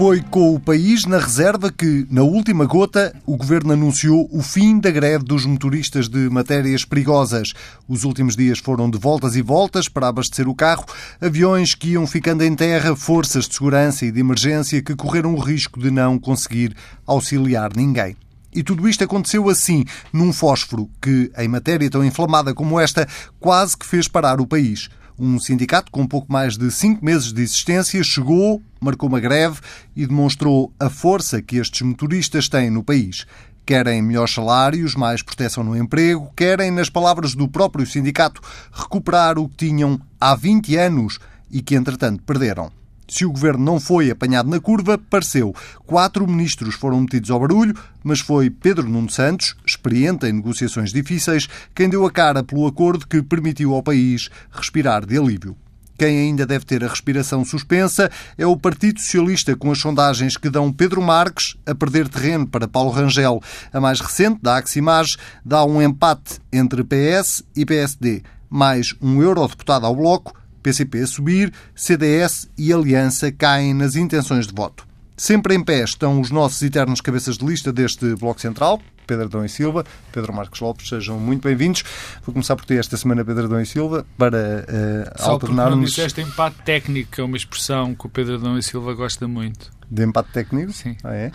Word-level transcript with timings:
Foi 0.00 0.22
com 0.22 0.54
o 0.54 0.58
país 0.58 1.04
na 1.04 1.18
reserva 1.18 1.70
que, 1.70 2.06
na 2.10 2.22
última 2.22 2.64
gota, 2.64 3.14
o 3.26 3.36
governo 3.36 3.74
anunciou 3.74 4.26
o 4.32 4.42
fim 4.42 4.80
da 4.80 4.90
greve 4.90 5.22
dos 5.24 5.44
motoristas 5.44 6.08
de 6.08 6.30
matérias 6.30 6.86
perigosas. 6.86 7.52
Os 7.86 8.02
últimos 8.02 8.34
dias 8.34 8.60
foram 8.60 8.88
de 8.88 8.96
voltas 8.96 9.36
e 9.36 9.42
voltas 9.42 9.90
para 9.90 10.08
abastecer 10.08 10.48
o 10.48 10.54
carro, 10.54 10.86
aviões 11.20 11.74
que 11.74 11.90
iam 11.90 12.06
ficando 12.06 12.42
em 12.42 12.54
terra, 12.56 12.96
forças 12.96 13.46
de 13.46 13.56
segurança 13.56 14.06
e 14.06 14.10
de 14.10 14.20
emergência 14.20 14.80
que 14.80 14.96
correram 14.96 15.34
o 15.34 15.38
risco 15.38 15.78
de 15.78 15.90
não 15.90 16.18
conseguir 16.18 16.74
auxiliar 17.06 17.76
ninguém. 17.76 18.16
E 18.54 18.62
tudo 18.62 18.88
isto 18.88 19.04
aconteceu 19.04 19.50
assim, 19.50 19.84
num 20.10 20.32
fósforo 20.32 20.88
que, 20.98 21.30
em 21.36 21.46
matéria 21.46 21.90
tão 21.90 22.02
inflamada 22.02 22.54
como 22.54 22.80
esta, 22.80 23.06
quase 23.38 23.76
que 23.76 23.84
fez 23.84 24.08
parar 24.08 24.40
o 24.40 24.46
país. 24.46 24.88
Um 25.22 25.38
sindicato 25.38 25.92
com 25.92 26.06
pouco 26.06 26.32
mais 26.32 26.56
de 26.56 26.70
cinco 26.70 27.04
meses 27.04 27.30
de 27.30 27.42
existência 27.42 28.02
chegou, 28.02 28.62
marcou 28.80 29.06
uma 29.06 29.20
greve 29.20 29.60
e 29.94 30.06
demonstrou 30.06 30.72
a 30.80 30.88
força 30.88 31.42
que 31.42 31.56
estes 31.58 31.82
motoristas 31.82 32.48
têm 32.48 32.70
no 32.70 32.82
país. 32.82 33.26
Querem 33.66 34.00
melhores 34.00 34.32
salários, 34.32 34.94
mais 34.94 35.20
proteção 35.20 35.62
no 35.62 35.76
emprego, 35.76 36.32
querem, 36.34 36.70
nas 36.70 36.88
palavras 36.88 37.34
do 37.34 37.46
próprio 37.46 37.86
sindicato, 37.86 38.40
recuperar 38.72 39.38
o 39.38 39.46
que 39.46 39.66
tinham 39.66 40.00
há 40.18 40.34
20 40.34 40.74
anos 40.76 41.18
e 41.50 41.60
que, 41.60 41.74
entretanto, 41.74 42.22
perderam. 42.22 42.79
Se 43.10 43.24
o 43.26 43.32
governo 43.32 43.64
não 43.64 43.80
foi 43.80 44.08
apanhado 44.08 44.48
na 44.48 44.60
curva, 44.60 44.96
pareceu. 44.96 45.52
Quatro 45.84 46.24
ministros 46.28 46.76
foram 46.76 47.00
metidos 47.00 47.28
ao 47.28 47.40
barulho, 47.40 47.74
mas 48.04 48.20
foi 48.20 48.48
Pedro 48.48 48.88
Nuno 48.88 49.10
Santos, 49.10 49.56
experiente 49.66 50.26
em 50.26 50.32
negociações 50.32 50.92
difíceis, 50.92 51.48
quem 51.74 51.88
deu 51.88 52.06
a 52.06 52.10
cara 52.10 52.44
pelo 52.44 52.68
acordo 52.68 53.08
que 53.08 53.20
permitiu 53.20 53.74
ao 53.74 53.82
país 53.82 54.30
respirar 54.52 55.04
de 55.04 55.18
alívio. 55.18 55.56
Quem 55.98 56.20
ainda 56.20 56.46
deve 56.46 56.64
ter 56.64 56.84
a 56.84 56.88
respiração 56.88 57.44
suspensa 57.44 58.08
é 58.38 58.46
o 58.46 58.56
Partido 58.56 59.00
Socialista, 59.00 59.56
com 59.56 59.72
as 59.72 59.80
sondagens 59.80 60.36
que 60.36 60.48
dão 60.48 60.72
Pedro 60.72 61.02
Marques 61.02 61.56
a 61.66 61.74
perder 61.74 62.08
terreno 62.08 62.46
para 62.46 62.68
Paulo 62.68 62.90
Rangel. 62.90 63.42
A 63.72 63.80
mais 63.80 64.00
recente, 64.00 64.38
da 64.40 64.56
Aximage, 64.56 65.16
dá 65.44 65.64
um 65.64 65.82
empate 65.82 66.38
entre 66.52 66.84
PS 66.84 67.42
e 67.56 67.66
PSD, 67.66 68.22
mais 68.48 68.94
um 69.02 69.20
eurodeputado 69.20 69.84
ao 69.84 69.96
Bloco 69.96 70.39
PCP 70.62 71.00
a 71.00 71.06
subir, 71.06 71.52
CDS 71.74 72.48
e 72.56 72.72
Aliança 72.72 73.30
caem 73.32 73.74
nas 73.74 73.96
intenções 73.96 74.46
de 74.46 74.54
voto. 74.54 74.86
Sempre 75.16 75.54
em 75.54 75.62
pé 75.62 75.84
estão 75.84 76.20
os 76.20 76.30
nossos 76.30 76.62
eternos 76.62 77.00
cabeças 77.00 77.36
de 77.36 77.44
lista 77.44 77.72
deste 77.72 78.14
Bloco 78.14 78.40
Central, 78.40 78.80
Pedro 79.06 79.26
Adão 79.26 79.44
e 79.44 79.48
Silva, 79.48 79.84
Pedro 80.12 80.32
Marcos 80.32 80.60
Lopes, 80.60 80.88
sejam 80.88 81.18
muito 81.18 81.42
bem-vindos. 81.42 81.82
Vou 82.24 82.32
começar 82.32 82.54
por 82.56 82.64
ter 82.64 82.76
esta 82.76 82.96
semana 82.96 83.24
Pedro 83.24 83.44
Adão 83.44 83.60
e 83.60 83.66
Silva 83.66 84.06
para 84.16 84.64
uh, 84.66 85.30
alternarmos... 85.30 85.94
Só 85.94 86.06
este 86.06 86.20
empate 86.20 86.62
técnico, 86.64 87.20
é 87.20 87.24
uma 87.24 87.36
expressão 87.36 87.94
que 87.94 88.06
o 88.06 88.08
Pedro 88.08 88.36
Adão 88.36 88.56
e 88.56 88.62
Silva 88.62 88.94
gosta 88.94 89.26
muito. 89.26 89.70
De 89.90 90.04
empate 90.04 90.30
técnico? 90.30 90.72
Sim. 90.72 90.96
Ah, 91.02 91.14
é? 91.14 91.32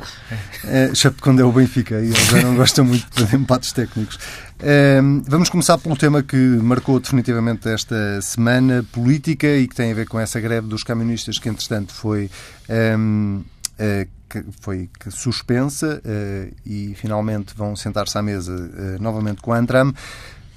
é. 0.64 0.86
exceto 0.86 1.22
quando 1.22 1.42
é 1.42 1.44
o 1.44 1.52
Benfica, 1.52 1.96
e 1.96 2.06
ele 2.06 2.16
já 2.16 2.42
não 2.42 2.56
gosta 2.56 2.84
muito 2.84 3.06
de 3.26 3.36
empates 3.36 3.74
técnicos. 3.74 4.18
Um, 5.04 5.22
vamos 5.28 5.50
começar 5.50 5.78
pelo 5.78 5.98
tema 5.98 6.24
que 6.24 6.38
marcou 6.38 6.98
definitivamente 7.00 7.68
esta 7.68 8.22
semana 8.22 8.86
política 8.94 9.48
e 9.48 9.68
que 9.68 9.76
tem 9.76 9.92
a 9.92 9.94
ver 9.94 10.08
com 10.08 10.18
essa 10.18 10.40
greve 10.40 10.68
dos 10.68 10.84
camionistas 10.84 11.38
que, 11.38 11.50
entretanto, 11.50 11.94
foi. 11.94 12.30
Um, 12.70 13.44
uh, 13.80 14.16
foi 14.60 14.90
suspensa 15.12 16.02
uh, 16.04 16.56
e 16.66 16.94
finalmente 16.96 17.54
vão 17.56 17.74
sentar-se 17.74 18.18
à 18.18 18.22
mesa 18.22 18.54
uh, 18.54 19.02
novamente 19.02 19.42
com 19.42 19.54
a 19.54 19.58
Antram 19.58 19.94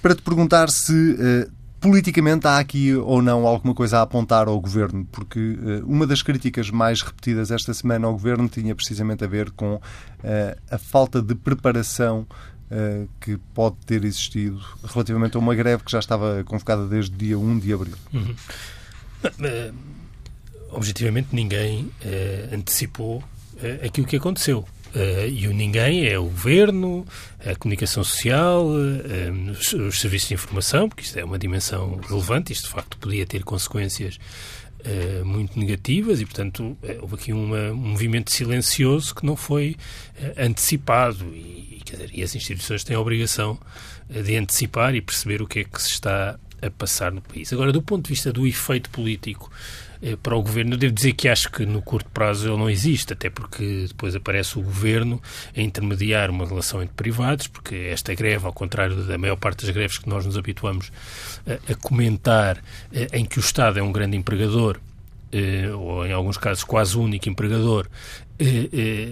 para 0.02 0.16
te 0.16 0.22
perguntar 0.22 0.68
se 0.68 1.48
politicamente 1.80 2.46
há 2.46 2.58
aqui 2.58 2.94
ou 2.94 3.22
não 3.22 3.46
alguma 3.46 3.74
coisa 3.74 3.98
a 3.98 4.02
apontar 4.02 4.48
ao 4.48 4.60
governo, 4.60 5.06
porque 5.10 5.38
uh, 5.38 5.86
uma 5.86 6.06
das 6.06 6.22
críticas 6.22 6.70
mais 6.70 7.02
repetidas 7.02 7.50
esta 7.50 7.72
semana 7.72 8.06
ao 8.06 8.12
governo 8.12 8.48
tinha 8.48 8.74
precisamente 8.74 9.24
a 9.24 9.26
ver 9.26 9.50
com 9.50 9.74
uh, 9.74 9.80
a 10.70 10.78
falta 10.78 11.22
de 11.22 11.34
preparação 11.34 12.26
uh, 12.70 13.08
que 13.20 13.36
pode 13.54 13.76
ter 13.86 14.04
existido 14.04 14.60
relativamente 14.84 15.36
a 15.36 15.40
uma 15.40 15.54
greve 15.54 15.84
que 15.84 15.92
já 15.92 15.98
estava 15.98 16.42
convocada 16.44 16.86
desde 16.86 17.16
dia 17.16 17.38
1 17.38 17.58
de 17.58 17.72
abril. 17.72 17.96
Uhum. 18.12 18.34
Objetivamente, 20.70 21.28
ninguém 21.32 21.90
antecipou 22.52 23.24
aquilo 23.82 24.06
que 24.06 24.16
aconteceu. 24.16 24.66
Uh, 24.94 25.28
e 25.28 25.46
o 25.46 25.52
ninguém 25.52 26.06
é 26.06 26.18
o 26.18 26.24
governo, 26.24 27.06
a 27.44 27.54
comunicação 27.54 28.02
social, 28.02 28.66
uh, 28.66 29.50
os, 29.50 29.72
os, 29.74 30.00
serviços 30.00 30.28
de 30.28 30.34
informação, 30.34 30.88
porque 30.88 31.02
isto 31.02 31.18
é 31.18 31.24
uma 31.24 31.38
dimensão 31.38 32.00
relevante, 32.08 32.52
isto 32.52 32.64
de 32.64 32.70
facto 32.70 32.96
podia 32.96 33.26
ter 33.26 33.44
consequências 33.44 34.18
uh, 34.80 35.24
muito 35.26 35.58
negativas 35.58 36.20
e, 36.20 36.24
portanto, 36.24 36.76
houve 37.02 37.16
aqui 37.16 37.32
uma, 37.34 37.70
um 37.70 37.76
movimento 37.76 38.32
silencioso 38.32 39.14
que 39.14 39.26
não 39.26 39.36
foi 39.36 39.76
antecipado 40.38 41.24
e, 41.34 41.82
dizer, 41.84 42.10
e 42.12 42.22
as 42.22 42.34
instituições 42.34 42.82
têm 42.82 42.96
a 42.96 43.00
obrigação 43.00 43.58
de 44.08 44.36
antecipar 44.36 44.94
e 44.94 45.02
perceber 45.02 45.42
o 45.42 45.46
que 45.46 45.60
é 45.60 45.64
que 45.64 45.82
se 45.82 45.90
está 45.90 46.38
a 46.62 46.70
passar 46.70 47.12
no 47.12 47.20
país. 47.20 47.52
Agora, 47.52 47.72
do 47.72 47.82
ponto 47.82 48.04
de 48.04 48.10
vista 48.10 48.32
do 48.32 48.46
efeito 48.46 48.90
político 48.90 49.50
eh, 49.50 49.87
para 50.22 50.36
o 50.36 50.42
governo. 50.42 50.74
Eu 50.74 50.78
devo 50.78 50.92
dizer 50.92 51.12
que 51.12 51.28
acho 51.28 51.50
que 51.50 51.66
no 51.66 51.82
curto 51.82 52.08
prazo 52.10 52.48
ele 52.48 52.56
não 52.56 52.70
existe, 52.70 53.12
até 53.12 53.28
porque 53.30 53.86
depois 53.88 54.14
aparece 54.14 54.58
o 54.58 54.62
governo 54.62 55.20
a 55.56 55.60
intermediar 55.60 56.30
uma 56.30 56.46
relação 56.46 56.82
entre 56.82 56.94
privados, 56.94 57.46
porque 57.46 57.74
esta 57.90 58.14
greve, 58.14 58.46
ao 58.46 58.52
contrário 58.52 58.96
da 59.04 59.18
maior 59.18 59.36
parte 59.36 59.64
das 59.66 59.74
greves 59.74 59.98
que 59.98 60.08
nós 60.08 60.24
nos 60.24 60.36
habituamos 60.36 60.90
a, 61.46 61.72
a 61.72 61.74
comentar, 61.76 62.62
eh, 62.92 63.08
em 63.12 63.24
que 63.24 63.38
o 63.38 63.40
Estado 63.40 63.78
é 63.78 63.82
um 63.82 63.92
grande 63.92 64.16
empregador 64.16 64.78
eh, 65.30 65.70
ou 65.70 66.06
em 66.06 66.12
alguns 66.12 66.38
casos 66.38 66.64
quase 66.64 66.96
único 66.96 67.28
empregador, 67.28 67.86
eh, 67.86 67.88
eh, 67.88 68.27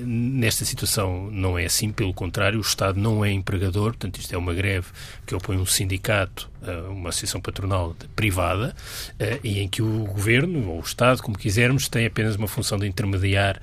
nesta 0.04 0.64
situação 0.64 1.30
não 1.30 1.58
é 1.58 1.64
assim, 1.64 1.90
pelo 1.90 2.14
contrário, 2.14 2.58
o 2.58 2.62
Estado 2.62 3.00
não 3.00 3.24
é 3.24 3.32
empregador, 3.32 3.90
portanto, 3.90 4.18
isto 4.18 4.32
é 4.34 4.38
uma 4.38 4.54
greve 4.54 4.86
que 5.26 5.34
opõe 5.34 5.56
um 5.56 5.66
sindicato, 5.66 6.48
uma 6.90 7.08
associação 7.08 7.40
patronal 7.40 7.96
privada, 8.14 8.74
e 9.42 9.60
em 9.60 9.68
que 9.68 9.82
o 9.82 10.04
governo, 10.04 10.68
ou 10.68 10.78
o 10.78 10.80
Estado, 10.80 11.22
como 11.22 11.36
quisermos, 11.36 11.88
tem 11.88 12.06
apenas 12.06 12.36
uma 12.36 12.48
função 12.48 12.78
de 12.78 12.86
intermediar 12.86 13.60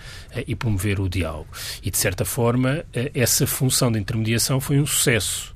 e 0.47 0.55
promover 0.55 0.99
o 0.99 1.07
diálogo. 1.07 1.47
E, 1.81 1.89
de 1.89 1.97
certa 1.97 2.25
forma, 2.25 2.83
essa 3.13 3.47
função 3.47 3.91
de 3.91 3.99
intermediação 3.99 4.59
foi 4.59 4.79
um 4.79 4.85
sucesso. 4.85 5.53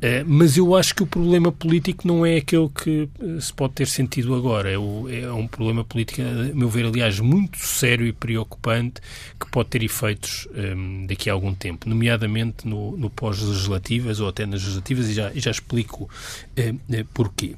É, 0.00 0.22
mas 0.24 0.56
eu 0.56 0.76
acho 0.76 0.94
que 0.94 1.02
o 1.02 1.06
problema 1.06 1.50
político 1.50 2.06
não 2.06 2.24
é 2.24 2.36
aquele 2.36 2.68
que 2.68 3.08
eh, 3.20 3.40
se 3.40 3.52
pode 3.52 3.74
ter 3.74 3.86
sentido 3.86 4.34
agora. 4.34 4.70
É, 4.70 4.78
o, 4.78 5.08
é 5.08 5.32
um 5.32 5.46
problema 5.46 5.84
político, 5.84 6.22
a 6.22 6.54
meu 6.54 6.68
ver, 6.68 6.86
aliás, 6.86 7.18
muito 7.18 7.58
sério 7.58 8.06
e 8.06 8.12
preocupante, 8.12 9.00
que 9.40 9.50
pode 9.50 9.70
ter 9.70 9.82
efeitos 9.82 10.46
um, 10.54 10.60
ehm, 10.60 11.06
daqui 11.06 11.28
a 11.28 11.32
algum 11.32 11.52
tempo, 11.52 11.88
nomeadamente 11.88 12.66
no, 12.66 12.96
no 12.96 13.10
pós-legislativas 13.10 14.20
ou 14.20 14.28
até 14.28 14.46
nas 14.46 14.62
legislativas, 14.62 15.08
e 15.08 15.14
já, 15.14 15.32
já 15.34 15.50
explico 15.50 16.04
uh, 16.04 17.04
porquê. 17.12 17.56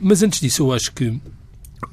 Mas 0.00 0.22
antes 0.22 0.40
disso, 0.40 0.62
eu 0.62 0.72
acho 0.72 0.92
que 0.92 1.20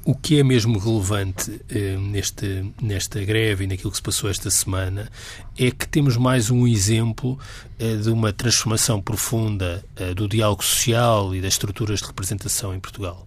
o 0.04 0.14
que 0.14 0.38
é 0.38 0.42
mesmo 0.42 0.78
relevante 0.78 1.60
eh, 1.68 1.96
neste, 1.98 2.72
nesta 2.80 3.22
greve 3.24 3.64
e 3.64 3.66
naquilo 3.66 3.90
que 3.90 3.96
se 3.96 4.02
passou 4.02 4.28
esta 4.30 4.50
semana 4.50 5.10
é 5.58 5.70
que 5.70 5.86
temos 5.88 6.16
mais 6.16 6.50
um 6.50 6.66
exemplo 6.66 7.38
eh, 7.78 7.96
de 7.96 8.10
uma 8.10 8.32
transformação 8.32 9.00
profunda 9.00 9.84
eh, 9.96 10.14
do 10.14 10.28
diálogo 10.28 10.64
social 10.64 11.34
e 11.34 11.40
das 11.40 11.54
estruturas 11.54 12.00
de 12.00 12.06
representação 12.06 12.74
em 12.74 12.80
Portugal 12.80 13.26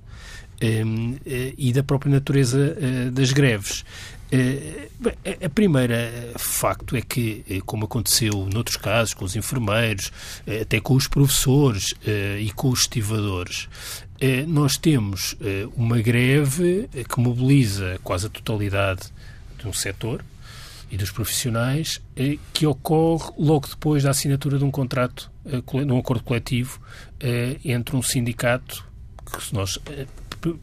ehm, 0.61 1.15
eh, 1.25 1.53
e 1.57 1.71
da 1.71 1.83
própria 1.83 2.11
natureza 2.11 2.77
eh, 2.79 3.09
das 3.11 3.31
greves. 3.31 3.83
Eh, 4.31 4.89
a 5.43 5.49
primeira 5.49 6.33
facto 6.37 6.95
é 6.97 7.01
que, 7.01 7.61
como 7.65 7.85
aconteceu 7.85 8.49
noutros 8.51 8.75
casos, 8.75 9.13
com 9.13 9.23
os 9.23 9.35
enfermeiros, 9.35 10.11
até 10.61 10.81
com 10.81 10.95
os 10.95 11.07
professores 11.07 11.93
e 12.39 12.51
com 12.51 12.69
os 12.69 12.81
estivadores, 12.81 13.69
nós 14.47 14.77
temos 14.77 15.35
eh, 15.41 15.67
uma 15.75 16.01
greve 16.01 16.89
eh, 16.93 17.03
que 17.03 17.19
mobiliza 17.19 17.99
quase 18.03 18.25
a 18.25 18.29
totalidade 18.29 19.01
de 19.59 19.67
um 19.67 19.73
setor 19.73 20.23
e 20.89 20.97
dos 20.97 21.11
profissionais 21.11 22.01
que 22.53 22.65
ocorre 22.65 23.31
logo 23.37 23.67
depois 23.67 24.03
da 24.03 24.11
assinatura 24.11 24.57
de 24.57 24.63
um 24.63 24.71
contrato, 24.71 25.29
de 25.43 25.91
um 25.91 25.99
acordo 25.99 26.23
coletivo 26.23 26.79
entre 27.65 27.93
um 27.93 28.01
sindicato 28.01 28.85
que 29.25 29.53
nós 29.53 29.77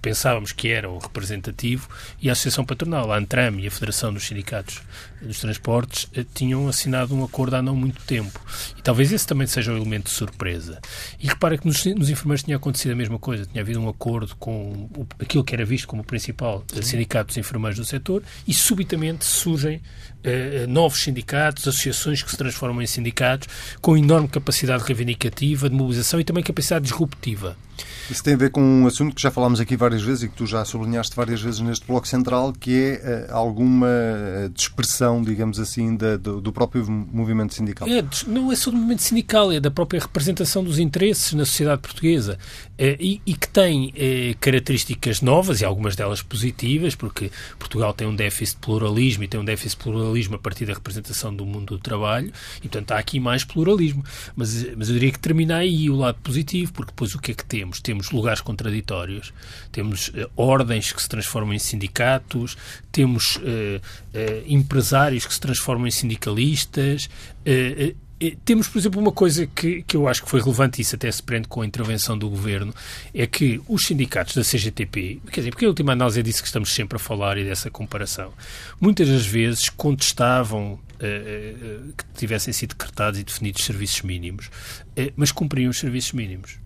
pensávamos 0.01 0.53
que 0.53 0.69
era 0.69 0.89
o 0.89 0.99
representativo, 0.99 1.89
e 2.21 2.29
a 2.29 2.33
Associação 2.33 2.65
Patronal, 2.65 3.13
a 3.13 3.19
ANTRAM 3.19 3.61
e 3.61 3.67
a 3.67 3.71
Federação 3.71 4.13
dos 4.13 4.27
Sindicatos 4.27 4.83
dos 5.27 5.41
Transportes 5.41 6.09
eh, 6.15 6.25
tinham 6.35 6.67
assinado 6.69 7.15
um 7.15 7.23
acordo 7.23 7.57
há 7.57 7.63
não 7.63 7.77
muito 7.77 8.01
tempo. 8.03 8.41
E 8.79 8.83
talvez 8.83 9.13
esse 9.13 9.27
também 9.27 9.47
seja 9.47 9.73
um 9.73 9.77
elemento 9.77 10.05
de 10.05 10.13
surpresa. 10.13 10.81
E 11.21 11.27
repara 11.27 11.59
que 11.59 11.67
nos, 11.67 11.85
nos 11.85 12.09
enfermeiros 12.09 12.43
tinha 12.43 12.57
acontecido 12.57 12.93
a 12.93 12.97
mesma 12.97 13.19
coisa, 13.19 13.45
tinha 13.45 13.63
havido 13.63 13.81
um 13.81 13.89
acordo 13.89 14.35
com 14.37 14.89
o, 14.97 15.07
aquilo 15.19 15.45
que 15.45 15.55
era 15.55 15.65
visto 15.65 15.87
como 15.87 16.03
o 16.03 16.05
principal 16.05 16.65
sindicato 16.83 17.29
dos 17.29 17.37
enfermeiros 17.37 17.79
do 17.79 17.85
setor, 17.85 18.23
e 18.47 18.55
subitamente 18.55 19.25
surgem 19.25 19.77
uh, 19.77 20.67
novos 20.69 21.03
sindicatos, 21.03 21.69
associações 21.69 22.23
que 22.23 22.31
se 22.31 22.37
transformam 22.37 22.81
em 22.81 22.87
sindicatos, 22.87 23.49
com 23.81 23.97
enorme 23.97 24.29
capacidade 24.29 24.83
reivindicativa, 24.85 25.69
de 25.69 25.75
mobilização 25.75 26.21
e 26.21 26.25
também 26.25 26.43
capacidade 26.43 26.85
disruptiva. 26.85 27.57
Isso 28.09 28.23
tem 28.23 28.35
a 28.35 28.37
ver 28.37 28.51
com 28.51 28.61
um 28.61 28.87
assunto 28.87 29.17
que 29.17 29.23
já 29.23 29.31
falámos 29.31 29.61
aqui 29.61 29.75
aqui 29.75 29.77
várias 29.77 30.03
vezes 30.03 30.23
e 30.23 30.29
que 30.29 30.35
tu 30.35 30.47
já 30.47 30.65
sublinhaste 30.65 31.15
várias 31.15 31.43
vezes 31.43 31.61
neste 31.61 31.87
Bloco 31.87 32.07
Central, 32.07 32.53
que 32.53 33.01
é 33.03 33.27
uh, 33.31 33.35
alguma 33.35 33.89
dispersão, 34.55 35.14
digamos 35.23 35.59
assim, 35.59 35.97
da, 35.97 36.17
do, 36.17 36.41
do, 36.41 36.53
próprio 36.53 36.85
movimento 36.91 37.55
sindical. 37.55 37.89
É, 37.89 38.05
não 38.27 38.51
é 38.51 38.57
só 38.57 38.71
do 38.71 38.77
movimento 38.77 39.03
sindical, 39.03 39.53
é 39.53 39.61
da 39.61 39.71
própria 39.71 40.01
representação 40.01 40.63
dos 40.63 40.79
interesses 40.79 41.33
na 41.33 41.45
sociedade 41.45 41.81
portuguesa 41.81 42.39
e, 42.79 43.21
e, 43.25 43.35
que 43.35 43.49
tem 43.49 43.93
características 44.41 45.21
novas 45.21 45.61
e 45.61 45.65
algumas 45.65 45.95
delas 45.95 46.23
positivas, 46.23 46.95
porque 46.95 47.31
Portugal 47.59 47.93
tem 47.93 48.07
um 48.07 48.15
déficit 48.15 48.57
de 48.57 48.67
pluralismo 48.67 49.25
e 49.25 49.29
tem 49.29 49.41
um 49.41 49.45
déficit 49.45 49.79
de 49.79 49.85
pluralismo 49.85 50.37
a 50.37 50.39
partir 50.39 50.67
da 50.67 50.73
representação 50.73 51.35
do 51.35 51.45
mundo 51.45 51.77
do 51.77 51.79
trabalho 51.79 52.33
e, 52.59 52.63
portanto, 52.63 52.93
há 52.93 52.99
aqui 52.99 53.21
mais 53.21 53.45
pluralismo. 53.45 54.05
Mas, 54.37 54.67
mas 54.77 54.89
eu 54.89 54.95
diria 54.95 55.13
que 55.13 55.19
termina 55.19 55.57
aí 55.57 55.89
o 55.91 55.97
lado 55.97 56.19
positivo, 56.23 56.73
porque 56.73 56.93
depois 56.93 57.15
o 57.15 57.19
que 57.19 57.33
é 57.33 57.35
que 57.35 57.45
temos? 57.45 57.81
Temos 57.81 58.11
lugares 58.11 58.41
contraditórios, 58.41 59.33
temos 59.71 60.09
uh, 60.09 60.31
ordens 60.37 60.93
que 60.93 61.01
se 61.01 61.09
transformam 61.09 61.55
em 61.55 61.59
sindicatos, 61.59 62.57
temos 62.91 63.37
uh, 63.37 63.41
uh, 63.41 64.45
empresários 64.47 64.94
que 65.27 65.35
se 65.35 65.41
transformam 65.41 65.87
em 65.87 65.91
sindicalistas. 65.91 67.09
Temos, 68.45 68.69
por 68.69 68.79
exemplo, 68.79 69.01
uma 69.01 69.13
coisa 69.13 69.47
que, 69.47 69.83
que 69.83 69.97
eu 69.97 70.09
acho 70.09 70.23
que 70.23 70.31
foi 70.31 70.41
relevante, 70.41 70.81
e 70.81 70.83
isso 70.83 70.95
até 70.95 71.13
se 71.13 71.23
prende 71.23 71.47
com 71.47 71.61
a 71.61 71.67
intervenção 71.67 72.17
do 72.17 72.31
governo, 72.31 72.73
é 73.13 73.27
que 73.27 73.61
os 73.69 73.83
sindicatos 73.83 74.35
da 74.35 74.43
CGTP, 74.43 75.21
quer 75.31 75.41
dizer, 75.41 75.51
porque 75.51 75.67
a 75.67 75.69
última 75.69 75.93
análise 75.93 76.21
é 76.21 76.23
disso 76.23 76.41
que 76.41 76.47
estamos 76.47 76.73
sempre 76.73 76.97
a 76.97 76.99
falar 76.99 77.37
e 77.37 77.45
dessa 77.45 77.71
comparação, 77.71 78.33
muitas 78.81 79.09
das 79.09 79.27
vezes 79.27 79.69
contestavam 79.69 80.79
que 80.99 82.05
tivessem 82.19 82.55
sido 82.55 82.71
decretados 82.71 83.21
e 83.21 83.25
definidos 83.25 83.63
serviços 83.63 84.01
mínimos, 84.01 84.49
mas 85.17 85.31
cumpriam 85.31 85.71
os 85.71 85.79
serviços 85.79 86.13
mínimos. 86.13 86.64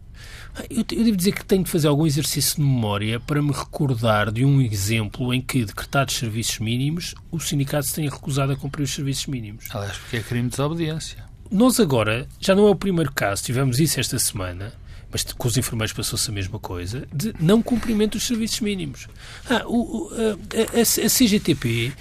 Eu, 0.71 0.79
eu, 0.79 1.05
devo 1.05 1.17
dizer 1.17 1.33
que 1.33 1.45
tenho 1.45 1.65
de 1.65 1.71
fazer 1.71 1.89
algum 1.89 2.07
exercício 2.07 2.57
de 2.57 2.63
memória 2.63 3.21
para 3.21 3.41
me 3.43 3.53
recordar 3.53 4.31
de 4.31 4.45
um 4.45 4.61
exemplo 4.61 5.33
em 5.33 5.41
que, 5.41 5.65
decretados 5.65 6.17
serviços 6.17 6.59
mínimos, 6.59 7.15
o 7.31 7.39
sindicato 7.39 7.87
se 7.87 7.95
tenha 7.95 8.11
recusado 8.11 8.53
a 8.53 8.57
cumprir 8.57 8.83
os 8.83 8.91
serviços 8.91 9.27
mínimos. 9.27 9.67
Aliás, 9.71 9.97
porque 9.99 10.17
é 10.19 10.21
crime 10.21 10.45
de 10.45 10.57
desobediência. 10.57 11.25
Nós 11.51 11.81
agora, 11.81 12.29
já 12.41 12.55
não 12.55 12.67
é 12.67 12.71
o 12.71 12.77
primeiro 12.77 13.13
caso, 13.13 13.43
tivemos 13.43 13.81
isso 13.81 13.99
esta 13.99 14.19
semana, 14.19 14.73
mas 15.11 15.25
com 15.25 15.49
os 15.49 15.57
enfermeiros 15.57 15.93
passou-se 15.93 16.31
a 16.31 16.33
mesma 16.33 16.59
coisa, 16.59 17.09
de 17.13 17.35
não 17.41 17.63
cumprimento 17.63 18.13
dos 18.13 18.27
serviços 18.27 18.61
mínimos. 18.61 19.09
Ah, 19.49 19.63
o, 19.67 20.11
a, 20.13 20.79
a, 20.79 20.83
a 20.83 21.09
CGTP 21.09 21.93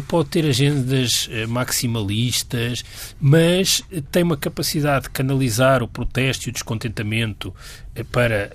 pode 0.00 0.28
ter 0.28 0.44
agendas 0.46 1.28
eh, 1.30 1.46
maximalistas, 1.46 2.84
mas 3.20 3.82
tem 4.10 4.22
uma 4.22 4.36
capacidade 4.36 5.04
de 5.04 5.10
canalizar 5.10 5.82
o 5.82 5.88
protesto 5.88 6.48
e 6.48 6.50
o 6.50 6.52
descontentamento 6.52 7.54
eh, 7.94 8.04
para 8.04 8.50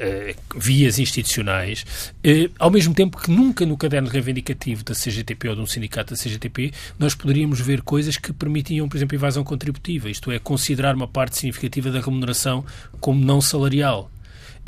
vias 0.56 1.00
institucionais, 1.00 1.86
ao 2.58 2.70
mesmo 2.70 2.94
tempo 2.94 3.18
que 3.18 3.32
nunca 3.32 3.66
no 3.66 3.78
caderno 3.78 4.10
reivindicativo 4.10 4.84
da 4.84 4.94
CGTP 4.94 5.50
ou 5.50 5.56
de 5.56 5.62
um 5.62 5.66
sindicato 5.66 6.14
da 6.14 6.22
CGTP 6.22 6.72
nós 6.98 7.16
poderíamos 7.16 7.60
ver 7.60 7.82
coisas 7.82 8.18
que 8.18 8.34
permitiam, 8.34 8.88
por 8.88 8.98
exemplo, 8.98 9.16
invasão 9.16 9.44
contributiva, 9.44 10.10
isto 10.10 10.32
é, 10.32 10.40
considerar 10.40 10.96
uma 10.96 11.08
parte 11.08 11.38
significativa 11.38 11.92
da 11.92 12.02
remuneração 12.02 12.66
como 13.00 13.24
não 13.24 13.42
salarial. 13.42 14.10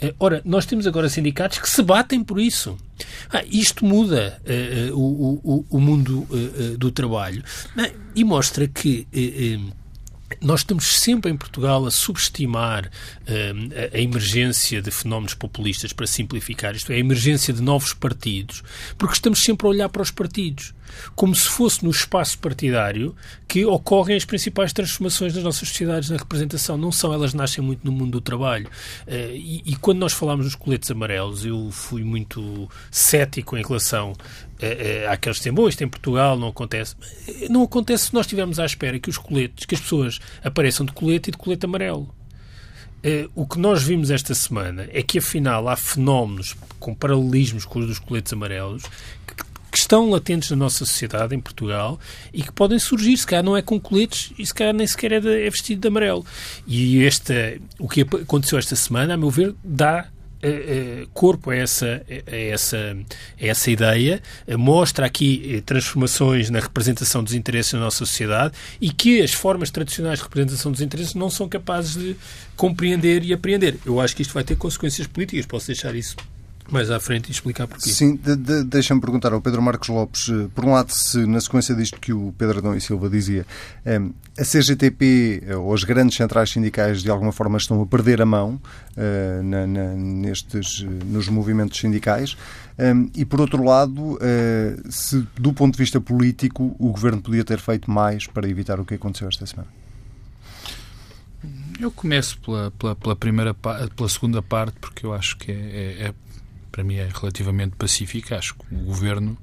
Eh, 0.02 0.14
ora, 0.20 0.42
nós 0.44 0.66
temos 0.66 0.88
agora 0.88 1.08
sindicatos 1.08 1.60
que 1.60 1.70
se 1.70 1.82
batem 1.84 2.24
por 2.24 2.40
isso. 2.40 2.78
Ah, 3.32 3.44
isto 3.46 3.86
muda 3.86 4.42
uh, 4.92 4.96
o, 4.98 5.42
o, 5.44 5.66
o, 5.70 5.80
mundo 5.80 6.28
uh, 6.30 6.78
do 6.78 6.92
trabalho. 6.92 7.44
E 8.16 8.24
mostra 8.24 8.68
que 8.68 9.08
nós 10.40 10.62
estamos 10.62 10.86
sempre 11.00 11.32
em 11.32 11.38
Portugal 11.38 11.86
a 11.86 11.92
subestimar 11.92 12.86
uh, 12.86 13.94
a, 13.94 14.00
emergência 14.00 14.82
de 14.82 14.92
fenómenos 14.92 15.34
populistas, 15.34 15.92
para 15.94 16.08
simplificar. 16.08 16.76
Isto, 16.76 16.92
é 16.92 16.96
a 16.96 17.00
emergência 17.00 17.54
de 17.54 17.62
novos 17.62 17.94
partidos, 17.94 18.64
porque 18.98 19.14
estamos 19.16 19.40
sempre 19.40 19.68
a 19.68 19.70
olhar 19.70 19.90
para 19.90 20.02
os 20.02 20.12
partidos, 20.12 20.74
como 21.16 21.36
se 21.36 21.48
fosse 21.48 21.84
no 21.84 21.92
espaço 21.92 22.38
partidário 22.40 23.16
que 23.48 23.66
ocorrem 23.66 24.16
as 24.16 24.26
principais 24.26 24.72
transformações 24.72 25.34
das 25.34 25.44
nossas 25.44 25.68
sociedades 25.68 26.10
na 26.10 26.18
representação. 26.18 26.78
Não 26.78 26.92
são, 26.92 27.14
elas 27.14 27.34
nascem 27.34 27.64
muito 27.64 27.86
no 27.86 27.92
mundo 27.92 28.12
do 28.12 28.22
trabalho. 28.22 28.68
Uh, 29.08 29.36
e, 29.36 29.64
e, 29.66 29.76
quando 29.76 30.00
nós 30.00 30.14
falámos 30.14 30.46
dos 30.46 30.56
coletes 30.56 30.90
amarelos, 30.90 31.46
eu 31.46 31.70
fui 31.72 32.04
muito 32.04 32.70
cético 32.90 33.58
em 33.58 33.62
relação 33.62 34.14
é, 34.62 35.04
é, 35.04 35.08
àqueles 35.08 35.40
que 35.40 35.50
dizem, 35.50 35.68
isto 35.68 35.84
em 35.84 35.88
Portugal 35.88 36.38
não 36.38 36.50
acontece. 36.50 36.96
Não 37.50 37.64
acontece 37.64 38.08
se 38.08 38.14
nós 38.14 38.26
estivermos 38.26 38.60
à 38.60 38.66
espera 38.66 39.00
que 39.00 39.10
os 39.10 39.18
coletes, 39.18 39.66
que 39.66 39.76
as 39.76 39.82
pessoas 39.82 40.20
apareçam 40.44 40.86
de 40.86 40.92
colete 40.92 41.30
e 41.30 41.32
de 41.32 41.38
colete 41.38 41.66
amarelo. 41.66 42.14
O 43.34 43.48
que 43.48 43.58
nós 43.58 43.82
vimos 43.82 44.12
esta 44.12 44.36
semana 44.36 44.88
é 44.92 45.02
que, 45.02 45.18
afinal, 45.18 45.68
há 45.68 45.76
fenómenos 45.76 46.56
com 46.80 46.94
paralelismos 46.94 47.66
com 47.66 47.80
os 47.80 47.88
dos 47.88 47.98
coletes 48.00 48.32
amarelos 48.32 48.84
que 49.26 49.34
estão 49.92 50.10
latentes 50.10 50.50
na 50.52 50.56
nossa 50.56 50.86
sociedade, 50.86 51.36
em 51.36 51.40
Portugal, 51.40 52.00
e 52.34 52.42
que 52.42 52.52
podem 52.54 52.80
surgir, 52.80 53.18
se 53.18 53.28
calhar 53.28 53.44
não 53.44 53.58
é 53.58 53.62
com 53.62 53.78
coletes 53.78 54.32
e 54.40 54.46
se 54.46 54.54
calhar 54.54 54.74
nem 54.74 54.88
sequer 54.88 55.12
é, 55.12 55.20
de, 55.20 55.46
é 55.46 55.50
vestido 55.50 55.82
de 55.82 55.88
amarelo. 55.90 56.26
E 56.66 57.04
este, 57.04 57.62
o 57.78 57.90
que 57.90 58.02
aconteceu 58.02 58.58
esta 58.58 58.76
semana, 58.76 59.16
a 59.16 59.18
meu 59.18 59.30
ver, 59.30 59.54
dá 59.62 60.08
corpo 61.14 61.52
a 61.52 61.56
essa, 61.56 62.02
a 62.10 62.36
essa, 62.36 62.98
a 63.40 63.46
essa 63.46 63.70
ideia, 63.70 64.24
mostra 64.58 65.06
aqui 65.06 65.58
eh, 65.58 65.62
transformações 65.62 66.50
na 66.50 66.60
representação 66.60 67.24
dos 67.24 67.36
interesses 67.36 67.74
na 67.74 67.82
nossa 67.82 67.98
sociedade 67.98 68.56
e 68.80 68.90
que 68.90 69.22
as 69.22 69.34
formas 69.34 69.70
tradicionais 69.70 70.18
de 70.18 70.24
representação 70.24 70.72
dos 70.72 70.82
interesses 70.82 71.14
não 71.14 71.30
são 71.30 71.48
capazes 71.48 71.94
de 71.94 72.16
compreender 72.56 73.24
e 73.24 73.34
apreender. 73.34 73.78
Eu 73.86 74.00
acho 74.02 74.16
que 74.16 74.24
isto 74.24 74.34
vai 74.34 74.44
ter 74.44 74.56
consequências 74.56 75.06
políticas, 75.06 75.46
posso 75.46 75.68
deixar 75.68 75.94
isso 75.94 76.16
mais 76.72 76.90
à 76.90 77.00
frente 77.00 77.28
e 77.28 77.32
explicar 77.32 77.68
porquê. 77.68 77.90
Sim, 77.90 78.16
de, 78.16 78.36
de, 78.36 78.64
deixa-me 78.64 79.02
perguntar 79.02 79.34
ao 79.34 79.42
Pedro 79.42 79.62
Marcos 79.62 79.90
Lopes, 79.90 80.30
eh, 80.30 80.48
por 80.56 80.66
um 80.66 80.72
lado, 80.72 80.92
se 80.92 81.26
na 81.26 81.42
sequência 81.42 81.76
disto 81.76 82.00
que 82.00 82.14
o 82.14 82.34
Pedro 82.38 82.60
Adão 82.60 82.76
e 82.76 82.82
Silva 82.82 83.10
dizia, 83.10 83.46
eh, 83.86 84.00
a 84.38 84.44
CGTP 84.44 85.44
eh, 85.46 85.56
ou 85.56 85.74
as 85.74 85.84
grandes 85.84 86.16
centrais 86.16 86.50
sindicais 86.50 87.04
de 87.04 87.10
alguma 87.10 87.32
forma 87.32 87.58
estão 87.58 87.82
a 87.82 87.86
perder 87.86 88.22
a 88.22 88.26
mão 88.26 88.60
na, 89.44 89.66
na, 89.66 89.94
nestes, 89.96 90.86
nos 91.06 91.28
movimentos 91.30 91.80
sindicais, 91.80 92.36
e 93.16 93.24
por 93.24 93.40
outro 93.40 93.64
lado, 93.64 94.20
se 94.90 95.26
do 95.40 95.54
ponto 95.54 95.74
de 95.74 95.78
vista 95.78 96.02
político 96.02 96.76
o 96.78 96.92
Governo 96.92 97.22
podia 97.22 97.44
ter 97.44 97.60
feito 97.60 97.90
mais 97.90 98.28
para 98.28 98.50
evitar 98.50 98.80
o 98.80 98.86
que 98.86 98.96
aconteceu 98.96 99.30
esta 99.30 99.46
semana. 99.46 99.70
Eu 101.80 101.90
começo 101.90 102.38
pela, 102.40 102.70
pela, 102.72 102.96
pela, 102.96 103.16
primeira 103.16 103.54
pela 103.54 104.10
segunda 104.10 104.42
parte, 104.42 104.78
porque 104.80 105.06
eu 105.06 105.14
acho 105.14 105.38
que 105.38 105.52
é, 105.52 105.56
é, 105.56 106.08
é 106.08 106.14
para 106.72 106.84
mim 106.84 106.96
é 106.96 107.10
relativamente 107.14 107.76
pacífica. 107.76 108.38
Acho 108.38 108.56
que 108.56 108.74
o 108.74 108.80
governo 108.80 109.38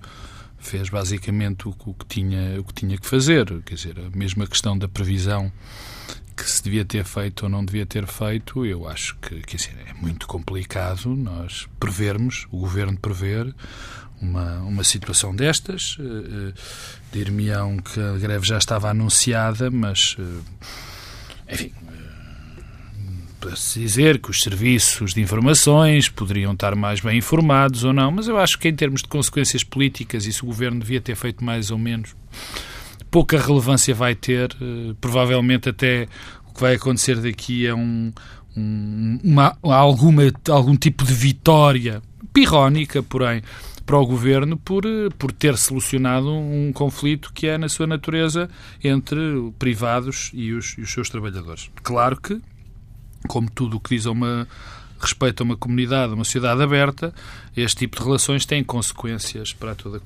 fez 0.59 0.89
basicamente 0.89 1.69
o, 1.69 1.73
que 1.73 2.07
tinha 2.09 2.61
o 2.61 2.65
que 2.65 2.75
tinha 2.75 2.99
que 2.99 3.07
fazer, 3.07 3.47
quer 3.63 3.75
dizer, 3.75 3.99
a 3.99 4.17
mesma 4.17 4.47
questão 4.47 4.77
da 4.77 4.89
previsão 4.89 5.53
que 6.37 6.49
se 6.49 6.63
devia 6.63 6.85
ter 6.85 7.05
feito 7.05 7.45
ou 7.45 7.49
não 7.49 7.65
devia 7.65 7.85
ter 7.85 8.07
feito, 8.07 8.65
eu 8.65 8.89
acho 8.89 9.17
que 9.17 9.41
quer 9.41 9.57
dizer, 9.57 9.77
é 9.89 9.93
muito 9.95 10.27
complicado 10.27 11.15
nós 11.17 11.69
prevermos, 11.81 12.47
o 12.51 12.59
governo 12.59 12.97
prever 12.97 13.53
uma, 14.21 14.59
uma 14.61 14.85
situação 14.85 15.35
destas. 15.35 15.97
Uh, 15.99 16.53
Dir-me-ão 17.13 17.79
que 17.79 17.99
a 17.99 18.19
greve 18.19 18.47
já 18.47 18.59
estava 18.59 18.91
anunciada, 18.91 19.71
mas, 19.71 20.17
uh, 20.19 20.45
enfim, 21.49 21.73
para-se 23.49 23.81
dizer 23.81 24.19
que 24.19 24.31
os 24.31 24.43
serviços 24.43 25.14
de 25.14 25.23
informações 25.23 26.07
poderiam 26.07 26.52
estar 26.52 26.75
mais 26.76 27.00
bem 27.00 27.17
informados 27.17 27.83
ou 27.83 27.95
não, 27.95 28.11
mas 28.11 28.28
eu 28.28 28.37
acho 28.37 28.59
que 28.59 28.69
em 28.69 28.75
termos 28.75 29.00
de 29.00 29.09
consequências 29.09 29.64
políticas, 29.64 30.26
isso 30.26 30.45
o 30.45 30.49
governo 30.49 30.81
devia 30.81 31.00
ter 31.00 31.17
feito 31.17 31.43
mais 31.43 31.71
ou 31.71 31.78
menos. 31.78 32.14
Pouca 33.11 33.40
relevância 33.40 33.95
vai 33.95 34.14
ter, 34.14 34.55
eh, 34.61 34.95
provavelmente 35.00 35.71
até 35.71 36.07
o 36.47 36.52
que 36.52 36.61
vai 36.61 36.75
acontecer 36.75 37.19
daqui 37.23 37.67
é 37.67 37.75
um, 37.75 38.12
um 38.55 39.19
uma, 39.25 39.57
alguma, 39.62 40.25
algum 40.50 40.76
tipo 40.76 41.02
de 41.02 41.14
vitória 41.14 42.02
pirrónica, 42.35 43.02
porém, 43.02 43.43
para 43.87 43.97
o 43.97 44.07
governo 44.07 44.59
por, 44.59 44.85
eh, 44.85 45.09
por 45.19 45.33
ter 45.33 45.57
solucionado 45.57 46.31
um 46.31 46.71
conflito 46.71 47.33
que 47.33 47.47
é, 47.47 47.57
na 47.57 47.71
sua 47.71 47.87
natureza, 47.87 48.50
entre 48.85 49.17
privados 49.59 50.31
e 50.35 50.52
os, 50.52 50.76
e 50.76 50.83
os 50.83 50.93
seus 50.93 51.09
trabalhadores. 51.09 51.71
Claro 51.83 52.21
que 52.21 52.38
como 53.27 53.51
tudo 53.51 53.77
o 53.77 53.81
que 53.81 53.97
diz 53.97 54.07
a 54.07 54.11
uma 54.11 54.47
respeito 55.01 55.43
a 55.43 55.45
uma 55.45 55.57
comunidade, 55.57 56.13
a 56.13 56.15
uma 56.15 56.25
sociedade 56.25 56.63
aberta, 56.63 57.15
este 57.57 57.79
tipo 57.79 57.99
de 57.99 58.05
relações 58.05 58.45
tem 58.45 58.63
consequências 58.63 59.53
para 59.53 59.75
toda, 59.75 60.01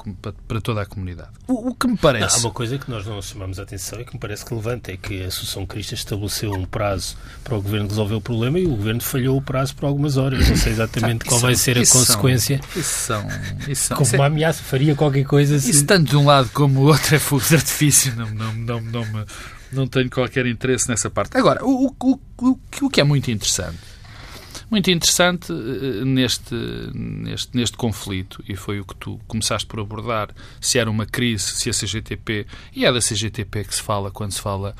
para 0.47 0.61
toda 0.61 0.83
a 0.83 0.87
comunidade. 0.87 1.31
O, 1.47 1.71
o 1.71 1.75
que 1.75 1.87
me 1.87 1.97
parece. 1.97 2.37
Não, 2.37 2.45
há 2.45 2.47
uma 2.47 2.50
coisa 2.50 2.78
que 2.78 2.90
nós 2.90 3.07
não 3.07 3.21
chamamos 3.21 3.59
a 3.59 3.62
atenção 3.62 4.00
e 4.00 4.04
que 4.04 4.14
me 4.14 4.21
parece 4.21 4.45
relevante: 4.49 4.90
é 4.90 4.97
que 4.97 5.23
a 5.23 5.28
Associação 5.28 5.66
Crista 5.66 5.95
estabeleceu 5.95 6.52
um 6.52 6.64
prazo 6.64 7.16
para 7.42 7.57
o 7.57 7.62
governo 7.62 7.88
resolver 7.88 8.14
o 8.14 8.21
problema 8.21 8.59
e 8.59 8.66
o 8.66 8.71
governo 8.71 9.00
falhou 9.00 9.37
o 9.37 9.42
prazo 9.42 9.75
por 9.75 9.87
algumas 9.87 10.16
horas. 10.16 10.49
Não 10.49 10.57
sei 10.57 10.73
exatamente 10.73 11.25
qual 11.25 11.40
vai 11.40 11.54
ser 11.54 11.78
a 11.78 11.87
consequência. 11.87 12.61
São, 12.73 12.81
isso 12.81 12.90
são. 12.90 13.28
Isso 13.69 13.85
são 13.85 13.97
como 13.97 14.07
isso 14.07 14.16
uma 14.16 14.25
é, 14.25 14.26
ameaça, 14.26 14.62
faria 14.62 14.95
qualquer 14.95 15.25
coisa. 15.25 15.59
Se... 15.59 15.71
Isso 15.71 15.85
tanto 15.85 16.11
de 16.11 16.16
um 16.16 16.26
lado 16.26 16.50
como 16.52 16.81
o 16.81 16.85
outro 16.85 17.14
é 17.14 17.19
fogo 17.19 17.42
de 17.42 17.54
artifício. 17.54 18.14
Não, 18.16 18.31
não, 18.31 18.54
não, 18.54 18.81
não 18.81 19.04
me 19.07 19.25
não 19.73 19.87
tenho 19.87 20.11
qualquer 20.11 20.47
interesse 20.47 20.88
nessa 20.88 21.11
parte. 21.11 21.37
Agora, 21.37 21.64
o, 21.64 21.87
o, 21.87 22.21
o, 22.41 22.59
o 22.83 22.91
que 22.91 23.00
é 23.00 23.05
muito 23.05 23.31
interessante, 23.31 23.79
muito 24.71 24.91
interessante 24.91 25.52
uh, 25.52 26.05
neste, 26.05 26.55
neste, 26.95 27.57
neste 27.57 27.76
conflito, 27.76 28.43
e 28.49 28.57
foi 28.57 28.81
o 28.81 28.85
que 28.85 28.95
tu 28.97 29.21
começaste 29.26 29.67
por 29.67 29.81
abordar, 29.81 30.31
se 30.61 30.79
era 30.79 30.91
uma 30.91 31.07
crise, 31.07 31.45
se 31.45 31.71
a 31.71 31.73
CGTP, 31.73 32.47
e 32.75 32.85
é 32.85 32.93
da 32.93 33.00
CGTP 33.00 33.64
que 33.64 33.75
se 33.75 33.83
fala 33.83 34.11
quando 34.11 34.33
se 34.33 34.41
fala 34.41 34.75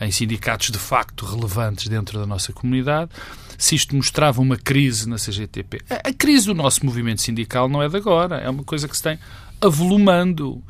em 0.00 0.10
sindicatos 0.10 0.70
de 0.70 0.78
facto 0.78 1.24
relevantes 1.24 1.88
dentro 1.88 2.18
da 2.18 2.26
nossa 2.26 2.52
comunidade, 2.52 3.10
se 3.56 3.74
isto 3.74 3.96
mostrava 3.96 4.40
uma 4.40 4.56
crise 4.56 5.08
na 5.08 5.16
CGTP. 5.16 5.80
A, 5.90 6.08
a 6.08 6.12
crise 6.12 6.46
do 6.46 6.54
nosso 6.54 6.86
movimento 6.86 7.22
sindical 7.22 7.68
não 7.68 7.82
é 7.82 7.88
de 7.88 7.96
agora, 7.96 8.36
é 8.36 8.48
uma 8.48 8.64
coisa 8.64 8.86
que 8.86 8.96
se 8.96 9.02
tem 9.02 9.18
avolumando. 9.60 10.62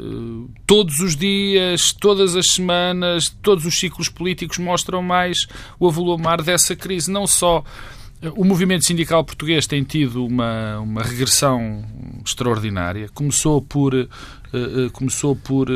Uh, 0.00 0.48
todos 0.66 1.00
os 1.00 1.14
dias, 1.14 1.92
todas 1.92 2.34
as 2.34 2.52
semanas, 2.52 3.28
todos 3.42 3.66
os 3.66 3.78
ciclos 3.78 4.08
políticos 4.08 4.56
mostram 4.56 5.02
mais 5.02 5.46
o 5.78 5.86
avolumar 5.86 6.42
dessa 6.42 6.74
crise. 6.74 7.10
Não 7.10 7.26
só 7.26 7.62
o 8.34 8.44
movimento 8.44 8.84
sindical 8.84 9.22
português 9.24 9.66
tem 9.66 9.82
tido 9.82 10.24
uma, 10.24 10.78
uma 10.78 11.02
regressão 11.02 11.84
extraordinária. 12.24 13.10
Começou 13.12 13.60
por, 13.60 13.94
uh, 13.94 14.08
começou 14.92 15.36
por 15.36 15.68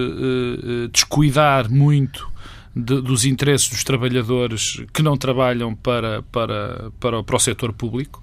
descuidar 0.91 1.71
muito 1.71 2.33
de, 2.75 3.01
dos 3.01 3.25
interesses 3.25 3.69
dos 3.69 3.85
trabalhadores 3.85 4.83
que 4.93 5.03
não 5.03 5.17
trabalham 5.17 5.75
para, 5.75 6.23
para, 6.23 6.91
para, 6.99 7.23
para 7.23 7.37
o 7.37 7.41
setor 7.41 7.73
público, 7.73 8.23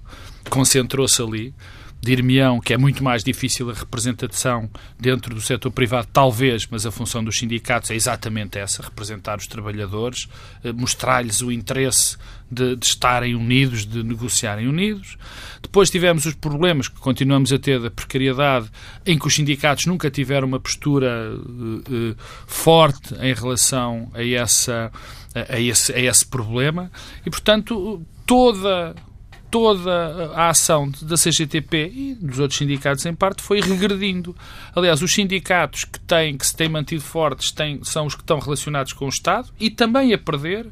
concentrou-se 0.50 1.22
ali 1.22 1.54
dir-me-ão 2.02 2.60
que 2.60 2.74
é 2.74 2.76
muito 2.76 3.02
mais 3.04 3.22
difícil 3.22 3.70
a 3.70 3.72
representação 3.72 4.68
dentro 4.98 5.32
do 5.32 5.40
setor 5.40 5.70
privado, 5.70 6.08
talvez, 6.12 6.66
mas 6.68 6.84
a 6.84 6.90
função 6.90 7.22
dos 7.22 7.38
sindicatos 7.38 7.92
é 7.92 7.94
exatamente 7.94 8.58
essa, 8.58 8.82
representar 8.82 9.38
os 9.38 9.46
trabalhadores, 9.46 10.28
eh, 10.64 10.72
mostrar-lhes 10.72 11.40
o 11.42 11.52
interesse 11.52 12.16
de, 12.50 12.74
de, 12.74 12.84
estarem 12.84 13.36
unidos, 13.36 13.86
de 13.86 14.02
negociarem 14.02 14.66
unidos. 14.66 15.16
Depois 15.62 15.90
tivemos 15.90 16.26
os 16.26 16.34
problemas 16.34 16.88
que 16.88 16.98
continuamos 16.98 17.52
a 17.52 17.58
ter 17.58 17.80
da 17.80 17.90
precariedade, 17.90 18.68
em 19.06 19.16
que 19.16 19.26
os 19.26 19.34
sindicatos 19.34 19.86
nunca 19.86 20.10
tiveram 20.10 20.48
uma 20.48 20.58
postura 20.58 21.32
uh, 21.34 22.10
uh, 22.10 22.16
forte 22.48 23.14
em 23.20 23.32
relação 23.32 24.10
a, 24.12 24.24
essa, 24.24 24.90
a, 25.34 25.54
a, 25.54 25.60
esse, 25.60 25.92
a 25.92 26.00
esse 26.00 26.26
problema 26.26 26.90
e, 27.24 27.30
portanto, 27.30 28.04
toda 28.26 28.94
toda 29.52 30.32
a 30.34 30.48
ação 30.48 30.90
da 31.02 31.14
CGTP 31.14 31.92
e 31.94 32.14
dos 32.14 32.38
outros 32.38 32.56
sindicatos 32.56 33.04
em 33.04 33.14
parte 33.14 33.42
foi 33.42 33.60
regredindo. 33.60 34.34
Aliás, 34.74 35.02
os 35.02 35.12
sindicatos 35.12 35.84
que 35.84 36.00
têm 36.00 36.38
que 36.38 36.46
se 36.46 36.56
têm 36.56 36.70
mantido 36.70 37.02
fortes 37.02 37.52
têm, 37.52 37.84
são 37.84 38.06
os 38.06 38.14
que 38.14 38.22
estão 38.22 38.38
relacionados 38.38 38.94
com 38.94 39.04
o 39.04 39.10
Estado 39.10 39.50
e 39.60 39.68
também 39.68 40.14
a 40.14 40.18
perder 40.18 40.68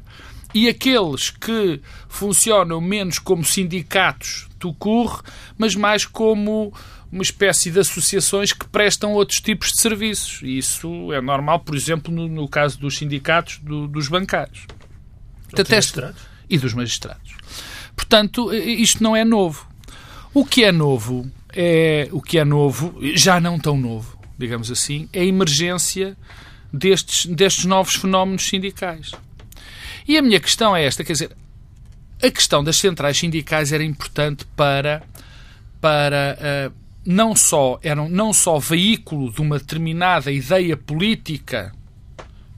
e 0.51 0.67
aqueles 0.67 1.29
que 1.29 1.79
funcionam 2.09 2.81
menos 2.81 3.19
como 3.19 3.45
sindicatos 3.45 4.49
do 4.59 4.73
CUR, 4.73 5.21
mas 5.59 5.75
mais 5.75 6.03
como 6.03 6.73
uma 7.11 7.21
espécie 7.21 7.69
de 7.69 7.79
associações 7.79 8.51
que 8.51 8.67
prestam 8.67 9.13
outros 9.13 9.39
tipos 9.39 9.73
de 9.73 9.79
serviços. 9.79 10.41
E 10.41 10.57
isso 10.57 11.13
é 11.13 11.21
normal, 11.21 11.59
por 11.59 11.75
exemplo, 11.75 12.11
no, 12.11 12.27
no 12.27 12.47
caso 12.49 12.79
dos 12.79 12.97
sindicatos 12.97 13.59
do, 13.59 13.87
dos 13.87 14.07
bancários. 14.07 14.65
E 16.49 16.57
dos 16.57 16.73
magistrados. 16.73 17.35
Portanto, 17.95 18.53
isto 18.53 19.01
não 19.01 19.15
é 19.15 19.23
novo. 19.23 19.67
O 20.33 20.45
que 20.45 20.63
é 20.63 20.71
novo 20.71 21.29
é 21.53 22.07
o 22.11 22.21
que 22.21 22.37
é 22.37 22.45
novo, 22.45 22.95
já 23.15 23.39
não 23.39 23.59
tão 23.59 23.77
novo, 23.77 24.17
digamos 24.37 24.71
assim, 24.71 25.09
é 25.11 25.21
a 25.21 25.25
emergência 25.25 26.17
destes, 26.71 27.25
destes 27.25 27.65
novos 27.65 27.95
fenómenos 27.95 28.47
sindicais. 28.47 29.11
E 30.07 30.17
a 30.17 30.21
minha 30.21 30.39
questão 30.39 30.75
é 30.75 30.85
esta, 30.85 31.03
quer 31.03 31.13
dizer, 31.13 31.35
a 32.21 32.29
questão 32.29 32.63
das 32.63 32.77
centrais 32.77 33.17
sindicais 33.17 33.71
era 33.71 33.83
importante 33.83 34.45
para 34.55 35.03
para 35.79 36.37
uh, 36.69 36.73
não 37.03 37.35
só 37.35 37.79
eram 37.81 38.07
não 38.07 38.31
só 38.31 38.59
veículo 38.59 39.31
de 39.31 39.41
uma 39.41 39.57
determinada 39.57 40.31
ideia 40.31 40.77
política, 40.77 41.73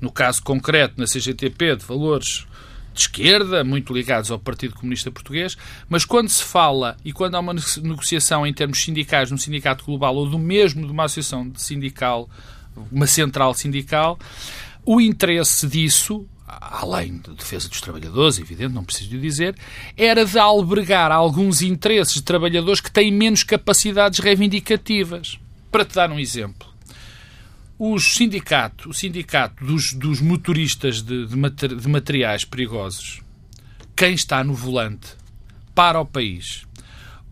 no 0.02 0.12
caso 0.12 0.44
concreto 0.44 0.96
na 0.98 1.06
CGTP 1.06 1.78
de 1.78 1.86
valores 1.86 2.46
de 2.94 3.02
esquerda, 3.02 3.64
muito 3.64 3.94
ligados 3.94 4.32
ao 4.32 4.40
Partido 4.40 4.76
Comunista 4.76 5.12
Português, 5.12 5.58
mas 5.90 6.06
quando 6.06 6.30
se 6.30 6.44
fala 6.44 6.96
e 7.04 7.12
quando 7.12 7.36
há 7.36 7.40
uma 7.40 7.54
negociação 7.82 8.46
em 8.46 8.54
termos 8.54 8.82
sindicais 8.84 9.32
num 9.32 9.38
sindicato 9.38 9.84
global 9.84 10.16
ou 10.16 10.30
do 10.30 10.40
mesmo 10.40 10.86
de 10.86 10.92
uma 10.92 11.06
associação 11.06 11.52
sindical, 11.56 12.30
uma 12.92 13.08
central 13.08 13.54
sindical, 13.54 14.18
o 14.86 15.02
interesse 15.02 15.68
disso 15.68 16.28
além 16.62 17.18
da 17.18 17.34
defesa 17.34 17.68
dos 17.68 17.82
trabalhadores, 17.82 18.38
evidente, 18.38 18.74
não 18.74 18.84
preciso 18.84 19.10
de 19.10 19.20
dizer, 19.20 19.56
era 19.98 20.26
de 20.26 20.38
albergar 20.38 21.12
alguns 21.12 21.62
interesses 21.62 22.16
de 22.16 22.22
trabalhadores 22.22 22.82
que 22.82 22.92
têm 22.92 23.12
menos 23.12 23.44
capacidades 23.44 24.20
reivindicativas. 24.20 25.40
Para 25.72 25.86
te 25.86 25.96
dar 25.96 26.12
um 26.12 26.20
exemplo, 26.20 26.68
os 27.86 28.16
sindicato, 28.16 28.90
o 28.90 28.94
sindicato 28.94 29.66
dos, 29.66 29.92
dos 29.92 30.22
motoristas 30.22 31.02
de, 31.02 31.26
de, 31.26 31.36
mater, 31.36 31.76
de 31.76 31.90
materiais 31.90 32.46
perigosos, 32.46 33.20
quem 33.94 34.14
está 34.14 34.42
no 34.42 34.54
volante 34.54 35.18
para 35.76 36.00
o 36.00 36.06
país, 36.06 36.66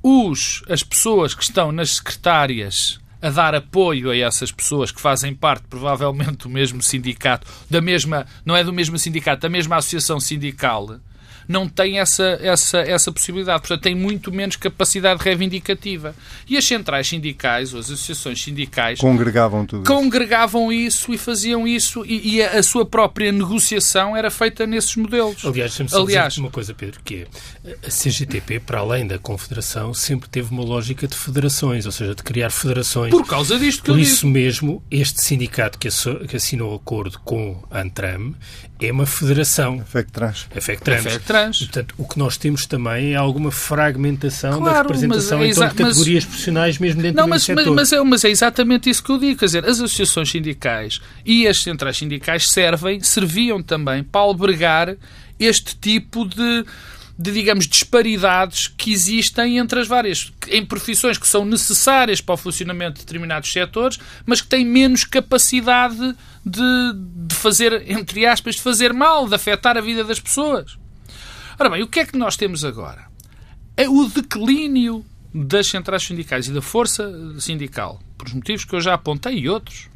os, 0.04 0.62
as 0.68 0.84
pessoas 0.84 1.34
que 1.34 1.42
estão 1.42 1.72
nas 1.72 1.92
secretárias 1.92 3.00
a 3.22 3.30
dar 3.30 3.56
apoio 3.56 4.10
a 4.10 4.18
essas 4.18 4.52
pessoas 4.52 4.92
que 4.92 5.00
fazem 5.00 5.34
parte, 5.34 5.64
provavelmente, 5.70 6.40
do 6.40 6.50
mesmo 6.50 6.82
sindicato, 6.82 7.48
da 7.70 7.80
mesma, 7.80 8.26
não 8.44 8.54
é 8.54 8.62
do 8.62 8.74
mesmo 8.74 9.00
sindicato, 9.00 9.44
da 9.44 9.50
mesma 9.50 9.78
associação 9.78 10.20
sindical, 10.20 11.00
não 11.48 11.68
tem 11.68 12.00
essa, 12.00 12.40
essa, 12.42 12.80
essa 12.80 13.12
possibilidade. 13.12 13.62
Portanto, 13.62 13.82
tem 13.82 13.96
muito 13.96 14.32
menos 14.32 14.56
capacidade 14.56 15.24
reivindicativa. 15.24 16.16
E 16.48 16.58
as 16.58 16.66
centrais 16.66 17.08
sindicais, 17.08 17.74
ou 17.74 17.80
as 17.80 17.86
associações 17.86 18.42
sindicais... 18.42 19.00
Congregavam 19.00 19.66
tudo 19.66 19.86
Congregavam 19.86 20.72
isso 20.72 21.14
e 21.14 21.18
faziam 21.18 21.68
isso 21.68 22.06
e, 22.06 22.36
e 22.36 22.44
a, 22.44 22.60
a, 22.60 22.64
sua 22.64 22.86
própria 22.86 23.32
negociação 23.32 24.16
era 24.16 24.30
feita 24.30 24.66
nesses 24.66 24.96
modelos. 24.96 25.44
Aliás, 25.94 26.38
uma 26.38 26.52
coisa, 26.52 26.74
Pedro, 26.74 27.00
que 27.04 27.26
é 27.64 27.78
a 27.86 27.90
CGTP, 27.90 28.60
para 28.60 28.80
além 28.80 29.08
da 29.08 29.18
confederação, 29.18 29.94
sempre 29.94 30.30
teve 30.30 30.52
uma 30.52 30.64
lógica 30.64 31.08
de 31.08 31.16
federações, 31.16 31.86
ou 31.86 31.92
seja, 31.92 32.16
de 32.16 32.24
criar 32.24 32.50
federações. 32.50 33.12
Por 33.12 33.26
causa 33.26 33.58
disto 33.58 33.82
que 33.82 33.88
Por 33.88 33.98
eu 33.98 34.00
isso 34.00 34.28
digo. 34.28 34.30
mesmo, 34.30 34.84
este 34.90 35.24
sindicato 35.24 35.78
que 35.78 35.88
assinou 36.36 36.74
o 36.74 36.76
acordo 36.76 37.20
com 37.20 37.64
a 37.70 37.82
Antram 37.82 38.36
é 38.82 38.92
uma 38.92 39.06
federação. 39.06 39.80
A 39.80 39.86
FECTRANS. 39.86 40.48
A 40.56 40.60
FECTRANS. 40.60 41.60
Portanto, 41.60 41.96
o 41.98 42.08
que 42.08 42.18
nós 42.18 42.36
temos 42.36 42.66
também 42.66 43.14
é 43.14 43.16
alguma 43.16 43.52
fragmentação 43.52 44.60
claro, 44.60 44.74
da 44.74 44.82
representação 44.82 45.42
é 45.42 45.50
então, 45.50 45.68
de 45.68 45.76
categorias 45.76 46.24
mas, 46.24 46.26
profissionais 46.26 46.78
mesmo 46.80 47.02
dentro 47.02 47.18
não, 47.18 47.26
do 47.26 47.30
mas, 47.30 47.44
setor. 47.44 47.66
Mas, 47.68 47.76
mas, 47.76 47.94
é, 47.94 48.04
mas 48.04 48.24
é 48.26 48.30
exatamente 48.30 48.90
isso 48.90 49.04
que 49.04 49.12
eu 49.12 49.20
digo. 49.20 49.40
Quer 49.40 49.46
dizer, 49.46 49.66
as 49.66 49.80
associações 49.80 50.32
sindicais 50.32 51.00
e 51.24 51.48
as 51.48 51.62
centrais 51.62 51.98
sindicais 51.98 52.50
servem, 52.50 53.00
serviam 53.02 53.62
também 53.62 54.04
para 54.04 54.22
albergar 54.22 54.96
este 55.40 55.76
tipo 55.76 56.26
de 56.26 56.66
de, 57.22 57.32
digamos, 57.32 57.68
disparidades 57.68 58.68
que 58.68 58.92
existem 58.92 59.60
entre 59.60 59.80
as 59.80 59.88
várias, 59.88 60.32
em 60.48 60.66
profissões 60.66 61.20
que 61.20 61.28
são 61.28 61.46
necessárias 61.46 62.20
para 62.20 62.34
o 62.34 62.38
funcionamento 62.38 62.94
de 62.94 63.02
determinados 63.02 63.52
setores, 63.52 64.00
mas 64.26 64.42
que 64.42 64.48
têm 64.48 64.66
menos 64.66 65.04
capacidade 65.04 66.16
de, 66.46 66.94
de 67.28 67.36
fazer, 67.36 67.90
entre 67.90 68.26
aspas, 68.26 68.56
de 68.56 68.62
fazer 68.62 68.94
mal, 68.94 69.28
de 69.28 69.36
afetar 69.36 69.78
a 69.78 69.82
vida 69.82 70.04
das 70.04 70.20
pessoas. 70.20 70.78
Ora 71.60 71.70
bem, 71.70 71.84
o 71.84 71.88
que 71.88 72.00
é 72.00 72.06
que 72.06 72.18
nós 72.18 72.36
temos 72.36 72.66
agora? 72.66 73.06
É 73.78 73.88
o 73.88 74.06
declínio 74.08 75.06
das 75.34 75.68
centrais 75.68 76.04
sindicais 76.04 76.48
e 76.48 76.52
da 76.52 76.62
força 76.62 77.40
sindical, 77.40 78.00
por 78.18 78.28
os 78.28 78.34
motivos 78.34 78.66
que 78.66 78.76
eu 78.76 78.82
já 78.82 78.94
apontei 78.94 79.38
e 79.38 79.50
outros, 79.50 79.88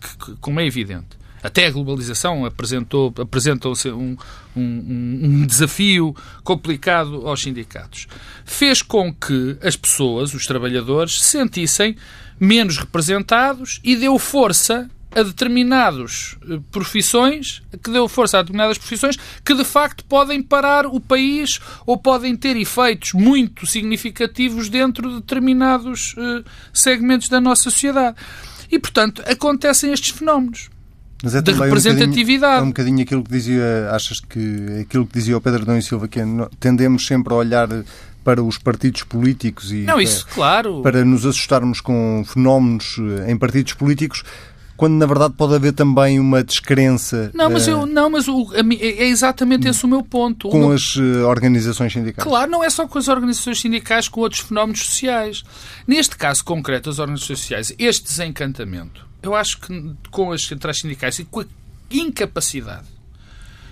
que, 0.00 0.16
que 0.18 0.36
como 0.40 0.60
é 0.60 0.66
evidente. 0.66 1.16
Até 1.42 1.66
a 1.66 1.70
globalização 1.70 2.46
apresentou, 2.46 3.12
apresentou-se 3.18 3.90
um, 3.90 4.16
um, 4.56 4.62
um, 4.62 5.46
desafio 5.46 6.16
complicado 6.42 7.28
aos 7.28 7.42
sindicatos. 7.42 8.06
Fez 8.46 8.80
com 8.80 9.12
que 9.12 9.58
as 9.62 9.76
pessoas, 9.76 10.32
os 10.32 10.46
trabalhadores, 10.46 11.20
se 11.20 11.32
sentissem 11.32 11.96
menos 12.40 12.78
representados 12.78 13.78
e 13.84 13.94
deu 13.94 14.18
força 14.18 14.90
a 15.14 15.22
determinadas 15.22 16.36
eh, 16.48 16.58
profissões, 16.70 17.62
que 17.82 17.90
deu 17.90 18.08
força 18.08 18.38
a 18.38 18.42
determinadas 18.42 18.78
profissões 18.78 19.16
que 19.44 19.54
de 19.54 19.64
facto 19.64 20.04
podem 20.04 20.42
parar 20.42 20.86
o 20.86 21.00
país 21.00 21.60
ou 21.86 21.96
podem 21.96 22.36
ter 22.36 22.56
efeitos 22.56 23.12
muito 23.12 23.66
significativos 23.66 24.68
dentro 24.68 25.08
de 25.08 25.16
determinados 25.16 26.14
uh, 26.14 26.44
segmentos 26.72 27.28
da 27.28 27.40
nossa 27.40 27.64
sociedade. 27.64 28.16
E, 28.70 28.78
portanto, 28.78 29.22
acontecem 29.26 29.92
estes 29.92 30.10
fenómenos. 30.10 30.68
Mas 31.22 31.34
é 31.34 31.40
de 31.40 31.52
representatividade. 31.52 32.64
Um 32.64 32.68
bocadinho, 32.68 33.00
é 33.00 33.02
um 33.02 33.02
bocadinho 33.02 33.02
aquilo 33.02 33.24
que 33.24 33.30
dizia, 33.30 33.90
achas 33.92 34.20
que 34.20 34.80
aquilo 34.82 35.06
que 35.06 35.14
dizia 35.14 35.36
o 35.36 35.40
Pedro 35.40 35.62
Adão 35.62 35.78
e 35.78 35.82
Silva, 35.82 36.08
que 36.08 36.20
é, 36.20 36.24
tendemos 36.60 37.06
sempre 37.06 37.32
a 37.32 37.36
olhar 37.36 37.68
para 38.24 38.42
os 38.42 38.58
partidos 38.58 39.02
políticos 39.02 39.70
e 39.70 39.82
não, 39.82 40.00
isso, 40.00 40.24
para, 40.26 40.34
claro. 40.34 40.82
para 40.82 41.04
nos 41.04 41.26
assustarmos 41.26 41.80
com 41.80 42.24
fenómenos 42.26 42.96
eh, 42.98 43.30
em 43.30 43.36
partidos 43.36 43.74
políticos 43.74 44.24
quando 44.76 44.94
na 44.94 45.06
verdade 45.06 45.34
pode 45.34 45.54
haver 45.54 45.72
também 45.72 46.18
uma 46.18 46.42
descrença. 46.42 47.30
Não, 47.34 47.50
mas, 47.50 47.68
eu, 47.68 47.86
não, 47.86 48.10
mas 48.10 48.26
o, 48.28 48.50
é 48.54 49.06
exatamente 49.06 49.68
esse 49.68 49.84
o 49.84 49.88
meu 49.88 50.02
ponto. 50.02 50.48
Com 50.48 50.70
as 50.70 50.96
organizações 50.96 51.92
sindicais. 51.92 52.26
Claro, 52.26 52.50
não 52.50 52.62
é 52.62 52.70
só 52.70 52.86
com 52.86 52.98
as 52.98 53.08
organizações 53.08 53.60
sindicais, 53.60 54.08
com 54.08 54.20
outros 54.20 54.40
fenómenos 54.40 54.84
sociais. 54.84 55.44
Neste 55.86 56.16
caso 56.16 56.44
concreto, 56.44 56.90
as 56.90 56.98
organizações 56.98 57.40
sociais, 57.40 57.74
este 57.78 58.04
desencantamento, 58.04 59.06
eu 59.22 59.34
acho 59.34 59.60
que 59.60 59.94
com 60.10 60.32
as 60.32 60.42
centrais 60.44 60.80
sindicais 60.80 61.18
e 61.18 61.24
com 61.24 61.40
a 61.40 61.46
incapacidade 61.90 62.94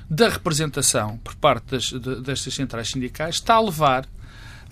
da 0.09 0.29
representação 0.29 1.19
por 1.19 1.35
parte 1.35 1.71
das, 1.71 1.91
destas 2.23 2.55
centrais 2.55 2.89
sindicais 2.89 3.37
está 3.37 3.55
a 3.55 3.61
levar 3.61 4.07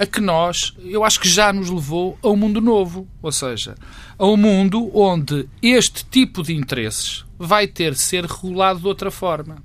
a 0.00 0.06
que 0.06 0.18
nós, 0.18 0.72
eu 0.82 1.04
acho 1.04 1.20
que 1.20 1.28
já 1.28 1.52
nos 1.52 1.68
levou 1.68 2.18
a 2.22 2.28
um 2.30 2.36
mundo 2.36 2.58
novo. 2.58 3.06
Ou 3.20 3.30
seja, 3.30 3.74
a 4.18 4.26
um 4.26 4.36
mundo 4.36 4.90
onde 4.96 5.46
este 5.62 6.06
tipo 6.06 6.42
de 6.42 6.54
interesses 6.54 7.22
vai 7.38 7.66
ter 7.66 7.92
de 7.92 8.00
ser 8.00 8.24
regulado 8.24 8.80
de 8.80 8.86
outra 8.86 9.10
forma. 9.10 9.62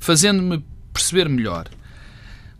Fazendo-me 0.00 0.64
perceber 0.92 1.28
melhor. 1.28 1.68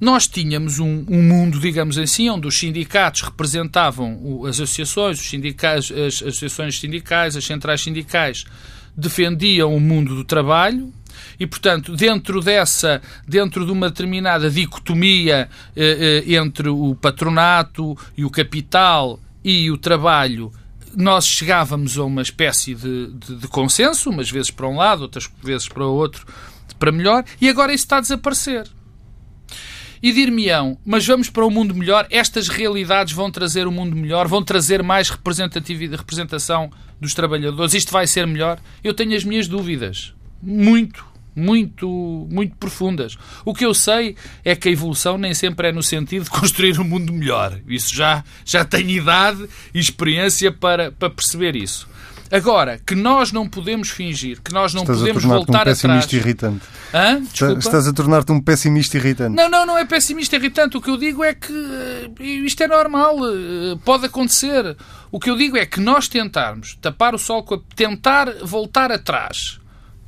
Nós 0.01 0.29
tínhamos 0.29 0.79
um, 0.79 1.05
um, 1.09 1.23
mundo, 1.25 1.59
digamos 1.59 1.99
assim, 1.99 2.31
onde 2.31 2.47
os 2.47 2.57
sindicatos 2.57 3.23
representavam 3.23 4.45
as 4.47 4.61
associações, 4.61 5.19
os 5.19 5.29
sindicais, 5.29 5.91
as 5.91 6.23
associações 6.23 6.79
sindicais, 6.79 7.37
as 7.37 7.45
centrais 7.45 7.81
sindicais 7.81 8.45
defendiam 8.97 9.75
o 9.75 9.81
mundo 9.81 10.15
do 10.15 10.25
trabalho, 10.25 10.93
e, 11.39 11.47
portanto, 11.47 11.95
dentro 11.97 12.41
dessa, 12.41 13.01
dentro 13.27 13.65
de 13.65 13.73
uma 13.73 13.89
determinada 13.89 14.51
dicotomia 14.51 15.49
eh, 15.77 16.23
eh, 16.27 16.35
entre 16.35 16.69
o 16.69 16.95
patronato 16.95 17.97
e 18.17 18.25
o 18.25 18.31
capital 18.31 19.19
e 19.45 19.71
o 19.71 19.79
trabalho, 19.79 20.53
nós 20.95 21.27
chegávamos 21.27 21.99
a 21.99 22.05
uma 22.05 22.23
espécie 22.23 22.75
de, 22.75 23.09
de, 23.13 23.37
de 23.37 23.49
consenso, 23.49 24.11
umas 24.11 24.31
vezes 24.31 24.51
para 24.51 24.69
um 24.69 24.77
lado, 24.77 25.03
outras 25.03 25.29
vezes 25.43 25.69
para 25.69 25.87
o 25.87 25.95
outro, 25.95 26.27
para 26.79 26.93
melhor, 26.93 27.25
e 27.41 27.49
agora 27.49 27.73
isso 27.73 27.85
está 27.85 27.99
a 27.99 28.01
desaparecer. 28.01 28.69
E 30.03 30.11
dir-me-ão, 30.13 30.77
mas 30.85 31.07
vamos 31.07 31.31
para 31.31 31.47
um 31.47 31.51
mundo 31.51 31.75
melhor, 31.75 32.07
estas 32.11 32.49
realidades 32.49 33.15
vão 33.15 33.31
trazer 33.31 33.69
um 33.69 33.71
mundo 33.71 33.95
melhor, 33.95 34.27
vão 34.27 34.43
trazer 34.43 34.83
mais 34.83 35.09
representatividade, 35.09 36.01
representação 36.01 36.71
dos 37.01 37.15
trabalhadores, 37.15 37.73
isto 37.73 37.93
vai 37.93 38.07
ser 38.07 38.27
melhor? 38.27 38.59
Eu 38.83 38.95
tenho 38.95 39.17
as 39.17 39.25
minhas 39.25 39.47
dúvidas. 39.47 40.13
Muito 40.43 41.12
muito, 41.35 42.27
muito 42.31 42.57
profundas. 42.57 43.17
O 43.45 43.55
que 43.55 43.65
eu 43.65 43.75
sei 43.75 44.17
é 44.45 44.55
que 44.55 44.69
a 44.69 44.73
evolução 44.73 45.17
nem 45.19 45.35
sempre 45.35 45.69
é 45.69 45.73
no 45.73 45.83
sentido 45.83 46.25
de 46.25 46.31
construir 46.31 46.79
um 46.81 46.85
mundo 46.85 47.13
melhor. 47.13 47.59
Isso 47.67 47.95
já, 47.95 48.25
já 48.45 48.65
tenho 48.65 48.91
idade 48.91 49.49
e 49.75 49.79
experiência 49.79 50.53
para, 50.53 50.93
para 50.93 51.11
perceber 51.11 51.57
isso. 51.57 51.91
Agora, 52.33 52.81
que 52.87 52.95
nós 52.95 53.31
não 53.31 53.47
podemos 53.47 53.91
fingir, 53.91 54.41
que 54.41 54.55
nós 54.55 54.73
não 54.73 54.85
Estás 54.85 55.01
podemos 55.01 55.23
voltar 55.23 55.61
um 55.61 55.65
pessimista 55.65 56.07
atrás... 56.07 56.13
irritante. 56.15 56.65
Hã? 56.95 57.21
Desculpa? 57.21 57.59
Estás 57.59 57.87
a 57.87 57.93
tornar-te 57.93 58.33
um 58.33 58.41
pessimista 58.41 58.97
irritante. 58.97 59.37
Não, 59.37 59.51
não, 59.51 59.67
não 59.67 59.77
é 59.77 59.85
pessimista 59.85 60.37
irritante. 60.37 60.75
O 60.79 60.81
que 60.81 60.89
eu 60.89 60.97
digo 60.97 61.23
é 61.23 61.35
que 61.35 61.53
eh, 61.53 62.25
isto 62.25 62.63
é 62.63 62.67
normal, 62.67 63.19
eh, 63.19 63.79
pode 63.85 64.07
acontecer. 64.07 64.75
O 65.11 65.21
que 65.21 65.29
eu 65.29 65.37
digo 65.37 65.59
é 65.59 65.67
que 65.67 65.79
nós 65.79 66.09
tentarmos 66.09 66.79
tapar 66.81 67.15
o 67.15 67.19
sol 67.19 67.43
com 67.43 67.57
a... 67.57 67.61
tentar 67.77 68.33
voltar 68.43 68.91
atrás 68.91 69.61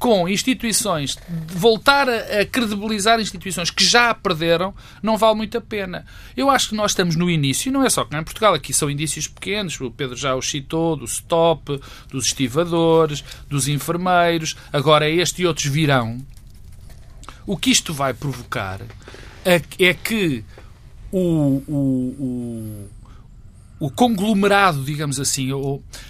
com 0.05 0.29
instituições, 0.29 1.17
voltar 1.47 2.07
a, 2.11 2.45
credibilizar 2.45 3.19
instituições 3.19 3.71
que 3.71 3.83
já 3.83 4.13
perderam, 4.13 4.75
não 5.03 5.17
vale 5.17 5.35
muito 5.35 5.57
a 5.57 5.63
pena. 5.63 6.05
Eu 6.37 6.51
acho 6.51 6.69
que 6.69 6.75
nós 6.75 6.91
estamos 6.91 7.17
no 7.17 7.31
início, 7.31 7.73
não 7.73 7.83
é 7.83 7.89
só 7.89 8.05
que 8.05 8.15
em 8.15 8.23
Portugal, 8.23 8.53
aqui 8.53 8.71
são 8.75 8.91
indícios 8.91 9.27
pequenos, 9.27 9.81
o 9.81 9.91
Pedro 9.91 10.15
já 10.15 10.37
os 10.37 10.47
citou, 10.47 10.95
do 10.95 11.07
stop, 11.07 11.81
dos 12.11 12.27
estivadores, 12.27 13.25
dos 13.49 13.67
enfermeiros, 13.67 14.55
agora 14.71 15.09
este 15.09 15.41
e 15.41 15.47
outros 15.47 15.65
virão. 15.65 16.19
O 17.47 17.57
que 17.57 17.71
isto 17.71 17.95
vai 17.95 18.13
provocar 18.13 18.83
é, 19.43 19.63
é 19.79 19.95
que 19.95 20.45
o, 21.11 21.63
o 21.67 22.89
o 23.79 23.91
conglomerado, 23.91 24.83
digamos 24.83 25.19
assim, 25.19 25.51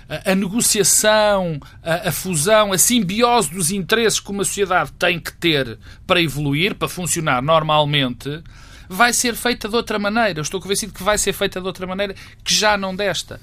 a, 0.08 0.32
a 0.32 0.34
negociação, 0.34 1.58
a, 1.82 2.08
a, 2.08 2.12
fusão, 2.12 2.72
a 2.72 2.78
simbiose 2.78 3.50
dos 3.50 3.70
interesses 3.70 4.20
que 4.20 4.30
uma 4.30 4.44
sociedade 4.44 4.92
tem 4.92 5.18
que 5.18 5.32
ter 5.32 5.78
para 6.06 6.20
evoluir, 6.20 6.74
para 6.74 6.88
funcionar 6.88 7.42
normalmente, 7.42 8.42
vai 8.88 9.12
ser 9.12 9.34
feita 9.34 9.68
de 9.68 9.74
outra 9.76 9.98
maneira. 9.98 10.38
Eu 10.38 10.42
estou 10.42 10.60
convencido 10.60 10.92
que 10.92 11.02
vai 11.02 11.18
ser 11.18 11.32
feita 11.32 11.60
de 11.60 11.66
outra 11.66 11.86
maneira, 11.86 12.14
que 12.42 12.54
já 12.54 12.76
não 12.76 12.94
desta. 12.94 13.40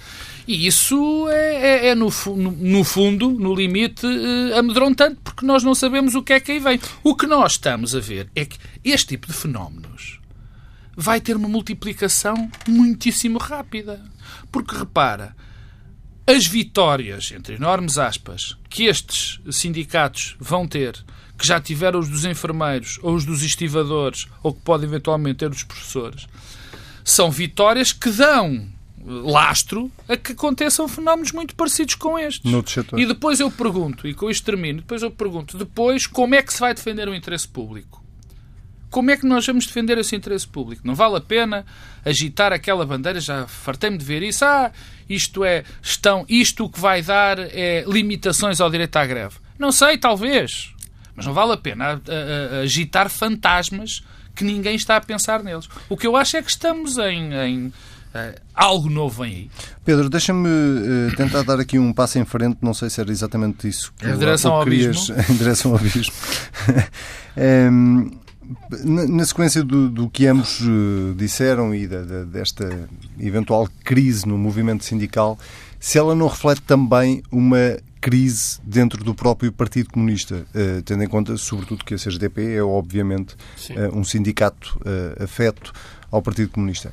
E 0.47 0.67
isso 0.67 1.27
é, 1.29 1.55
é, 1.55 1.88
é 1.89 1.95
no, 1.95 2.10
no, 2.36 2.84
fundo, 2.84 3.31
no 3.31 3.53
limite, 3.53 4.05
eh, 4.05 4.57
amedrontante, 4.57 5.19
porque 5.23 5.45
nós 5.45 5.63
não 5.63 5.75
sabemos 5.75 6.15
o 6.15 6.21
que 6.21 6.34
é 6.34 6.39
que 6.39 6.53
aí 6.53 6.60
vem. 6.60 6.79
O 7.03 7.15
que 7.15 7.25
nós 7.25 7.53
estamos 7.53 7.95
a 7.95 7.99
ver 7.99 8.29
é 8.36 8.45
que 8.45 8.57
este 8.84 9.07
tipo 9.07 9.27
de 9.27 9.34
fenómenos 9.34 10.20
vai 11.01 11.19
ter 11.19 11.35
uma 11.35 11.49
multiplicação 11.49 12.49
muitíssimo 12.67 13.39
rápida. 13.39 13.99
Porque 14.51 14.75
repara, 14.75 15.35
as 16.27 16.45
vitórias, 16.45 17.31
entre 17.31 17.55
enormes 17.55 17.97
aspas, 17.97 18.55
que 18.69 18.83
estes 18.83 19.39
sindicatos 19.49 20.35
vão 20.39 20.67
ter, 20.67 21.03
que 21.37 21.45
já 21.45 21.59
tiveram 21.59 21.99
os 21.99 22.07
dos 22.07 22.23
enfermeiros, 22.23 22.99
ou 23.01 23.15
os 23.15 23.25
dos 23.25 23.41
estivadores, 23.41 24.27
ou 24.43 24.53
que 24.53 24.61
podem 24.61 24.87
eventualmente 24.87 25.39
ter 25.39 25.49
os 25.49 25.63
professores, 25.63 26.27
são 27.03 27.31
vitórias 27.31 27.91
que 27.91 28.11
dão 28.11 28.69
lastro 29.03 29.91
a 30.07 30.15
que 30.15 30.33
aconteçam 30.33 30.87
fenómenos 30.87 31.31
muito 31.31 31.55
parecidos 31.55 31.95
com 31.95 32.19
estes. 32.19 32.49
E 32.99 33.07
depois 33.07 33.39
eu 33.39 33.49
pergunto, 33.49 34.07
e 34.07 34.13
com 34.13 34.29
isto 34.29 34.45
termino, 34.45 34.81
depois 34.81 35.01
eu 35.01 35.09
pergunto, 35.09 35.57
depois 35.57 36.05
como 36.05 36.35
é 36.35 36.43
que 36.43 36.53
se 36.53 36.59
vai 36.59 36.75
defender 36.75 37.09
o 37.09 37.15
interesse 37.15 37.47
público? 37.47 38.00
Como 38.91 39.10
é 39.10 39.17
que 39.17 39.25
nós 39.25 39.45
vamos 39.47 39.65
defender 39.65 39.97
esse 39.97 40.15
interesse 40.15 40.45
público? 40.45 40.82
Não 40.86 40.93
vale 40.93 41.15
a 41.15 41.21
pena 41.21 41.65
agitar 42.06 42.51
aquela 42.51 42.86
bandeira, 42.86 43.21
já 43.21 43.47
fartei-me 43.47 43.97
de 43.97 44.04
ver 44.04 44.21
isso. 44.21 44.43
Ah, 44.43 44.69
isto 45.10 45.43
é, 45.45 45.63
estão, 45.82 46.25
isto 46.27 46.65
o 46.65 46.69
que 46.69 46.80
vai 46.80 47.01
dar 47.01 47.39
é 47.39 47.86
limitações 47.88 48.60
ao 48.60 48.69
direito 48.69 48.97
à 48.97 49.06
greve. 49.06 49.36
Não 49.58 49.71
sei, 49.71 49.97
talvez. 49.97 50.73
Mas 51.15 51.25
não 51.25 51.34
vale 51.34 51.54
a 51.54 51.58
pena 51.58 51.86
a, 51.86 51.89
a, 51.93 52.58
a 52.58 52.60
agitar 52.63 53.10
fantasmas 53.10 54.04
que 54.36 54.43
ninguém 54.43 54.75
está 54.75 54.97
a 54.97 55.01
pensar 55.01 55.41
neles. 55.41 55.69
O 55.89 55.95
que 55.95 56.06
eu 56.06 56.15
acho 56.15 56.36
é 56.38 56.41
que 56.41 56.49
estamos 56.51 56.97
em, 56.97 57.34
em 57.34 57.67
uh, 57.67 58.41
algo 58.54 58.89
novo 58.89 59.23
aí. 59.23 59.49
Pedro, 59.84 60.10
deixa-me 60.10 60.47
uh, 60.47 61.15
tentar 61.15 61.43
dar 61.43 61.60
aqui 61.60 61.80
um 61.80 61.93
passo 61.93 62.19
em 62.19 62.25
frente, 62.25 62.58
não 62.62 62.73
sei 62.73 62.89
se 62.89 62.99
era 63.01 63.12
exatamente 63.12 63.67
isso 63.67 63.93
que 63.97 64.08
em 64.08 64.17
direção 64.17 64.54
ao 64.54 64.63
querias, 64.63 65.10
abismo. 65.10 65.15
em 65.34 65.38
direção 65.38 65.71
ao 65.71 65.77
abismo. 65.77 66.13
um, 67.71 68.20
na 68.83 69.25
sequência 69.25 69.63
do, 69.63 69.89
do 69.89 70.09
que 70.09 70.27
ambos 70.27 70.61
uh, 70.61 71.13
disseram 71.15 71.73
e 71.73 71.87
da, 71.87 72.01
da, 72.01 72.23
desta 72.23 72.89
eventual 73.19 73.67
crise 73.83 74.27
no 74.27 74.37
movimento 74.37 74.83
sindical, 74.83 75.37
se 75.79 75.97
ela 75.97 76.15
não 76.15 76.27
reflete 76.27 76.61
também 76.61 77.21
uma 77.31 77.77
crise 77.99 78.59
dentro 78.63 79.03
do 79.03 79.13
próprio 79.13 79.51
Partido 79.51 79.89
Comunista, 79.89 80.45
uh, 80.55 80.81
tendo 80.83 81.03
em 81.03 81.07
conta, 81.07 81.37
sobretudo, 81.37 81.85
que 81.85 81.93
a 81.93 81.97
CGDP 81.97 82.55
é, 82.55 82.63
obviamente, 82.63 83.35
uh, 83.71 83.97
um 83.97 84.03
sindicato 84.03 84.79
afeto 85.19 85.73
ao 86.09 86.21
Partido 86.21 86.51
Comunista. 86.51 86.91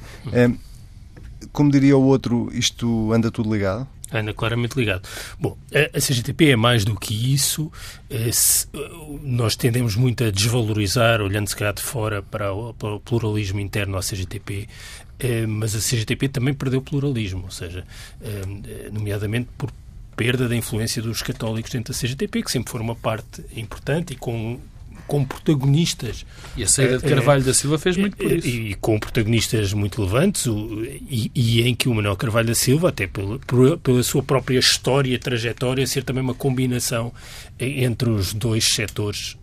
como 1.52 1.70
diria 1.70 1.96
o 1.96 2.02
outro, 2.02 2.48
isto 2.52 3.12
anda 3.12 3.30
tudo 3.30 3.52
ligado? 3.52 3.86
Anda 4.12 4.32
claramente 4.32 4.74
ligado. 4.76 5.06
Bom, 5.38 5.56
a 5.72 6.00
CGTP 6.00 6.50
é 6.50 6.56
mais 6.56 6.84
do 6.84 6.98
que 6.98 7.34
isso. 7.34 7.70
É, 8.10 8.30
nós 9.22 9.54
tendemos 9.54 9.96
muito 9.96 10.24
a 10.24 10.30
desvalorizar, 10.30 11.20
olhando 11.20 11.48
se 11.48 11.56
calhar 11.56 11.74
de 11.74 11.82
fora 11.82 12.22
para 12.22 12.52
o, 12.52 12.74
pluralismo 13.04 13.60
interno 13.60 13.96
à 13.96 14.00
CGTP, 14.00 14.68
é, 15.18 15.46
mas 15.46 15.74
a 15.74 15.78
CGTP 15.78 16.28
também 16.28 16.54
perdeu 16.54 16.80
pluralismo, 16.80 17.44
ou 17.44 17.50
seja, 17.50 17.84
nomeadamente 18.92 19.48
por 19.58 19.70
perda 20.16 20.48
da 20.48 20.56
influência 20.56 21.00
dos 21.00 21.22
católicos 21.22 21.70
dentro 21.70 21.92
da 21.92 21.98
CGTP, 21.98 22.42
que 22.42 22.50
sempre 22.50 22.70
foi 22.72 22.80
uma 22.80 22.96
parte 22.96 23.44
importante 23.54 24.14
e 24.14 24.16
com 24.16 24.58
com 25.08 25.24
protagonistas. 25.24 26.24
E 26.56 26.62
a 26.62 26.68
saída 26.68 26.98
de 26.98 27.06
eh, 27.06 27.08
Carvalho 27.08 27.42
da 27.42 27.52
Silva 27.52 27.78
fez 27.78 27.96
muito 27.96 28.16
por 28.16 28.30
eh, 28.30 28.36
isso. 28.36 28.46
E, 28.46 28.70
e 28.70 28.74
com 28.74 28.98
protagonistas 29.00 29.72
muito 29.72 30.00
relevantes, 30.00 30.46
o, 30.46 30.84
e, 30.84 31.32
e, 31.34 31.62
em 31.62 31.74
que 31.74 31.88
o 31.88 31.94
Manuel 31.94 32.14
Carvalho 32.14 32.48
da 32.48 32.54
Silva, 32.54 32.90
até 32.90 33.06
pela, 33.06 33.38
pela 33.82 34.02
sua 34.02 34.22
própria 34.22 34.58
história 34.58 35.18
trajetória, 35.18 35.86
ser 35.86 36.04
também 36.04 36.22
uma 36.22 36.34
combinação 36.34 37.12
eh, 37.58 37.82
entre 37.82 38.10
os 38.10 38.32
dois 38.32 38.64
setores 38.64 39.36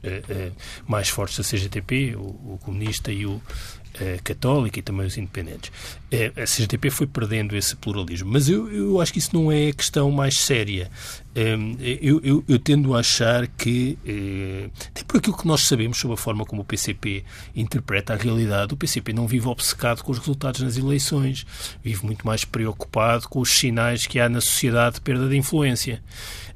mais 0.87 1.09
fortes 1.09 1.37
da 1.37 1.43
CGTP, 1.43 2.15
o, 2.15 2.53
o 2.53 2.59
comunista 2.61 3.11
e 3.11 3.25
o, 3.25 3.41
católica 4.23 4.79
e 4.79 4.81
também 4.81 5.05
os 5.05 5.17
independentes. 5.17 5.71
Uh, 6.11 6.41
a 6.41 6.45
CGTP 6.45 6.89
foi 6.89 7.07
perdendo 7.07 7.55
esse 7.55 7.75
pluralismo, 7.75 8.31
mas 8.31 8.47
eu, 8.49 8.71
eu 8.71 9.01
acho 9.01 9.11
que 9.11 9.19
isso 9.19 9.31
não 9.33 9.51
é 9.51 9.69
a 9.69 9.73
questão 9.73 10.11
mais 10.11 10.37
séria. 10.37 10.89
Um, 11.35 11.75
eu, 11.79 12.21
eu, 12.23 12.43
eu, 12.47 12.59
tendo 12.59 12.95
a 12.95 12.99
achar 12.99 13.47
que, 13.47 13.97
uh, 14.05 14.71
até 14.87 15.03
por 15.03 15.17
aquilo 15.17 15.35
que 15.35 15.47
nós 15.47 15.61
sabemos 15.61 15.97
sobre 15.97 16.13
a 16.13 16.17
forma 16.17 16.45
como 16.45 16.61
o 16.61 16.65
PCP 16.65 17.25
interpreta 17.55 18.13
a 18.13 18.15
realidade, 18.15 18.73
o 18.73 18.77
PCP 18.77 19.11
não 19.11 19.27
vive 19.27 19.47
obcecado 19.47 20.01
com 20.01 20.11
os 20.11 20.17
resultados 20.17 20.61
nas 20.61 20.77
eleições, 20.77 21.45
vive 21.83 22.05
muito 22.05 22.25
mais 22.25 22.45
preocupado 22.45 23.27
com 23.27 23.39
os 23.39 23.51
sinais 23.51 24.05
que 24.07 24.19
há 24.19 24.29
na 24.29 24.39
sociedade 24.39 24.95
de 24.95 25.01
perda 25.01 25.27
de 25.27 25.35
influência. 25.35 26.01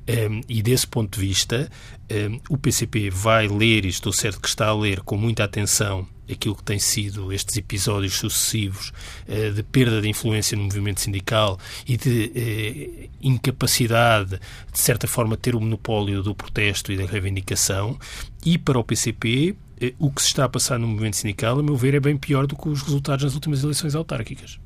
Um, 0.08 0.42
e 0.48 0.62
desse 0.62 0.88
ponto 0.88 1.20
de 1.20 1.28
vista, 1.28 1.70
um, 2.12 2.40
o 2.50 2.58
PCP 2.58 3.10
vai 3.10 3.48
ler, 3.48 3.86
e 3.86 3.90
estou 3.90 4.14
certo 4.14 4.40
que 4.40 4.48
está 4.48 4.68
a 4.68 4.74
ler 4.74 5.02
com 5.02 5.18
muita 5.18 5.44
atenção, 5.44 6.08
aquilo 6.32 6.56
que 6.56 6.64
tem 6.64 6.80
sido 6.80 7.32
estes 7.34 7.58
episódios 7.58 8.14
sucessivos 8.18 8.92
uh, 9.28 9.54
de 9.54 9.64
perda 9.64 10.02
de 10.02 10.10
influência 10.10 10.58
no 10.58 10.64
movimento 10.64 11.02
sindical 11.02 11.60
e 11.88 11.98
de 11.98 12.32
uh, 12.36 13.10
incapacidade, 13.22 14.40
de 14.72 14.80
certa 14.80 15.08
forma, 15.08 15.36
de 15.36 15.42
ter 15.42 15.56
o 15.56 15.60
monopólio 15.60 16.22
do 16.22 16.36
protesto 16.36 16.92
e 16.92 16.98
da 16.98 17.06
reivindicação. 17.06 17.98
E 18.46 18.58
para 18.58 18.78
o 18.80 18.84
PCP, 18.84 19.56
uh, 19.82 19.86
o 19.98 20.12
que 20.12 20.22
se 20.22 20.28
está 20.28 20.46
a 20.46 20.50
passar 20.50 20.78
no 20.80 20.88
movimento 20.88 21.18
sindical, 21.18 21.60
a 21.60 21.64
meu 21.64 21.76
ver, 21.76 21.94
é 21.96 22.00
bem 22.00 22.18
pior 22.18 22.46
do 22.46 22.56
que 22.56 22.70
os 22.70 22.82
resultados 22.82 23.26
nas 23.26 23.34
últimas 23.34 23.64
eleições 23.64 23.96
autárquicas. 23.96 24.60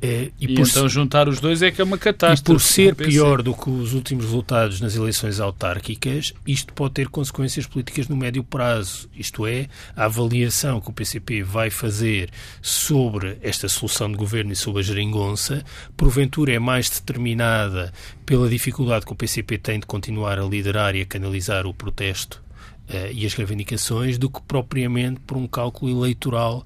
É, 0.00 0.30
e, 0.40 0.46
e 0.46 0.54
por 0.54 0.68
então 0.68 0.88
juntar 0.88 1.28
os 1.28 1.40
dois 1.40 1.60
é 1.60 1.72
que 1.72 1.80
é 1.80 1.84
uma 1.84 1.98
catástrofe. 1.98 2.52
E 2.52 2.54
por 2.54 2.60
ser 2.60 2.94
pior 2.94 3.42
do 3.42 3.52
que 3.52 3.68
os 3.68 3.94
últimos 3.94 4.26
resultados 4.26 4.80
nas 4.80 4.94
eleições 4.94 5.40
autárquicas, 5.40 6.32
isto 6.46 6.72
pode 6.72 6.94
ter 6.94 7.08
consequências 7.08 7.66
políticas 7.66 8.06
no 8.06 8.16
médio 8.16 8.44
prazo. 8.44 9.08
Isto 9.16 9.44
é, 9.44 9.66
a 9.96 10.04
avaliação 10.04 10.80
que 10.80 10.90
o 10.90 10.92
PCP 10.92 11.42
vai 11.42 11.68
fazer 11.68 12.30
sobre 12.62 13.38
esta 13.42 13.68
solução 13.68 14.10
de 14.10 14.16
governo 14.16 14.52
e 14.52 14.56
sobre 14.56 14.80
a 14.80 14.84
geringonça, 14.84 15.64
porventura 15.96 16.52
é 16.52 16.58
mais 16.60 16.88
determinada 16.88 17.92
pela 18.24 18.48
dificuldade 18.48 19.04
que 19.04 19.12
o 19.12 19.16
PCP 19.16 19.58
tem 19.58 19.80
de 19.80 19.86
continuar 19.86 20.38
a 20.38 20.44
liderar 20.44 20.94
e 20.94 21.02
a 21.02 21.06
canalizar 21.06 21.66
o 21.66 21.74
protesto 21.74 22.40
uh, 22.88 23.12
e 23.12 23.26
as 23.26 23.34
reivindicações 23.34 24.16
do 24.16 24.30
que 24.30 24.40
propriamente 24.42 25.20
por 25.26 25.36
um 25.36 25.48
cálculo 25.48 25.90
eleitoral 25.90 26.64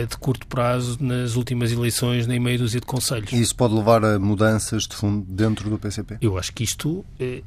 de 0.00 0.16
curto 0.16 0.46
prazo 0.46 0.96
nas 1.00 1.36
últimas 1.36 1.70
eleições 1.70 2.26
nem 2.26 2.40
meio 2.40 2.58
dúzia 2.58 2.80
de 2.80 2.86
conselhos. 2.86 3.30
E 3.32 3.40
isso 3.40 3.54
pode 3.54 3.74
levar 3.74 4.04
a 4.04 4.18
mudanças 4.18 4.84
de 4.84 4.96
fundo 4.96 5.24
dentro 5.28 5.68
do 5.68 5.78
PCP? 5.78 6.18
Eu 6.20 6.38
acho 6.38 6.52
que 6.52 6.64
isto. 6.64 7.04
Eh, 7.20 7.42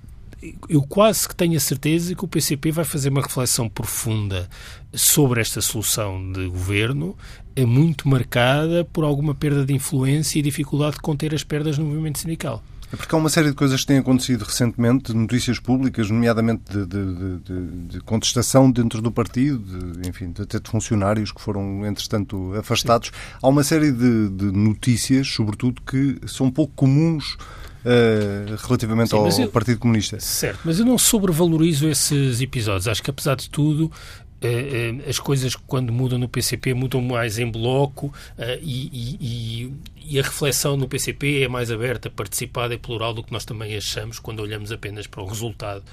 eu 0.69 0.83
quase 0.83 1.27
que 1.27 1.35
tenho 1.35 1.57
a 1.57 1.59
certeza 1.59 2.13
que 2.13 2.23
o 2.23 2.27
PCP 2.27 2.71
vai 2.71 2.85
fazer 2.85 3.09
uma 3.09 3.21
reflexão 3.21 3.67
profunda 3.67 4.47
sobre 4.93 5.41
esta 5.41 5.59
solução 5.61 6.31
de 6.31 6.47
governo, 6.47 7.17
é 7.55 7.65
muito 7.65 8.07
marcada 8.07 8.85
por 8.85 9.03
alguma 9.03 9.33
perda 9.33 9.65
de 9.65 9.73
influência 9.73 10.37
e 10.37 10.41
dificuldade 10.41 10.97
de 10.97 11.01
conter 11.01 11.33
as 11.33 11.43
perdas 11.43 11.77
no 11.77 11.85
movimento 11.85 12.19
sindical. 12.19 12.61
É 12.91 12.95
porque 12.95 13.13
há 13.13 13.17
uma 13.17 13.29
série 13.29 13.49
de 13.49 13.55
coisas 13.55 13.81
que 13.81 13.87
têm 13.87 13.97
acontecido 13.97 14.43
recentemente, 14.43 15.13
notícias 15.13 15.59
públicas, 15.59 16.09
nomeadamente 16.09 16.63
de, 16.71 16.85
de, 16.85 17.37
de, 17.39 17.67
de 17.87 17.99
contestação 18.01 18.71
dentro 18.71 19.01
do 19.01 19.11
partido, 19.11 19.59
de, 19.59 20.09
enfim, 20.09 20.33
até 20.39 20.59
de 20.59 20.69
funcionários 20.69 21.31
que 21.31 21.41
foram, 21.41 21.85
entretanto, 21.85 22.53
afastados. 22.53 23.09
Sim. 23.09 23.37
Há 23.41 23.47
uma 23.47 23.63
série 23.63 23.91
de, 23.91 24.05
notícias, 24.51 25.27
sobretudo, 25.27 25.81
que 25.81 26.19
são 26.27 26.51
pouco 26.51 26.73
comuns 26.75 27.37
Uh, 27.85 28.55
relativamente 28.65 29.11
Sim, 29.11 29.17
ao 29.17 29.29
eu, 29.29 29.51
Partido 29.51 29.77
Comunista. 29.77 30.19
Certo, 30.19 30.61
mas 30.65 30.79
eu 30.79 30.85
não 30.87 30.97
sobrevalorizo 30.97 31.87
esses 31.87 32.41
episódios. 32.41 32.87
Acho 32.87 33.03
que, 33.03 33.11
apesar 33.11 33.35
de 33.35 33.47
tudo, 33.47 33.91
as 35.07 35.19
coisas, 35.19 35.55
quando 35.55 35.91
mudam 35.91 36.19
no 36.19 36.29
PCP, 36.29 36.73
mudam 36.73 37.01
mais 37.01 37.39
em 37.39 37.49
bloco 37.49 38.13
e, 38.61 38.89
e, 39.19 39.73
e 40.07 40.19
a 40.19 40.21
reflexão 40.21 40.77
no 40.77 40.87
PCP 40.87 41.43
é 41.43 41.47
mais 41.47 41.71
aberta, 41.71 42.09
participada 42.09 42.73
e 42.73 42.77
plural 42.77 43.13
do 43.13 43.23
que 43.23 43.31
nós 43.31 43.45
também 43.45 43.75
achamos 43.75 44.19
quando 44.19 44.41
olhamos 44.41 44.71
apenas 44.71 45.07
para 45.07 45.23
o 45.23 45.25
resultado 45.25 45.83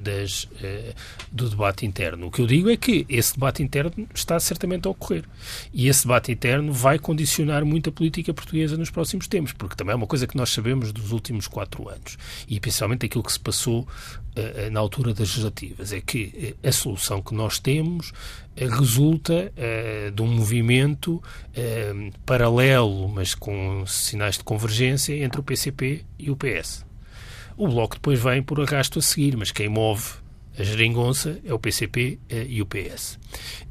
das, 0.00 0.44
uh, 0.44 0.94
do 1.30 1.48
debate 1.48 1.86
interno. 1.86 2.26
O 2.26 2.30
que 2.30 2.40
eu 2.40 2.46
digo 2.46 2.68
é 2.70 2.76
que 2.76 3.06
esse 3.08 3.34
debate 3.34 3.62
interno 3.62 4.08
está 4.14 4.38
certamente 4.40 4.86
a 4.86 4.90
ocorrer. 4.90 5.24
E 5.72 5.88
esse 5.88 6.02
debate 6.02 6.32
interno 6.32 6.72
vai 6.72 6.98
condicionar 6.98 7.64
muito 7.64 7.90
a 7.90 7.92
política 7.92 8.34
portuguesa 8.34 8.76
nos 8.76 8.90
próximos 8.90 9.28
tempos, 9.28 9.52
porque 9.52 9.76
também 9.76 9.92
é 9.92 9.96
uma 9.96 10.06
coisa 10.06 10.26
que 10.26 10.36
nós 10.36 10.50
sabemos 10.50 10.92
dos 10.92 11.12
últimos 11.12 11.46
quatro 11.46 11.88
anos. 11.88 12.18
E 12.48 12.58
principalmente 12.58 13.06
aquilo 13.06 13.22
que 13.22 13.32
se 13.32 13.40
passou 13.40 13.82
uh, 13.82 14.70
na 14.70 14.80
altura 14.80 15.10
das 15.14 15.28
legislativas. 15.28 15.92
É 15.92 16.00
que 16.00 16.56
a 16.62 16.72
solução 16.72 17.22
que 17.22 17.34
nós 17.34 17.58
temos 17.58 18.12
resulta 18.56 19.52
uh, 19.52 20.10
de 20.10 20.22
um 20.22 20.26
movimento 20.26 21.16
uh, 21.16 22.12
paralelo, 22.26 23.08
mas 23.08 23.34
com 23.34 23.86
sinais 23.86 24.38
de 24.38 24.44
convergência 24.44 25.14
entre 25.22 25.40
o 25.40 25.42
PCP 25.42 26.04
e 26.18 26.30
o 26.30 26.36
PS. 26.36 26.87
O 27.58 27.66
Bloco 27.66 27.96
depois 27.96 28.20
vem 28.20 28.40
por 28.40 28.60
arrasto 28.60 29.00
a 29.00 29.02
seguir, 29.02 29.36
mas 29.36 29.50
quem 29.50 29.68
move 29.68 30.12
a 30.56 30.62
geringonça 30.62 31.38
é 31.44 31.54
o 31.54 31.58
PCP 31.58 32.18
eh, 32.28 32.46
e 32.48 32.60
o 32.60 32.66
PS. 32.66 33.18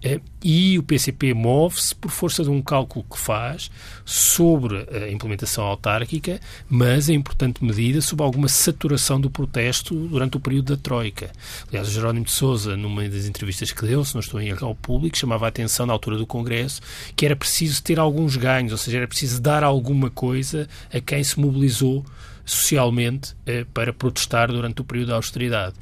Eh, 0.01 0.21
e 0.41 0.79
o 0.79 0.83
PCP 0.83 1.33
move-se 1.33 1.93
por 1.93 2.09
força 2.09 2.43
de 2.43 2.49
um 2.49 2.61
cálculo 2.61 3.05
que 3.09 3.19
faz 3.19 3.69
sobre 4.05 4.87
a 4.91 5.09
implementação 5.09 5.65
autárquica, 5.65 6.39
mas, 6.69 7.09
em 7.09 7.15
importante 7.15 7.63
medida, 7.63 7.99
sobre 7.99 8.23
alguma 8.23 8.47
saturação 8.47 9.19
do 9.19 9.29
protesto 9.29 9.93
durante 10.07 10.37
o 10.37 10.39
período 10.39 10.75
da 10.75 10.81
Troika. 10.81 11.29
Aliás, 11.67 11.89
o 11.89 11.91
Jerónimo 11.91 12.25
de 12.25 12.31
Sousa, 12.31 12.77
numa 12.77 13.07
das 13.09 13.25
entrevistas 13.25 13.71
que 13.71 13.85
deu, 13.85 14.05
se 14.05 14.13
não 14.13 14.21
estou 14.21 14.39
em 14.39 14.47
erro 14.47 14.67
ao 14.67 14.75
público, 14.75 15.17
chamava 15.17 15.45
a 15.45 15.49
atenção 15.49 15.85
na 15.85 15.93
altura 15.93 16.17
do 16.17 16.25
Congresso 16.25 16.81
que 17.15 17.25
era 17.25 17.35
preciso 17.35 17.83
ter 17.83 17.99
alguns 17.99 18.35
ganhos, 18.35 18.71
ou 18.71 18.77
seja, 18.77 18.97
era 18.97 19.07
preciso 19.07 19.41
dar 19.41 19.63
alguma 19.63 20.09
coisa 20.09 20.69
a 20.93 21.01
quem 21.01 21.23
se 21.23 21.39
mobilizou 21.39 22.05
socialmente 22.47 23.35
eh, 23.45 23.65
para 23.73 23.91
protestar 23.91 24.47
durante 24.47 24.81
o 24.81 24.85
período 24.85 25.09
da 25.09 25.15
austeridade. 25.15 25.75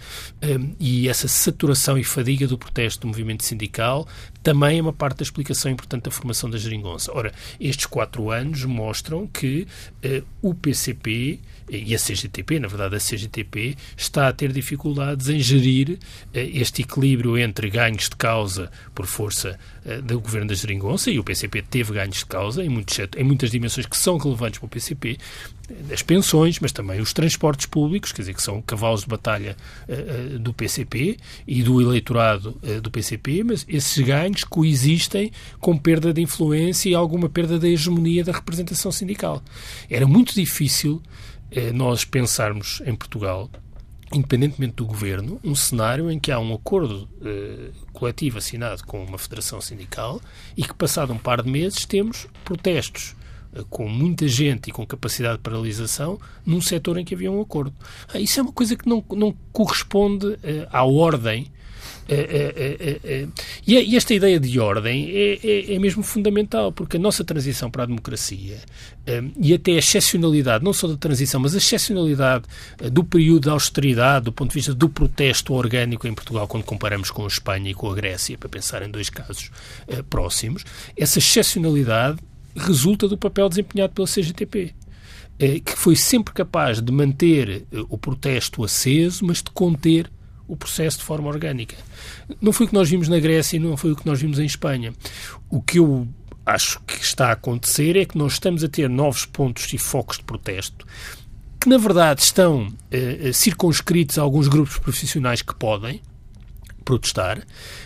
Um, 0.44 0.76
e 0.80 1.08
essa 1.08 1.28
saturação 1.28 1.98
e 1.98 2.04
fadiga 2.04 2.48
do 2.48 2.58
protesto 2.58 3.02
do 3.02 3.08
movimento 3.08 3.46
sindical 3.46 4.08
também 4.42 4.80
é 4.80 4.82
uma 4.82 4.92
parte 4.92 5.18
da 5.18 5.24
explicação 5.24 5.72
importante 5.72 6.04
da 6.04 6.12
formação 6.12 6.50
da 6.50 6.58
geringonça. 6.58 7.12
Ora, 7.14 7.32
estes 7.60 7.86
quatro 7.86 8.32
anos 8.32 8.66
mostram 8.66 9.28
que 9.28 9.68
uh, 10.04 10.26
o 10.42 10.56
PCP 10.56 11.40
e 11.70 11.96
a 11.96 11.98
CGTP, 11.98 12.60
na 12.60 12.68
verdade 12.68 12.96
a 12.96 13.00
CGTP, 13.00 13.76
está 13.98 14.28
a 14.28 14.34
ter 14.34 14.52
dificuldades 14.52 15.30
em 15.30 15.40
gerir 15.40 15.92
uh, 15.92 15.98
este 16.34 16.84
equilíbrio 16.84 17.38
entre 17.38 17.70
ganhos 17.70 18.10
de 18.10 18.16
causa 18.16 18.72
por 18.94 19.06
força 19.06 19.60
uh, 19.86 20.02
do 20.02 20.20
governo 20.20 20.48
da 20.48 20.56
geringonça, 20.56 21.10
e 21.10 21.20
o 21.20 21.24
PCP 21.24 21.64
teve 21.64 21.94
ganhos 21.94 22.18
de 22.18 22.26
causa 22.26 22.64
em, 22.64 22.70
muitos, 22.70 22.98
em 23.18 23.24
muitas 23.24 23.50
dimensões 23.52 23.86
que 23.86 23.98
são 23.98 24.18
relevantes 24.18 24.60
para 24.60 24.68
o 24.68 24.70
PCP, 24.70 25.18
as 25.92 26.04
pensões, 26.04 26.60
mas 26.60 26.72
também 26.72 27.02
os 27.02 27.12
transportes 27.12 27.66
públicos, 27.66 28.12
quer 28.12 28.22
dizer, 28.22 28.36
que 28.36 28.44
são 28.44 28.62
cavalos 28.62 29.02
de 29.02 29.08
batalha 29.08 29.58
do 30.40 30.54
PCP 30.54 31.18
e 31.48 31.64
do 31.64 31.82
eleitorado 31.82 32.56
do 32.84 32.92
PCP, 32.92 33.44
mas 33.44 33.66
esses 33.68 33.98
ganhos 34.06 34.44
coexistem 34.44 35.32
com 35.60 35.76
perda 35.76 36.14
de 36.14 36.22
influência 36.22 36.90
e 36.90 36.94
alguma 36.94 37.28
perda 37.30 37.58
da 37.58 37.68
hegemonia 37.68 38.24
da 38.24 38.32
representação 38.32 38.92
sindical. 38.92 39.44
Era 39.90 40.06
muito 40.06 40.36
difícil 40.36 41.02
eh, 41.02 41.35
nós 41.74 42.04
pensarmos 42.04 42.82
em 42.86 42.96
Portugal 42.96 43.50
independentemente 44.14 44.76
do 44.76 44.86
governo, 44.86 45.40
um 45.44 45.56
cenário 45.56 46.10
em 46.12 46.20
que 46.20 46.32
há 46.32 46.40
um 46.40 46.54
acordo 46.54 47.08
eh, 47.24 47.72
coletivo 47.92 48.38
assinado 48.38 48.86
com 48.86 49.04
uma 49.04 49.18
federação 49.18 49.60
sindical 49.60 50.22
e 50.56 50.64
que, 50.64 50.74
passado 50.74 51.12
um 51.12 51.18
par 51.18 51.42
de 51.42 51.50
meses, 51.50 51.86
temos 51.86 52.28
protestos 52.44 53.16
eh, 53.54 53.64
com 53.70 53.90
muita 53.90 54.28
gente 54.28 54.70
e 54.70 54.72
com 54.72 54.86
capacidade 54.86 55.38
de 55.38 55.44
paralisação 55.44 56.20
num 56.46 56.62
setor 56.62 56.98
em 56.98 57.06
que 57.06 57.16
havia 57.16 57.32
um 57.32 57.42
acordo. 57.42 57.74
Ah, 58.14 58.20
isso 58.20 58.40
é 58.40 58.44
uma 58.44 58.54
coisa 58.54 58.76
que 58.76 58.88
não, 58.88 59.04
não 59.12 59.36
corresponde 59.52 60.38
eh, 60.44 60.68
à 60.72 60.84
ordem 60.84 61.42
é, 61.42 61.42
é, 61.42 61.42
é, 61.42 61.52
e 63.66 63.96
esta 63.96 64.14
ideia 64.14 64.40
de 64.40 64.60
ordem 64.60 65.10
é, 65.44 65.80
mesmo 65.80 66.04
fundamental, 66.04 66.72
porque 66.72 66.98
a 66.98 67.00
nossa 67.00 67.24
transição 67.24 67.72
para 67.72 67.84
a 67.84 67.86
democracia 67.86 68.60
e 69.40 69.54
até 69.54 69.72
a 69.74 69.78
excepcionalidade, 69.80 70.64
não 70.64 70.74
só 70.74 70.88
da 70.88 70.98
transição, 70.98 71.40
mas 71.40 71.56
a 71.56 71.58
excepcionalidade 71.58 72.46
do 72.92 73.04
período 73.04 73.46
da 73.46 73.54
austeridade, 73.54 74.26
do 74.26 74.32
ponto 74.32 74.50
de 74.50 74.56
vista 74.56 74.74
do 74.74 74.88
protesto 74.88 75.54
orgânico 75.54 76.08
em 76.08 76.14
Portugal, 76.14 76.48
quando 76.48 76.64
comparamos 76.64 77.10
com 77.10 77.24
a 77.24 77.28
Espanha 77.28 77.72
e 77.72 77.74
com 77.74 77.90
a 77.90 77.96
Grécia, 77.96 78.38
para 78.38 78.50
pensar 78.50 78.84
em 78.84 78.90
dois 78.90 79.10
casos 79.10 79.50
próximos, 80.10 80.64
essa 80.98 81.20
excepcionalidade 81.20 82.20
resulta 82.56 83.08
do 83.08 83.18
papel 83.18 83.50
desempenhado 83.50 83.94
pela 83.94 84.08
CGTP 84.08 84.74
que 85.66 85.74
foi 85.76 85.98
sempre 85.98 86.34
capaz 86.34 86.82
de 86.82 86.92
manter 86.94 87.66
o 87.90 87.98
protesto 87.98 88.64
aceso, 88.64 89.26
mas 89.26 89.40
de 89.40 89.52
conter 89.52 90.10
o 90.48 90.56
processo 90.56 91.00
de 91.00 91.04
forma 91.04 91.28
orgânica. 91.28 91.76
Não 92.42 92.52
foi 92.52 92.66
o 92.66 92.70
que 92.70 92.76
nós 92.76 92.90
vimos 92.90 93.08
na 93.08 93.20
Grécia 93.20 93.58
e 93.58 93.60
não 93.60 93.76
foi 93.76 93.92
o 93.92 93.96
que 93.96 94.06
nós 94.06 94.22
vimos 94.22 94.40
em 94.40 94.46
Espanha. 94.46 94.94
O 95.50 95.62
que 95.62 95.80
eu 95.80 96.08
acho 96.46 96.80
que 96.82 97.02
está 97.02 97.30
a 97.30 97.34
acontecer 97.34 97.96
é 97.96 98.06
que 98.06 98.18
nós 98.18 98.34
estamos 98.34 98.64
a 98.64 98.68
ter 98.68 98.90
novos 98.90 99.26
pontos 99.26 99.72
e 99.74 99.78
focos 99.78 100.18
de 100.18 100.24
protesto 100.24 100.86
que, 101.66 101.70
na 101.70 101.80
verdade, 101.80 102.22
estão 102.22 102.68
uh, 102.68 103.34
circunscritos 103.34 104.20
a 104.20 104.22
alguns 104.22 104.48
grupos 104.48 104.78
profissionais 104.78 105.42
que 105.42 105.56
podem 105.56 106.00
protestar, 106.84 107.42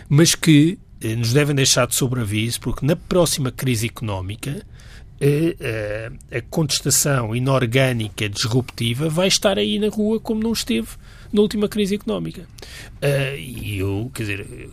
mas 0.10 0.36
que 0.36 0.78
uh, 1.02 1.16
nos 1.16 1.32
devem 1.32 1.56
deixar 1.56 1.88
de 1.88 1.96
sobreaviso, 1.96 2.60
porque 2.60 2.86
na 2.86 2.98
próxima 2.98 3.54
crise 3.54 3.88
económica 3.88 4.66
a 6.32 6.42
contestação 6.50 7.36
inorgânica 7.36 8.30
disruptiva 8.30 9.10
vai 9.10 9.28
estar 9.28 9.58
aí 9.58 9.78
na 9.78 9.90
rua 9.90 10.18
como 10.18 10.42
não 10.42 10.54
esteve 10.54 10.88
na 11.32 11.42
última 11.42 11.68
crise 11.68 11.96
económica. 11.96 12.42
Uh, 13.02 13.38
e 13.38 13.80
eu, 13.80 14.12
quer 14.14 14.24
dizer, 14.24 14.70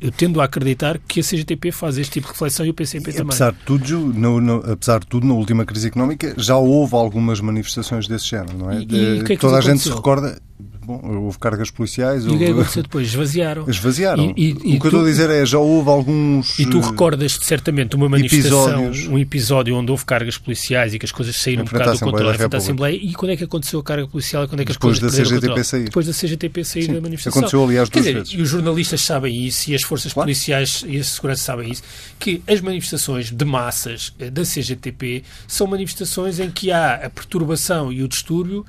eu 0.00 0.10
tendo 0.10 0.40
a 0.40 0.44
acreditar 0.44 0.98
que 0.98 1.20
a 1.20 1.22
CGTP 1.22 1.70
faz 1.70 1.98
este 1.98 2.12
tipo 2.12 2.26
de 2.26 2.32
reflexão 2.32 2.64
e 2.64 2.70
o 2.70 2.74
PCP 2.74 3.10
e, 3.10 3.12
também. 3.12 3.26
Apesar 3.26 3.52
de, 3.52 3.58
tudo, 3.64 3.98
no, 3.98 4.40
no, 4.40 4.72
apesar 4.72 5.00
de 5.00 5.06
tudo, 5.06 5.26
na 5.26 5.34
última 5.34 5.64
crise 5.64 5.88
económica 5.88 6.34
já 6.36 6.56
houve 6.56 6.94
algumas 6.94 7.40
manifestações 7.40 8.08
desse 8.08 8.26
género, 8.26 8.56
não 8.56 8.70
é? 8.70 8.80
E, 8.80 8.82
e 8.82 9.24
que 9.24 9.32
é 9.32 9.36
que 9.36 9.38
Toda 9.38 9.58
a 9.58 9.60
gente 9.60 9.80
se 9.82 9.90
recorda 9.90 10.40
Bom, 10.86 11.00
houve 11.24 11.36
cargas 11.40 11.68
policiais. 11.68 12.24
E 12.24 12.28
o 12.28 12.38
que 12.38 12.44
é 12.44 12.50
aconteceu 12.50 12.80
depois? 12.80 13.08
Esvaziaram. 13.08 13.68
Esvaziaram. 13.68 14.32
E, 14.36 14.50
e, 14.50 14.52
o 14.52 14.54
que 14.54 14.62
tu, 14.62 14.70
eu 14.70 14.86
estou 14.86 15.00
a 15.00 15.04
dizer 15.04 15.30
é, 15.30 15.44
já 15.44 15.58
houve 15.58 15.90
alguns. 15.90 16.56
E 16.60 16.66
tu 16.66 16.78
recordas 16.78 17.40
certamente 17.42 17.96
uma 17.96 18.08
manifestação, 18.08 18.84
episódios. 18.84 19.08
um 19.08 19.18
episódio 19.18 19.74
onde 19.74 19.90
houve 19.90 20.04
cargas 20.04 20.38
policiais 20.38 20.94
e 20.94 20.98
que 21.00 21.04
as 21.04 21.10
coisas 21.10 21.34
saíram 21.34 21.62
um 21.62 21.64
bocado 21.64 21.92
do 21.92 21.98
controle 21.98 22.38
da 22.38 22.56
Assembleia. 22.56 22.96
E 23.02 23.12
quando 23.14 23.32
é 23.32 23.36
que 23.36 23.42
aconteceu 23.42 23.80
a 23.80 23.82
carga 23.82 24.06
policial 24.06 24.44
e 24.44 24.46
quando 24.46 24.60
é 24.60 24.64
que 24.64 24.70
as 24.70 24.76
depois 24.76 25.00
coisas 25.00 25.18
da 25.18 25.24
CGTP 25.24 25.64
sair. 25.64 25.84
Depois 25.86 26.06
da 26.06 26.12
CGTP 26.12 26.64
sair 26.64 26.82
Sim, 26.84 26.94
da 26.94 27.00
manifestação. 27.00 27.40
Aconteceu, 27.40 27.64
aliás, 27.64 27.88
duas 27.88 28.04
dizer, 28.04 28.18
vezes. 28.18 28.32
E 28.32 28.42
os 28.42 28.48
jornalistas 28.48 29.00
sabem 29.00 29.44
isso 29.44 29.68
e 29.68 29.74
as 29.74 29.82
forças 29.82 30.12
claro. 30.12 30.26
policiais 30.26 30.84
e 30.86 31.00
as 31.00 31.08
seguranças 31.08 31.44
sabem 31.44 31.68
isso, 31.68 31.82
que 32.16 32.40
as 32.46 32.60
manifestações 32.60 33.32
de 33.32 33.44
massas 33.44 34.14
eh, 34.20 34.30
da 34.30 34.42
CGTP 34.42 35.24
são 35.48 35.66
manifestações 35.66 36.38
em 36.38 36.48
que 36.48 36.70
há 36.70 36.94
a 36.94 37.10
perturbação 37.10 37.92
e 37.92 38.04
o 38.04 38.08
distúrbio 38.08 38.64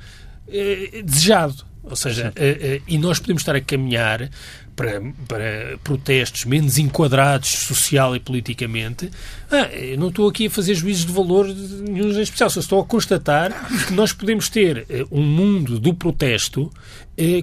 eh, 0.47 1.03
desejado. 1.05 1.67
Ou 1.89 1.95
seja, 1.95 2.33
uh, 2.35 2.77
uh, 2.77 2.83
e 2.87 2.97
nós 2.97 3.19
podemos 3.19 3.41
estar 3.41 3.55
a 3.55 3.61
caminhar 3.61 4.29
para, 4.77 5.01
para 5.27 5.77
protestos 5.83 6.45
menos 6.45 6.77
enquadrados 6.77 7.49
social 7.49 8.15
e 8.15 8.19
politicamente, 8.19 9.09
ah, 9.49 9.67
não 9.97 10.09
estou 10.09 10.29
aqui 10.29 10.45
a 10.45 10.49
fazer 10.51 10.75
juízos 10.75 11.03
de 11.03 11.11
valor 11.11 11.47
nenhum 11.47 12.11
em 12.11 12.21
especial, 12.21 12.47
só 12.47 12.59
estou 12.59 12.79
a 12.79 12.85
constatar 12.85 13.51
que 13.87 13.93
nós 13.93 14.13
podemos 14.13 14.49
ter 14.49 14.85
uh, 14.87 15.07
um 15.11 15.23
mundo 15.23 15.79
do 15.79 15.95
protesto 15.95 16.71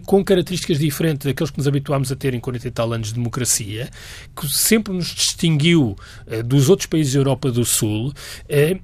com 0.07 0.25
características 0.25 0.79
diferentes 0.79 1.27
daqueles 1.27 1.51
que 1.51 1.59
nos 1.59 1.67
habituámos 1.67 2.13
a 2.13 2.17
ter 2.17 2.35
em 2.35 2.41
40 2.41 2.69
e 2.69 2.71
tal 2.71 2.93
anos 2.93 3.09
de 3.09 3.15
democracia, 3.15 3.91
que 4.37 4.49
sempre 4.49 4.93
nos 4.93 5.07
distinguiu 5.07 5.97
dos 6.45 6.69
outros 6.69 6.87
países 6.87 7.13
da 7.13 7.21
Europa 7.21 7.51
do 7.51 7.65
Sul, 7.65 8.13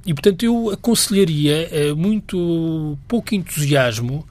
e 0.05 0.15
portanto 0.15 0.45
eu 0.45 0.71
aconselharia 0.71 1.95
muito 1.97 2.99
pouco 3.07 3.35
entusiasmo 3.35 4.27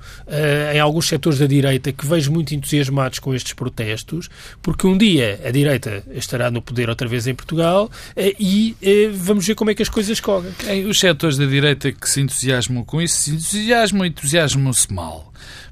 em 0.74 0.80
alguns 0.80 1.08
setores 1.08 1.40
da 1.40 1.46
direita 1.46 1.92
que 1.92 2.06
vejo 2.06 2.32
muito 2.32 2.54
entusiasmados 2.54 3.20
com 3.20 3.34
estes 3.34 3.54
protestos 3.54 4.30
porque 4.62 4.88
um 4.88 4.98
dia 4.98 5.40
a 5.46 5.52
direita 5.52 6.04
estará 6.12 6.52
no 6.52 6.62
poder 6.62 6.90
outra 6.90 7.08
vez 7.08 7.28
em 7.28 7.36
Portugal 7.36 7.90
eh, 8.16 8.36
e 8.40 8.76
eh, 8.82 9.10
vamos 9.14 9.46
ver 9.46 9.56
como 9.56 9.72
é 9.72 9.76
que 9.76 9.82
as 9.82 9.90
coisas 9.90 10.20
correm. 10.20 10.52
Os 10.88 11.00
setores 11.00 11.38
da 11.38 11.46
direita 11.46 11.92
que 11.92 12.10
se 12.10 12.22
entusiasmam 12.22 12.84
com 12.84 13.02
isso, 13.02 13.16
se 13.18 13.32
entusiasmam 13.32 14.06
entusiasmam-se 14.06 14.92
mal. 14.94 15.32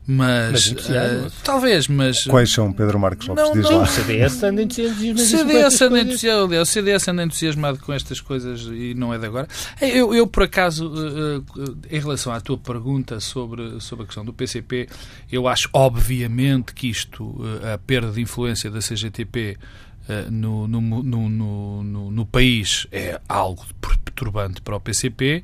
Mas, 0.09 0.71
mas 0.71 0.89
uh, 0.89 1.31
talvez, 1.43 1.89
mas... 1.89 2.23
Quais 2.23 2.49
são, 2.49 2.71
Pedro 2.71 2.97
Marcos 2.97 3.27
Lopes? 3.27 3.43
Não, 3.43 3.53
diz 3.53 3.63
não. 3.63 3.79
lá. 3.79 3.83
O 3.83 3.87
CDS 3.87 4.41
anda 4.41 4.61
entusiasmado. 4.61 5.19
CDS 5.19 5.81
anda 5.81 5.99
entusiasmado, 5.99 6.61
o 6.61 6.65
CDS 6.65 7.07
anda 7.09 7.23
entusiasmado 7.23 7.79
com 7.79 7.91
estas 7.91 8.21
coisas 8.21 8.61
e 8.71 8.93
não 8.93 9.13
é 9.13 9.17
de 9.17 9.25
agora. 9.25 9.49
Eu, 9.81 10.15
eu 10.15 10.25
por 10.25 10.43
acaso, 10.43 10.87
uh, 10.87 11.39
uh, 11.39 11.77
em 11.91 11.99
relação 11.99 12.31
à 12.31 12.39
tua 12.39 12.57
pergunta 12.57 13.19
sobre, 13.19 13.81
sobre 13.81 14.03
a 14.03 14.05
questão 14.05 14.23
do 14.23 14.31
PCP, 14.31 14.87
eu 15.29 15.45
acho 15.45 15.69
obviamente 15.73 16.73
que 16.73 16.87
isto, 16.87 17.35
a 17.73 17.77
perda 17.77 18.09
de 18.09 18.21
influência 18.21 18.71
da 18.71 18.79
CGTP 18.79 19.57
no, 20.31 20.69
no, 20.69 20.79
no, 20.79 21.29
no, 21.29 22.11
no 22.11 22.25
país 22.25 22.87
é 22.93 23.19
algo 23.27 23.65
perturbante 23.81 24.61
para 24.61 24.77
o 24.77 24.79
PCP 24.79 25.43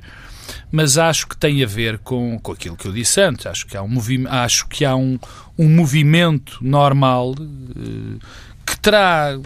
mas 0.71 0.97
acho 0.97 1.27
que 1.27 1.37
tem 1.37 1.63
a 1.63 1.67
ver 1.67 1.99
com, 1.99 2.39
com 2.39 2.51
aquilo 2.51 2.75
que 2.75 2.87
eu 2.87 2.91
disse 2.91 3.21
antes. 3.21 3.45
Acho 3.45 3.65
que 3.65 3.77
há 3.77 3.83
um, 3.83 3.97
acho 4.29 4.67
que 4.67 4.85
há 4.85 4.95
um, 4.95 5.19
um 5.57 5.69
movimento 5.69 6.57
normal 6.61 7.31
uh, 7.31 8.19
que 8.65 8.79
terá. 8.79 9.37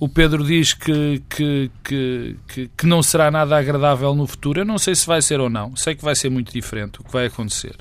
O 0.00 0.08
Pedro 0.08 0.44
diz 0.44 0.74
que, 0.74 1.20
que, 1.28 1.70
que, 1.82 2.36
que, 2.46 2.70
que 2.76 2.86
não 2.86 3.02
será 3.02 3.32
nada 3.32 3.58
agradável 3.58 4.14
no 4.14 4.28
futuro. 4.28 4.60
Eu 4.60 4.64
não 4.64 4.78
sei 4.78 4.94
se 4.94 5.04
vai 5.04 5.20
ser 5.20 5.40
ou 5.40 5.50
não. 5.50 5.74
Sei 5.74 5.94
que 5.94 6.04
vai 6.04 6.14
ser 6.14 6.30
muito 6.30 6.52
diferente 6.52 7.00
o 7.00 7.04
que 7.04 7.12
vai 7.12 7.26
acontecer. 7.26 7.74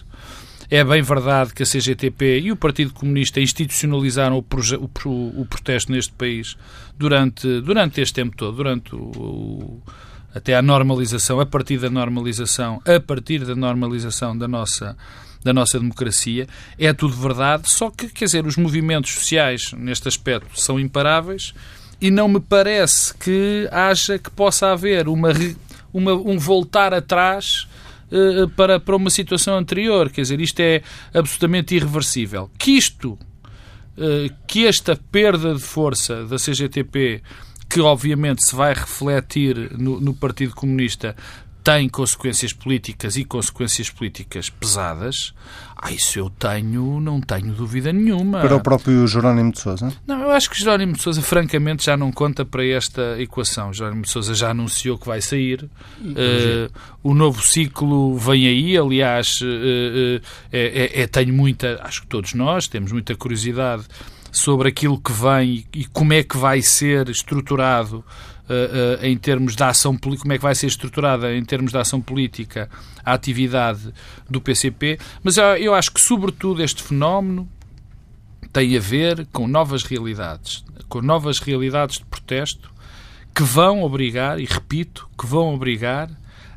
É 0.69 0.83
bem 0.83 1.01
verdade 1.01 1.53
que 1.53 1.63
a 1.63 1.65
CGTP 1.65 2.41
e 2.41 2.51
o 2.51 2.55
Partido 2.55 2.93
Comunista 2.93 3.39
institucionalizaram 3.39 4.37
o, 4.37 4.45
o, 5.05 5.41
o 5.41 5.45
protesto 5.45 5.91
neste 5.91 6.11
país 6.11 6.57
durante, 6.97 7.61
durante 7.61 8.01
este 8.01 8.15
tempo 8.15 8.35
todo, 8.35 8.57
durante 8.57 8.93
o, 8.93 8.99
o 8.99 9.83
até 10.37 10.55
à 10.55 10.61
normalização, 10.61 11.39
a 11.39 11.45
partir 11.45 11.77
da 11.77 11.89
normalização, 11.89 12.81
a 12.85 12.99
partir 12.99 13.45
da 13.45 13.55
normalização 13.55 14.37
da 14.37 14.47
nossa 14.47 14.95
da 15.43 15.53
nossa 15.53 15.79
democracia, 15.79 16.47
é 16.77 16.91
tudo 16.91 17.13
verdade, 17.13 17.69
só 17.69 17.89
que, 17.89 18.09
quer 18.09 18.25
dizer, 18.25 18.45
os 18.45 18.57
movimentos 18.57 19.11
sociais 19.11 19.71
neste 19.71 20.07
aspecto 20.07 20.59
são 20.59 20.79
imparáveis 20.79 21.53
e 22.01 22.11
não 22.11 22.27
me 22.27 22.39
parece 22.39 23.13
que 23.13 23.67
haja 23.71 24.19
que 24.19 24.29
possa 24.29 24.71
haver 24.71 25.07
uma, 25.07 25.29
uma 25.93 26.13
um 26.13 26.37
voltar 26.37 26.93
atrás 26.93 27.67
uh, 28.11 28.49
para, 28.49 28.79
para 28.79 28.95
uma 28.95 29.09
situação 29.09 29.57
anterior. 29.57 30.09
Quer 30.09 30.21
dizer, 30.21 30.41
isto 30.41 30.59
é 30.59 30.81
absolutamente 31.13 31.75
irreversível. 31.75 32.49
Que 32.57 32.71
isto, 32.71 33.13
uh, 33.13 34.33
que 34.47 34.67
esta 34.67 34.99
perda 35.11 35.55
de 35.55 35.61
força 35.61 36.25
da 36.25 36.37
CGTP 36.37 37.21
que 37.69 37.81
obviamente 37.81 38.43
se 38.43 38.55
vai 38.55 38.73
refletir 38.73 39.71
no, 39.77 39.99
no 39.99 40.13
Partido 40.13 40.55
Comunista 40.55 41.15
tem 41.67 41.89
consequências 41.89 42.53
políticas 42.53 43.17
e 43.17 43.25
consequências 43.25 43.89
políticas 43.89 44.49
pesadas, 44.49 45.33
ah, 45.75 45.91
isso 45.91 46.17
eu 46.17 46.29
tenho, 46.29 47.01
não 47.01 47.19
tenho 47.19 47.51
dúvida 47.51 47.91
nenhuma. 47.91 48.39
Para 48.39 48.55
o 48.55 48.61
próprio 48.61 49.05
Jerónimo 49.05 49.51
de 49.51 49.59
Sousa? 49.59 49.91
Não, 50.07 50.21
eu 50.21 50.31
acho 50.31 50.49
que 50.49 50.57
Jerónimo 50.57 50.93
de 50.93 51.01
Sousa, 51.01 51.21
francamente, 51.21 51.83
já 51.83 51.97
não 51.97 52.09
conta 52.09 52.45
para 52.45 52.65
esta 52.65 53.21
equação. 53.21 53.73
Jerónimo 53.73 54.03
de 54.03 54.09
Sousa 54.09 54.33
já 54.33 54.51
anunciou 54.51 54.97
que 54.97 55.05
vai 55.05 55.19
sair. 55.19 55.69
Uh, 56.01 56.71
o 57.03 57.13
novo 57.13 57.45
ciclo 57.45 58.17
vem 58.17 58.47
aí, 58.47 58.77
aliás, 58.77 59.41
uh, 59.41 59.45
uh, 59.45 60.21
é, 60.53 61.01
é, 61.01 61.01
é, 61.01 61.07
tenho 61.07 61.33
muita, 61.33 61.81
acho 61.83 62.03
que 62.03 62.07
todos 62.07 62.33
nós 62.33 62.69
temos 62.69 62.93
muita 62.93 63.13
curiosidade 63.13 63.83
sobre 64.37 64.69
aquilo 64.69 64.99
que 64.99 65.11
vem 65.11 65.65
e 65.73 65.85
como 65.85 66.13
é 66.13 66.21
que 66.21 66.37
vai 66.37 66.61
ser 66.61 67.09
estruturado 67.09 67.97
uh, 67.97 69.01
uh, 69.01 69.05
em 69.05 69.17
termos 69.17 69.55
da 69.55 69.69
ação 69.69 69.97
como 69.97 70.31
é 70.31 70.37
que 70.37 70.43
vai 70.43 70.53
ser 70.53 70.67
estruturada 70.67 71.35
em 71.35 71.43
termos 71.43 71.71
da 71.71 71.81
ação 71.81 71.99
política 71.99 72.69
a 73.03 73.13
atividade 73.13 73.91
do 74.29 74.39
PCP, 74.39 74.99
mas 75.23 75.37
eu, 75.37 75.43
eu 75.57 75.73
acho 75.73 75.91
que, 75.91 75.99
sobretudo, 75.99 76.61
este 76.61 76.83
fenómeno 76.83 77.49
tem 78.53 78.77
a 78.77 78.79
ver 78.79 79.27
com 79.33 79.47
novas 79.47 79.83
realidades, 79.83 80.63
com 80.87 81.01
novas 81.01 81.39
realidades 81.39 81.97
de 81.97 82.05
protesto 82.05 82.69
que 83.33 83.43
vão 83.43 83.81
obrigar, 83.81 84.39
e 84.39 84.45
repito, 84.45 85.09
que 85.17 85.25
vão 85.25 85.53
obrigar 85.53 86.09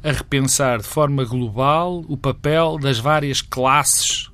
a 0.02 0.12
repensar 0.12 0.78
de 0.78 0.86
forma 0.86 1.24
global 1.24 2.04
o 2.08 2.16
papel 2.16 2.78
das 2.78 2.98
várias 2.98 3.40
classes 3.40 4.29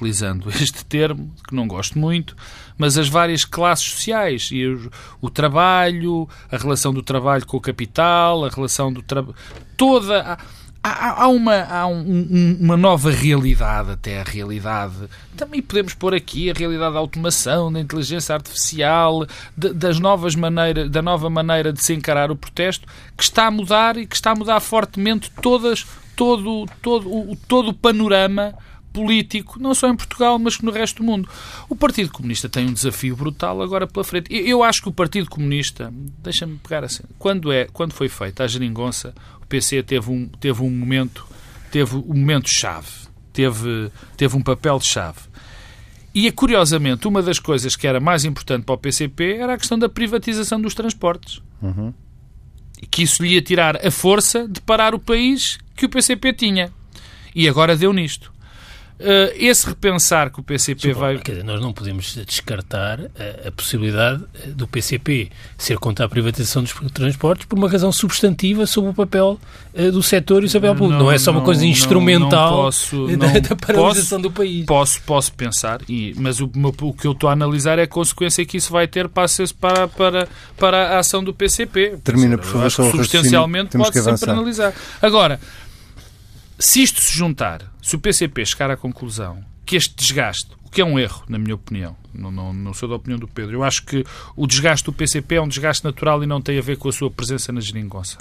utilizando 0.00 0.48
este 0.60 0.84
termo, 0.84 1.30
que 1.46 1.54
não 1.54 1.68
gosto 1.68 1.98
muito, 1.98 2.34
mas 2.78 2.96
as 2.96 3.08
várias 3.08 3.44
classes 3.44 3.90
sociais 3.90 4.48
e 4.50 4.66
o, 4.66 4.90
o 5.20 5.30
trabalho, 5.30 6.28
a 6.50 6.56
relação 6.56 6.92
do 6.92 7.02
trabalho 7.02 7.46
com 7.46 7.58
o 7.58 7.60
capital, 7.60 8.44
a 8.44 8.48
relação 8.48 8.92
do 8.92 9.02
trabalho. 9.02 9.36
toda. 9.76 10.38
Há, 10.82 11.24
há, 11.24 11.28
uma, 11.28 11.62
há 11.64 11.86
um, 11.86 12.56
uma 12.58 12.74
nova 12.74 13.10
realidade, 13.10 13.90
até 13.90 14.22
a 14.22 14.24
realidade. 14.24 14.94
Também 15.36 15.60
podemos 15.60 15.92
pôr 15.92 16.14
aqui 16.14 16.50
a 16.50 16.54
realidade 16.54 16.94
da 16.94 16.98
automação, 16.98 17.70
da 17.70 17.78
inteligência 17.78 18.34
artificial, 18.34 19.26
de, 19.54 19.74
das 19.74 20.00
novas 20.00 20.34
maneiras, 20.34 20.88
da 20.88 21.02
nova 21.02 21.28
maneira 21.28 21.70
de 21.70 21.84
se 21.84 21.92
encarar 21.92 22.30
o 22.30 22.36
protesto, 22.36 22.88
que 23.14 23.22
está 23.22 23.48
a 23.48 23.50
mudar 23.50 23.98
e 23.98 24.06
que 24.06 24.16
está 24.16 24.30
a 24.30 24.34
mudar 24.34 24.58
fortemente 24.60 25.30
todas, 25.42 25.86
todo, 26.16 26.64
todo, 26.80 27.10
o, 27.10 27.36
todo 27.46 27.68
o 27.68 27.74
panorama 27.74 28.54
político, 28.92 29.58
não 29.58 29.74
só 29.74 29.88
em 29.88 29.96
Portugal, 29.96 30.38
mas 30.38 30.58
no 30.60 30.70
resto 30.70 30.98
do 30.98 31.04
mundo. 31.04 31.28
O 31.68 31.76
Partido 31.76 32.10
Comunista 32.10 32.48
tem 32.48 32.66
um 32.66 32.72
desafio 32.72 33.16
brutal 33.16 33.62
agora 33.62 33.86
pela 33.86 34.04
frente. 34.04 34.32
Eu 34.32 34.62
acho 34.62 34.82
que 34.82 34.88
o 34.88 34.92
Partido 34.92 35.28
Comunista, 35.28 35.92
deixa-me 35.92 36.56
pegar 36.58 36.84
assim, 36.84 37.04
quando, 37.18 37.52
é, 37.52 37.66
quando 37.72 37.92
foi 37.92 38.08
feita 38.08 38.44
a 38.44 38.46
geringonça, 38.46 39.14
o 39.40 39.46
PC 39.46 39.82
teve 39.82 40.10
um, 40.10 40.26
teve 40.26 40.62
um 40.62 40.70
momento, 40.70 41.26
teve 41.70 41.96
um 41.96 42.14
momento-chave, 42.14 42.88
teve, 43.32 43.90
teve 44.16 44.36
um 44.36 44.42
papel-chave. 44.42 45.30
E, 46.12 46.30
curiosamente, 46.32 47.06
uma 47.06 47.22
das 47.22 47.38
coisas 47.38 47.76
que 47.76 47.86
era 47.86 48.00
mais 48.00 48.24
importante 48.24 48.64
para 48.64 48.74
o 48.74 48.78
PCP 48.78 49.36
era 49.36 49.54
a 49.54 49.58
questão 49.58 49.78
da 49.78 49.88
privatização 49.88 50.60
dos 50.60 50.74
transportes. 50.74 51.40
Uhum. 51.62 51.94
E 52.82 52.86
que 52.86 53.02
isso 53.02 53.22
lhe 53.22 53.34
ia 53.34 53.42
tirar 53.42 53.76
a 53.86 53.90
força 53.90 54.48
de 54.48 54.60
parar 54.60 54.94
o 54.94 54.98
país 54.98 55.58
que 55.76 55.86
o 55.86 55.88
PCP 55.88 56.32
tinha. 56.32 56.72
E 57.34 57.48
agora 57.48 57.76
deu 57.76 57.92
nisto. 57.92 58.29
Uh, 59.00 59.32
esse 59.34 59.66
repensar 59.66 60.30
que 60.30 60.40
o 60.40 60.42
PCP 60.42 60.88
Sim, 60.88 60.92
vai. 60.92 61.16
Quer 61.16 61.32
dizer, 61.32 61.44
nós 61.44 61.58
não 61.58 61.72
podemos 61.72 62.14
descartar 62.26 63.00
a, 63.00 63.48
a, 63.48 63.50
possibilidade 63.50 64.22
do 64.48 64.68
PCP 64.68 65.30
ser 65.56 65.78
contra 65.78 66.04
a 66.04 66.08
privatização 66.08 66.62
dos 66.62 66.74
transportes 66.92 67.46
por 67.46 67.58
uma 67.58 67.66
razão 67.66 67.90
substantiva 67.90 68.66
sobre 68.66 68.90
o 68.90 68.94
papel 68.94 69.40
uh, 69.72 69.90
do 69.90 70.02
setor 70.02 70.44
e 70.44 70.46
o 70.48 70.52
papel 70.52 70.74
público. 70.74 70.98
Não, 70.98 71.06
não 71.06 71.12
é 71.12 71.16
só 71.16 71.30
uma 71.30 71.40
coisa 71.40 71.64
instrumental 71.64 72.50
não, 72.50 72.56
não 72.58 72.64
posso, 72.64 73.06
da, 73.16 73.38
da, 73.38 73.56
paralisação 73.56 74.18
posso, 74.18 74.18
do 74.18 74.30
país. 74.30 74.66
Posso, 74.66 75.02
posso 75.02 75.32
pensar, 75.32 75.80
e, 75.88 76.14
mas 76.18 76.38
o, 76.38 76.44
o, 76.44 76.92
que 76.92 77.06
eu 77.06 77.12
estou 77.12 77.30
a 77.30 77.32
analisar 77.32 77.78
é 77.78 77.84
a 77.84 77.88
consequência 77.88 78.44
que 78.44 78.58
isso 78.58 78.70
vai 78.70 78.86
ter 78.86 79.08
para, 79.08 79.28
para, 79.58 79.88
para, 79.88 80.28
para 80.58 80.88
a 80.96 80.98
ação 80.98 81.24
do 81.24 81.32
PCP. 81.32 81.96
Termina, 82.04 82.36
por 82.36 82.46
favor, 82.46 82.70
substancialmente 82.70 83.78
pode 83.78 83.98
sempre 83.98 84.30
analisar. 84.30 84.74
Agora, 85.00 85.40
se 86.60 86.82
isto 86.82 87.00
se 87.00 87.16
juntar, 87.16 87.72
se 87.82 87.96
o 87.96 87.98
PCP 87.98 88.44
chegar 88.44 88.70
à 88.70 88.76
conclusão 88.76 89.42
que 89.64 89.76
este 89.76 89.94
desgaste, 89.96 90.50
o 90.64 90.70
que 90.70 90.80
é 90.80 90.84
um 90.84 90.98
erro, 90.98 91.24
na 91.28 91.38
minha 91.38 91.54
opinião, 91.54 91.96
não, 92.14 92.30
não, 92.30 92.52
não 92.52 92.74
sou 92.74 92.88
da 92.88 92.96
opinião 92.96 93.18
do 93.18 93.26
Pedro, 93.26 93.56
eu 93.56 93.64
acho 93.64 93.84
que 93.84 94.04
o 94.36 94.46
desgaste 94.46 94.84
do 94.84 94.92
PCP 94.92 95.36
é 95.36 95.42
um 95.42 95.48
desgaste 95.48 95.84
natural 95.84 96.22
e 96.22 96.26
não 96.26 96.40
tem 96.40 96.58
a 96.58 96.62
ver 96.62 96.76
com 96.76 96.88
a 96.88 96.92
sua 96.92 97.10
presença 97.10 97.50
na 97.50 97.60
geringonça. 97.60 98.18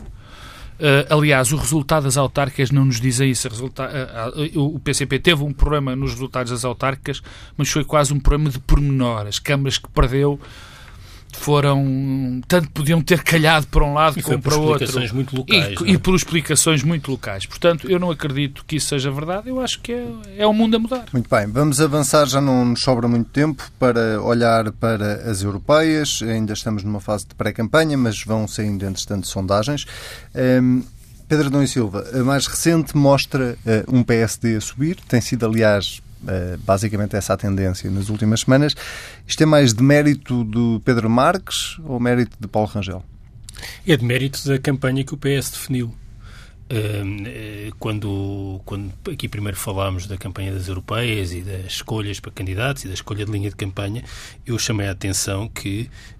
Uh, 0.80 1.13
aliás, 1.13 1.52
o 1.52 1.58
resultado 1.58 2.04
das 2.04 2.15
autárquicas 2.15 2.71
não 2.71 2.86
nos 2.86 3.02
dizem 3.02 3.30
isso. 3.30 3.49
Resulta 3.49 4.32
uh, 4.34 4.75
o 4.75 4.80
PCP 4.80 5.19
teve 5.19 5.43
um 5.43 5.52
problema 5.52 5.93
nos 5.93 6.12
resultados 6.13 6.54
das 6.54 6.63
autárquicas, 6.63 7.21
mas 7.58 7.69
foi 7.69 7.84
quase 7.84 8.13
um 8.13 8.19
problema 8.19 8.49
de 8.49 8.60
pormenor. 8.60 9.28
As 9.28 9.39
câmaras 9.39 9.78
que 9.78 9.89
perdeu 9.89 10.39
foram 11.39 12.41
tanto 12.47 12.69
podiam 12.71 13.02
ter 13.02 13.23
calhado 13.23 13.67
para 13.67 13.84
um 13.84 13.93
lado 13.93 14.19
e 14.19 14.21
como 14.21 14.41
para 14.41 14.58
o 14.58 14.62
outro. 14.62 15.13
muito 15.13 15.36
locais, 15.36 15.80
e, 15.82 15.89
é? 15.89 15.91
e, 15.91 15.97
por 15.97 16.15
explicações 16.15 16.84
muito 16.84 17.10
locais. 17.10 17.45
Portanto 17.45 17.89
eu 17.89 17.99
não 17.99 18.12
acredito 18.12 18.63
que 18.65 18.75
isso 18.75 18.88
seja 18.88 19.12
verdade. 19.12 19.49
Eu 19.49 19.60
acho 19.60 19.80
que 19.80 19.91
é, 19.91 20.08
é 20.38 20.47
o 20.47 20.54
mundo 20.54 20.75
a 20.75 20.80
mudar. 20.80 21.06
Muito 21.13 21.30
bem. 21.30 21.47
Vamos 21.47 21.80
avançar 21.82 22.25
já 22.28 22.41
não 22.41 22.65
nos 22.65 22.82
sobra 22.82 23.08
muito 23.08 23.30
tempo 23.30 23.63
para 23.80 24.21
olhar 24.21 24.71
para 24.73 25.30
as 25.30 25.41
europeias. 25.41 26.21
Ainda 26.21 26.54
estamos 26.54 26.84
numa 26.84 26.99
fase 26.99 27.28
de 27.28 27.36
pré-campanha 27.36 27.97
mas 27.97 28.23
vão 28.23 28.47
saindo 28.47 28.86
entretanto 28.86 29.28
sondagens. 29.28 29.86
Um, 30.36 30.84
Pedro 31.28 31.47
Adão 31.47 31.62
e 31.62 31.67
Silva, 31.67 32.04
a 32.12 32.23
mais 32.23 32.47
recente 32.47 32.97
mostra 32.97 33.56
uh, 33.63 33.95
um 33.95 34.02
PSD 34.02 34.56
a 34.56 34.62
subir, 34.62 34.97
tem 35.08 35.21
sido, 35.21 35.45
aliás, 35.45 36.02
basicamente 36.60 37.15
essa 37.15 37.34
a 37.34 37.38
tendência 37.38 37.89
nas 37.89 38.10
últimas 38.10 38.41
semanas. 38.41 38.75
Isto 39.27 39.43
é 39.43 39.45
mais 39.45 39.73
de 39.73 39.84
mérito 39.84 40.43
do 40.43 40.82
Pedro 40.84 41.10
Marques 41.10 41.77
ou 41.86 41.99
mérito 41.99 42.36
de 42.39 42.47
Paulo 42.47 42.67
Rangel? 42.67 43.03
É 43.86 43.95
de 43.95 44.05
mérito 44.05 44.47
da 44.47 44.58
campanha 44.58 45.03
que 45.03 45.13
o 45.13 45.17
PS 45.17 45.51
definiu. 45.51 45.93
Eh, 46.71 47.71
quando, 47.79 48.62
quando 48.63 48.93
aqui 49.12 49.27
primeiro 49.27 49.58
falámos 49.58 50.05
da 50.05 50.15
campanha 50.17 50.53
das 50.53 50.67
europeias 50.67 51.34
e 51.34 51.41
das 51.41 51.65
escolhas 51.65 52.19
para 52.19 52.32
candidatos 52.32 52.86
e 52.86 52.88
da 52.88 52.93
escolha 52.93 53.25
de 53.25 53.32
linha 53.32 53.49
de 53.49 53.55
campanha, 53.55 54.03
eu 54.45 54.58
chamei 54.60 54.88
a 54.88 54.91
atenção 54.91 55.47
que 55.47 55.89
eh, 55.89 56.18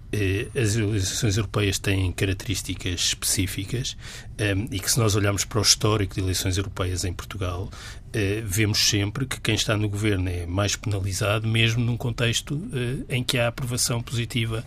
as 0.60 0.74
eleições 0.74 1.36
europeias 1.36 1.78
têm 1.78 2.10
características 2.10 3.00
específicas 3.00 3.96
um, 4.38 4.66
e 4.70 4.80
que 4.80 4.90
se 4.90 4.98
nós 4.98 5.14
olharmos 5.14 5.44
para 5.44 5.60
o 5.60 5.62
histórico 5.62 6.14
de 6.14 6.20
eleições 6.20 6.56
europeias 6.56 7.04
em 7.04 7.12
Portugal, 7.12 7.64
uh, 7.70 8.10
vemos 8.44 8.78
sempre 8.78 9.24
que 9.24 9.40
quem 9.40 9.54
está 9.54 9.76
no 9.76 9.88
governo 9.88 10.28
é 10.28 10.46
mais 10.46 10.74
penalizado, 10.74 11.46
mesmo 11.46 11.84
num 11.84 11.96
contexto 11.96 12.54
uh, 12.54 13.04
em 13.08 13.22
que 13.22 13.38
há 13.38 13.48
aprovação 13.48 14.02
positiva 14.02 14.64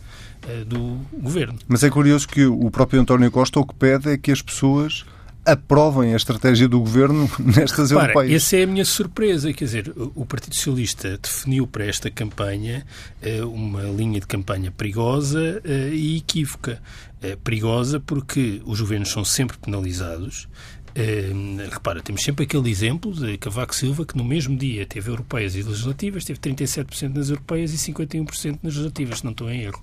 do 0.68 1.00
governo. 1.14 1.58
Mas 1.70 1.86
é 1.86 1.90
curioso 1.90 2.28
que 2.28 2.46
o 2.46 2.70
próprio 2.70 3.00
António 3.00 3.32
Costa 3.32 3.62
o 3.62 3.66
que 3.66 3.74
pede 3.76 4.10
é 4.10 4.18
que 4.18 4.30
as 4.30 4.42
pessoas 4.42 5.06
aprovem 5.46 6.14
a 6.14 6.16
estratégia 6.16 6.68
do 6.68 6.80
governo 6.80 7.30
nestas 7.40 7.92
Para, 7.92 8.04
europeias. 8.04 8.44
Essa 8.44 8.58
é 8.58 8.64
a 8.64 8.68
minha 8.68 8.86
surpresa. 8.86 9.52
Quer 9.54 9.66
dizer, 9.66 9.94
o 10.16 10.26
Partido 10.26 10.56
Socialista 10.56 11.18
definiu 11.18 11.68
para 11.68 11.86
esta 11.86 12.10
campanha 12.10 12.86
uh, 13.22 13.48
uma 13.50 13.84
linha 13.84 14.20
de 14.20 14.28
campanha 14.28 14.72
perigosa 14.72 15.62
uh, 15.64 15.94
e 15.94 16.18
equívoca. 16.18 16.82
Uh, 17.24 17.38
perigosa 17.38 18.00
porque 18.00 18.62
os 18.66 18.82
governos 18.82 19.10
são 19.10 19.24
sempre 19.24 19.58
penalizados. 19.58 20.48
Uh, 20.96 21.72
repara, 21.72 22.04
temos 22.04 22.22
sempre 22.22 22.44
aquele 22.44 22.70
exemplo 22.70 23.12
de 23.12 23.36
Cavaco 23.40 23.74
Silva 23.74 24.06
que 24.06 24.16
no 24.16 24.24
mesmo 24.24 24.56
dia 24.56 24.86
teve 24.86 25.10
europeias 25.10 25.56
e 25.56 25.64
legislativas, 25.64 26.24
teve 26.24 26.40
37% 26.40 27.16
nas 27.16 27.30
europeias 27.30 27.74
e 27.74 27.92
51% 27.92 28.60
nas 28.62 28.76
legislativas, 28.76 29.18
se 29.20 29.26
não 29.26 29.32
estou 29.32 29.50
em 29.50 29.62
erro. 29.64 29.82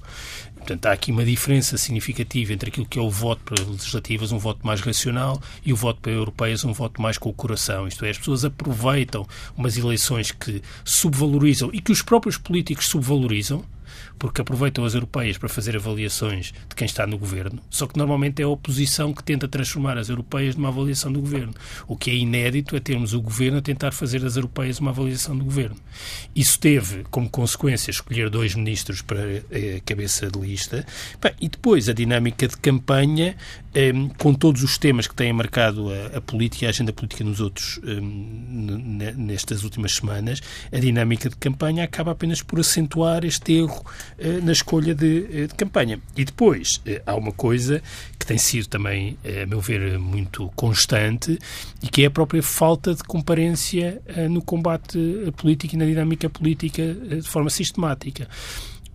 Portanto, 0.55 0.87
há 0.87 0.93
aqui 0.93 1.11
uma 1.11 1.25
diferença 1.25 1.77
significativa 1.77 2.53
entre 2.53 2.71
aquilo 2.71 2.87
que 2.87 2.97
é 2.97 3.03
o 3.03 3.11
voto 3.11 3.43
para 3.43 3.61
legislativas, 3.61 4.31
um 4.31 4.39
voto 4.39 4.65
mais 4.65 4.81
racional, 4.81 5.43
e 5.65 5.73
o 5.73 5.77
voto 5.77 6.01
para 6.01 6.13
europeias, 6.13 6.65
um 6.65 6.73
voto 6.73 7.03
mais 7.03 7.19
com 7.19 7.29
o 7.29 7.35
coração. 7.35 7.89
Isto 7.89 8.05
é, 8.05 8.11
as 8.11 8.19
pessoas 8.19 8.45
aproveitam 8.45 9.27
umas 9.57 9.77
eleições 9.77 10.31
que 10.31 10.63
subvalorizam 10.85 11.71
e 11.73 11.81
que 11.81 11.91
os 11.91 12.03
próprios 12.03 12.37
políticos 12.37 12.87
subvalorizam, 12.87 13.65
porque 14.21 14.43
aproveitam 14.43 14.85
as 14.85 14.93
europeias 14.93 15.39
para 15.39 15.49
fazer 15.49 15.75
avaliações 15.75 16.53
de 16.69 16.75
quem 16.77 16.85
está 16.85 17.07
no 17.07 17.17
governo, 17.17 17.59
só 17.71 17.87
que 17.87 17.97
normalmente 17.97 18.43
é 18.43 18.45
a 18.45 18.49
oposição 18.49 19.15
que 19.15 19.25
tenta 19.25 19.49
transformar 19.49 19.97
as 19.97 20.11
europeias 20.11 20.55
numa 20.55 20.69
avaliação 20.69 21.11
do 21.11 21.21
governo. 21.21 21.55
O 21.89 21.97
que 21.97 22.11
é 22.11 22.15
inédito 22.15 22.77
é 22.77 22.81
termos 22.81 23.15
o 23.15 23.21
governo 23.21 23.59
a 23.59 23.63
tentar 23.63 23.93
fazer 23.93 24.21
das 24.21 24.37
europeias 24.37 24.79
uma 24.79 24.91
avaliação 24.91 25.37
do 25.37 25.43
governo. 25.43 25.77
Isso 26.37 26.61
teve 26.61 27.05
como 27.11 27.31
consequência 27.31 27.91
escolher 27.91 28.29
dois 28.29 28.55
ministros 28.55 29.01
para 29.01 29.21
a 29.21 29.43
eh, 29.51 29.81
cabeça 29.87 30.31
de 30.31 30.39
lista 30.39 30.85
e 31.41 31.49
depois 31.49 31.89
a 31.89 31.95
dinâmica 31.95 32.47
de 32.47 32.59
campanha 32.59 33.35
eh, 33.75 33.93
com 34.19 34.35
todos 34.35 34.63
os 34.63 34.77
temas 34.77 35.07
que 35.07 35.15
têm 35.15 35.33
marcado 35.33 35.89
a, 36.15 36.21
política 36.21 36.65
e 36.65 36.67
a 36.67 36.71
agenda 36.71 36.93
política 36.93 37.25
nos 37.25 37.41
outros 37.41 37.81
eh, 37.85 38.01
nestas 39.17 39.65
últimas 39.65 39.95
semanas, 39.95 40.43
a 40.71 40.79
dinâmica 40.79 41.31
de 41.31 41.37
campanha 41.37 41.85
acaba 41.85 42.13
apenas 42.13 42.43
por 42.43 42.61
acentuar 42.61 43.25
este 43.25 43.55
erro 43.55 43.83
na 44.43 44.53
escolha 44.53 44.95
de, 44.95 45.27
eh, 45.33 45.47
de, 45.47 45.55
campanha. 45.55 46.01
E 46.17 46.25
depois 46.25 46.81
eh, 46.87 47.03
há 47.07 47.15
uma 47.15 47.33
coisa 47.33 47.83
que 48.19 48.27
tem 48.27 48.39
sido 48.39 48.69
também, 48.69 49.17
a 49.43 49.47
meu 49.47 49.61
ver, 49.61 49.99
muito 49.99 50.51
constante 50.55 51.39
e 51.83 51.89
que 51.89 52.03
é 52.03 52.07
a 52.07 52.11
própria 52.11 52.43
falta 52.43 52.95
de 52.95 53.03
comparência 53.03 54.01
no 54.31 54.43
combate 54.43 54.99
político 55.37 55.75
e 55.75 55.79
na 55.79 55.87
dinâmica 55.87 56.29
política 56.29 56.95
de 56.95 57.23
forma 57.23 57.49
sistemática. 57.49 58.29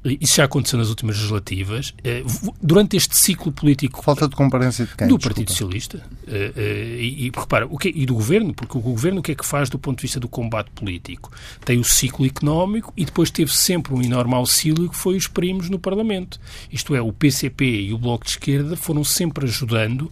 Isso 0.05 0.35
já 0.35 0.43
aconteceu 0.43 0.77
nas 0.77 0.89
últimas 0.89 1.15
legislativas. 1.15 1.93
Eh, 2.03 2.23
durante 2.61 2.95
este 2.95 3.17
ciclo 3.17 3.51
político. 3.51 4.03
Falta 4.03 4.27
de 4.27 4.35
comparência 4.35 4.85
de 4.85 4.95
quem? 4.95 5.07
Do 5.07 5.17
Partido 5.17 5.49
Socialista. 5.49 6.05
Eh, 6.27 6.53
eh, 6.55 6.97
e, 6.99 7.27
e 7.27 7.31
repara, 7.35 7.65
o 7.65 7.77
que, 7.77 7.89
e 7.89 8.05
do 8.05 8.13
governo, 8.13 8.53
porque 8.53 8.77
o 8.77 8.81
governo 8.81 9.19
o 9.19 9.23
que 9.23 9.31
é 9.31 9.35
que 9.35 9.45
faz 9.45 9.67
do 9.67 9.79
ponto 9.79 9.97
de 9.97 10.03
vista 10.03 10.19
do 10.19 10.27
combate 10.27 10.69
político? 10.71 11.31
Tem 11.63 11.79
o 11.79 11.83
ciclo 11.83 12.25
económico 12.25 12.93
e 12.95 13.03
depois 13.03 13.31
teve 13.31 13.51
sempre 13.51 13.93
um 13.93 14.01
enorme 14.01 14.35
auxílio 14.35 14.89
que 14.89 14.95
foi 14.95 15.17
os 15.17 15.27
primos 15.27 15.69
no 15.69 15.79
Parlamento. 15.79 16.39
Isto 16.71 16.95
é, 16.95 17.01
o 17.01 17.11
PCP 17.11 17.65
e 17.65 17.93
o 17.93 17.97
Bloco 17.97 18.25
de 18.25 18.31
Esquerda 18.31 18.75
foram 18.75 19.03
sempre 19.03 19.45
ajudando 19.45 20.11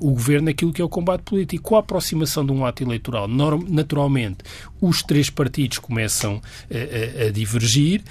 o 0.00 0.12
governo 0.12 0.46
naquilo 0.46 0.72
que 0.72 0.80
é 0.80 0.84
o 0.84 0.88
combate 0.88 1.22
político. 1.22 1.62
Com 1.64 1.76
a 1.76 1.80
aproximação 1.80 2.44
de 2.44 2.52
um 2.52 2.64
ato 2.64 2.82
eleitoral, 2.82 3.28
naturalmente, 3.28 4.38
os 4.80 5.02
três 5.02 5.28
partidos 5.28 5.78
começam 5.78 6.40
a, 6.70 7.24
a, 7.24 7.26
a 7.26 7.30
divergir. 7.30 8.02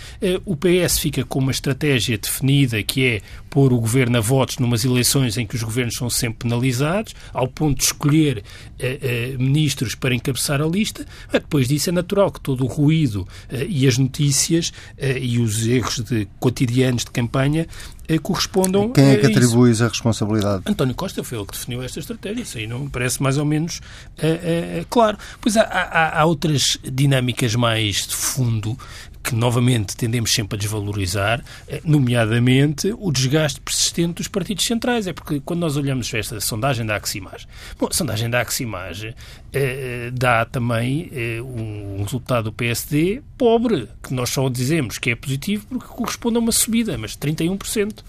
o 0.46 0.56
PS 0.56 0.91
PS 0.92 1.00
fica 1.00 1.24
com 1.24 1.40
uma 1.40 1.52
estratégia 1.52 2.18
definida 2.18 2.82
que 2.84 3.06
é 3.06 3.22
pôr 3.50 3.74
o 3.74 3.80
governo 3.80 4.18
a 4.18 4.22
votos 4.22 4.58
numas 4.58 4.86
eleições 4.86 5.38
em 5.38 5.46
que 5.46 5.56
os 5.56 5.64
governos 5.64 5.96
são 5.96 6.10
sempre 6.10 6.48
penalizados, 6.48 7.14
ao 7.34 7.48
ponto 7.48 7.78
de 7.78 7.84
escolher 7.84 8.44
eh, 8.80 9.00
eh, 9.02 9.36
ministros 9.38 9.94
para 9.94 10.16
encabeçar 10.16 10.62
a 10.62 10.66
lista. 10.66 11.06
depois 11.32 11.68
disso 11.68 11.90
é 11.90 11.92
natural 11.92 12.32
que 12.32 12.40
todo 12.40 12.64
o 12.64 12.68
ruído 12.68 13.28
eh, 13.50 13.66
e 13.68 13.88
as 13.88 13.98
notícias 13.98 14.72
eh, 14.98 15.20
e 15.20 15.40
os 15.40 15.68
erros 15.68 16.00
de, 16.00 16.28
cotidianos 16.40 17.04
de 17.04 17.12
campanha 17.12 17.68
eh, 18.08 18.18
correspondam 18.18 18.92
Quem 18.92 19.10
é 19.10 19.18
que 19.18 19.26
atribui 19.26 19.72
a 19.82 19.88
responsabilidade? 19.88 20.64
António 20.66 20.96
Costa 20.96 21.24
foi 21.24 21.38
ele 21.38 21.48
que 21.48 21.54
definiu 21.54 21.84
esta 21.84 22.00
estratégia. 22.00 22.44
Isso 22.44 22.58
aí 22.58 22.68
não 22.68 22.80
me 22.80 22.90
parece 22.90 23.22
mais 23.22 23.38
ou 23.38 23.46
menos 23.46 23.82
eh, 24.18 24.86
claro. 24.90 25.18
Pois 25.42 25.58
há, 25.58 25.64
há, 25.64 26.22
há 26.22 26.26
outras 26.26 26.78
dinâmicas 26.84 27.54
mais 27.56 28.08
de 28.08 28.16
fundo 28.16 28.78
que 29.24 29.36
novamente 29.36 29.96
tendemos 29.96 30.34
sempre 30.34 30.56
a 30.56 30.60
desvalorizar, 30.60 31.44
eh, 31.68 31.82
nomeadamente 31.84 32.94
o 32.98 33.12
desgaste 33.12 33.60
persistente 33.62 34.16
dos 34.16 34.28
partidos 34.28 34.66
centrais. 34.66 35.08
É 35.08 35.14
porque 35.14 35.42
quando 35.44 35.60
nós 35.62 35.78
olhamos 35.78 36.12
esta 36.14 36.40
sondagem 36.40 36.86
da 36.86 36.96
Aximage, 36.96 37.48
bom, 37.80 37.88
a 37.90 37.94
sondagem 37.94 38.30
da 38.30 38.42
Aximage 38.42 39.16
eh, 39.54 40.08
eh, 40.08 40.12
dá 40.14 40.46
também 40.46 41.10
eh, 41.12 41.42
um 41.42 42.04
resultado 42.04 42.46
do 42.46 42.54
PSD 42.54 43.22
pobre, 43.38 43.90
que 44.02 44.14
nós 44.14 44.30
só 44.30 44.48
dizemos 44.48 44.98
que 44.98 45.12
é 45.12 45.16
positivo 45.16 45.66
porque 45.68 45.88
corresponde 45.88 46.38
a 46.38 46.40
uma 46.40 46.52
subida, 46.54 46.98
mas 46.98 47.18
31%. 47.18 48.04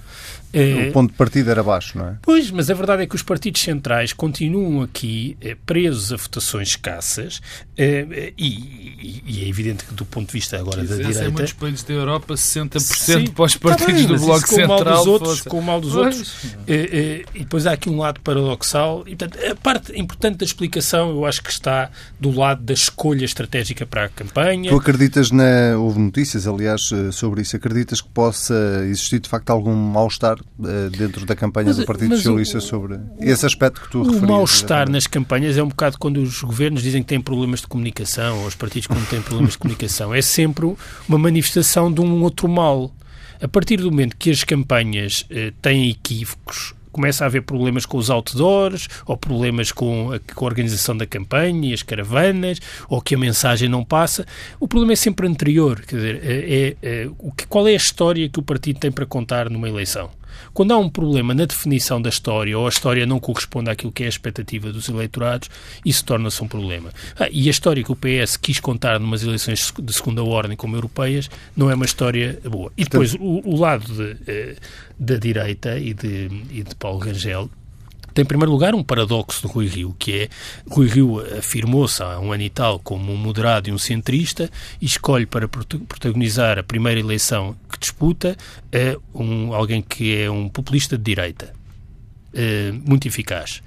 É, 0.52 0.88
o 0.88 0.92
ponto 0.92 1.12
de 1.12 1.16
partida 1.16 1.50
era 1.50 1.62
baixo, 1.62 1.96
não 1.96 2.08
é? 2.08 2.16
Pois, 2.20 2.50
mas 2.50 2.68
a 2.68 2.74
verdade 2.74 3.02
é 3.02 3.06
que 3.06 3.14
os 3.14 3.22
partidos 3.22 3.62
centrais 3.62 4.12
continuam 4.12 4.82
aqui 4.82 5.36
eh, 5.40 5.56
presos 5.64 6.12
a 6.12 6.16
votações 6.16 6.68
escassas 6.68 7.40
eh, 7.76 8.34
e, 8.36 9.22
e, 9.26 9.44
é 9.44 9.48
evidente 9.48 9.84
que 9.84 9.94
do 9.94 10.04
ponto 10.04 10.26
de 10.26 10.32
vista 10.34 10.58
agora 10.58 10.84
da 10.84 10.96
direita... 10.96 11.24
Em 11.24 11.30
muitos 11.30 11.54
países 11.54 11.82
da 11.84 11.94
Europa, 11.94 12.34
60% 12.34 12.80
Sim, 12.80 13.26
para 13.30 13.44
os 13.44 13.56
partidos 13.56 14.02
tá 14.02 14.08
bem, 14.08 14.16
do 14.16 14.18
Bloco 14.18 14.46
com 14.46 14.56
Central... 14.56 14.68
Com 14.68 14.74
o 14.74 14.84
mal 14.84 14.94
dos 14.94 15.06
outros, 15.06 15.38
fosse... 15.38 15.48
com 15.48 15.58
o 15.58 15.62
mal 15.62 15.80
dos 15.80 15.94
outros. 15.96 16.34
E 16.66 17.24
depois 17.38 17.66
há 17.66 17.72
aqui 17.72 17.88
um 17.88 17.98
lado 17.98 18.20
paradoxal 18.20 19.04
e, 19.06 19.16
portanto, 19.16 19.38
a 19.50 19.54
parte 19.54 19.98
importante 19.98 20.38
da 20.38 20.44
explicação, 20.44 21.10
eu 21.10 21.24
acho 21.24 21.42
que 21.42 21.50
está 21.50 21.90
do 22.20 22.30
lado 22.30 22.62
da 22.62 22.74
escolha 22.74 23.24
estratégica 23.24 23.86
para 23.86 24.04
a 24.04 24.08
campanha. 24.10 24.70
Tu 24.70 24.76
acreditas 24.76 25.30
na. 25.30 25.78
Houve 25.78 25.98
notícias, 25.98 26.46
aliás, 26.46 26.90
sobre 27.12 27.40
isso. 27.42 27.56
Acreditas 27.56 28.00
que 28.00 28.08
possa 28.08 28.54
existir, 28.84 29.20
de 29.20 29.28
facto, 29.28 29.50
algum 29.50 29.74
mal-estar 29.74 30.41
dentro 30.96 31.24
da 31.26 31.34
campanha 31.34 31.68
mas, 31.68 31.76
do 31.76 31.84
Partido 31.84 32.16
Socialista 32.16 32.58
o, 32.58 32.60
sobre 32.60 33.00
esse 33.20 33.44
aspecto 33.44 33.80
que 33.80 33.90
tu 33.90 34.02
referias? 34.02 34.22
O 34.22 34.26
mal-estar 34.26 34.90
nas 34.90 35.06
campanhas 35.06 35.56
é 35.56 35.62
um 35.62 35.68
bocado 35.68 35.98
quando 35.98 36.18
os 36.18 36.42
governos 36.42 36.82
dizem 36.82 37.02
que 37.02 37.08
têm 37.08 37.20
problemas 37.20 37.60
de 37.60 37.66
comunicação, 37.66 38.40
ou 38.40 38.46
os 38.46 38.54
partidos 38.54 38.86
quando 38.86 39.08
têm 39.08 39.20
problemas 39.22 39.52
de 39.52 39.58
comunicação. 39.58 40.14
É 40.14 40.22
sempre 40.22 40.74
uma 41.08 41.18
manifestação 41.18 41.92
de 41.92 42.00
um 42.00 42.22
outro 42.22 42.48
mal. 42.48 42.94
A 43.40 43.48
partir 43.48 43.78
do 43.78 43.90
momento 43.90 44.16
que 44.16 44.30
as 44.30 44.44
campanhas 44.44 45.26
eh, 45.28 45.52
têm 45.60 45.90
equívocos, 45.90 46.74
começa 46.92 47.24
a 47.24 47.26
haver 47.26 47.42
problemas 47.42 47.86
com 47.86 47.96
os 47.96 48.10
outdoors, 48.10 48.86
ou 49.06 49.16
problemas 49.16 49.72
com 49.72 50.12
a, 50.12 50.20
com 50.34 50.44
a, 50.44 50.48
organização 50.48 50.96
da 50.96 51.06
campanha 51.06 51.70
e 51.70 51.72
as 51.72 51.82
caravanas, 51.82 52.60
ou 52.88 53.00
que 53.00 53.14
a 53.14 53.18
mensagem 53.18 53.68
não 53.68 53.82
passa. 53.82 54.26
O 54.60 54.68
problema 54.68 54.92
é 54.92 54.96
sempre 54.96 55.26
anterior. 55.26 55.80
Quer 55.80 55.96
dizer, 55.96 56.20
é, 56.22 56.54
é, 56.54 56.76
é, 56.82 57.10
qual 57.48 57.66
é 57.66 57.72
a 57.72 57.76
história 57.76 58.28
que 58.28 58.38
o 58.38 58.42
partido 58.42 58.78
tem 58.78 58.92
para 58.92 59.06
contar 59.06 59.48
numa 59.48 59.68
eleição? 59.68 60.10
Quando 60.52 60.72
há 60.72 60.78
um 60.78 60.88
problema 60.88 61.34
na 61.34 61.44
definição 61.44 62.00
da 62.00 62.08
história 62.08 62.58
ou 62.58 62.66
a 62.66 62.68
história 62.68 63.06
não 63.06 63.18
corresponde 63.18 63.70
àquilo 63.70 63.92
que 63.92 64.02
é 64.02 64.06
a 64.06 64.08
expectativa 64.08 64.72
dos 64.72 64.88
eleitorados, 64.88 65.48
isso 65.84 66.04
torna-se 66.04 66.42
um 66.42 66.48
problema. 66.48 66.90
Ah, 67.18 67.28
e 67.30 67.48
a 67.48 67.50
história 67.50 67.82
que 67.82 67.92
o 67.92 67.96
PS 67.96 68.36
quis 68.36 68.60
contar 68.60 68.98
numas 68.98 69.22
eleições 69.22 69.72
de 69.78 69.92
segunda 69.92 70.22
ordem 70.22 70.56
como 70.56 70.76
europeias 70.76 71.30
não 71.56 71.70
é 71.70 71.74
uma 71.74 71.84
história 71.84 72.38
boa. 72.44 72.72
E 72.76 72.84
depois 72.84 73.14
o, 73.14 73.42
o 73.44 73.56
lado 73.58 73.92
de, 73.92 74.16
eh, 74.26 74.56
da 74.98 75.16
direita 75.16 75.78
e 75.78 75.94
de, 75.94 76.28
e 76.50 76.62
de 76.62 76.74
Paulo 76.74 76.98
Rangel 76.98 77.50
tem, 78.12 78.22
em 78.22 78.26
primeiro 78.26 78.52
lugar, 78.52 78.74
um 78.74 78.82
paradoxo 78.82 79.46
de 79.46 79.52
Rui 79.52 79.66
Rio, 79.66 79.96
que 79.98 80.12
é 80.12 80.28
Rui 80.68 80.86
Rio 80.86 81.20
afirmou-se 81.38 82.02
há 82.02 82.18
um 82.18 82.32
ano 82.32 82.42
e 82.42 82.50
tal 82.50 82.78
como 82.78 83.12
um 83.12 83.16
moderado 83.16 83.68
e 83.68 83.72
um 83.72 83.78
centrista 83.78 84.50
e 84.80 84.86
escolhe 84.86 85.26
para 85.26 85.48
protagonizar 85.48 86.58
a 86.58 86.62
primeira 86.62 87.00
eleição 87.00 87.56
que 87.70 87.78
disputa 87.78 88.36
uh, 88.74 89.22
um, 89.22 89.54
alguém 89.54 89.82
que 89.82 90.16
é 90.16 90.30
um 90.30 90.48
populista 90.48 90.96
de 90.96 91.04
direita. 91.04 91.52
Uh, 92.32 92.72
muito 92.88 93.06
eficaz. 93.06 93.62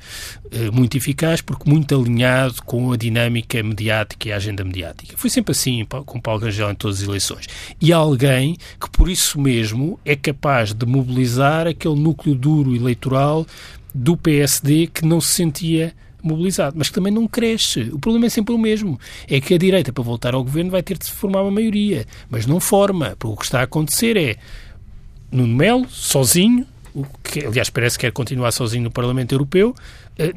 Uh, 0.45 0.71
muito 0.73 0.97
eficaz 0.97 1.39
porque 1.39 1.69
muito 1.69 1.95
alinhado 1.95 2.63
com 2.63 2.91
a 2.91 2.97
dinâmica 2.97 3.61
mediática 3.61 4.27
e 4.27 4.31
a 4.31 4.37
agenda 4.37 4.63
mediática. 4.63 5.15
Foi 5.15 5.29
sempre 5.29 5.51
assim 5.51 5.85
com 5.85 6.19
Paulo 6.19 6.41
Rangel 6.41 6.71
em 6.71 6.75
todas 6.75 7.01
as 7.01 7.07
eleições. 7.07 7.47
E 7.79 7.93
alguém 7.93 8.57
que, 8.79 8.89
por 8.89 9.07
isso 9.07 9.39
mesmo, 9.39 9.99
é 10.03 10.15
capaz 10.15 10.73
de 10.73 10.83
mobilizar 10.83 11.67
aquele 11.67 11.95
núcleo 11.95 12.33
duro 12.33 12.75
eleitoral 12.75 13.45
do 13.95 14.17
PSD 14.17 14.87
que 14.87 15.05
não 15.05 15.21
se 15.21 15.31
sentia 15.31 15.93
mobilizado, 16.21 16.75
mas 16.77 16.89
que 16.89 16.95
também 16.95 17.13
não 17.13 17.27
cresce. 17.27 17.81
O 17.93 17.99
problema 17.99 18.25
é 18.25 18.29
sempre 18.29 18.53
o 18.53 18.57
mesmo. 18.57 18.99
É 19.27 19.39
que 19.39 19.53
a 19.53 19.57
direita, 19.57 19.93
para 19.93 20.03
voltar 20.03 20.33
ao 20.33 20.43
governo, 20.43 20.71
vai 20.71 20.83
ter 20.83 20.97
de 20.97 21.05
se 21.05 21.11
formar 21.11 21.41
uma 21.43 21.51
maioria, 21.51 22.05
mas 22.29 22.45
não 22.45 22.59
forma. 22.59 23.15
Porque 23.17 23.33
o 23.33 23.37
que 23.37 23.45
está 23.45 23.61
a 23.61 23.63
acontecer 23.63 24.17
é 24.17 24.35
Nuno 25.31 25.55
Melo, 25.55 25.87
sozinho, 25.87 26.67
o 26.93 27.05
que, 27.23 27.45
aliás, 27.45 27.69
parece 27.69 27.97
que 27.97 28.05
quer 28.05 28.11
continuar 28.11 28.51
sozinho 28.51 28.83
no 28.83 28.91
Parlamento 28.91 29.33
Europeu, 29.33 29.73
eh, 30.17 30.33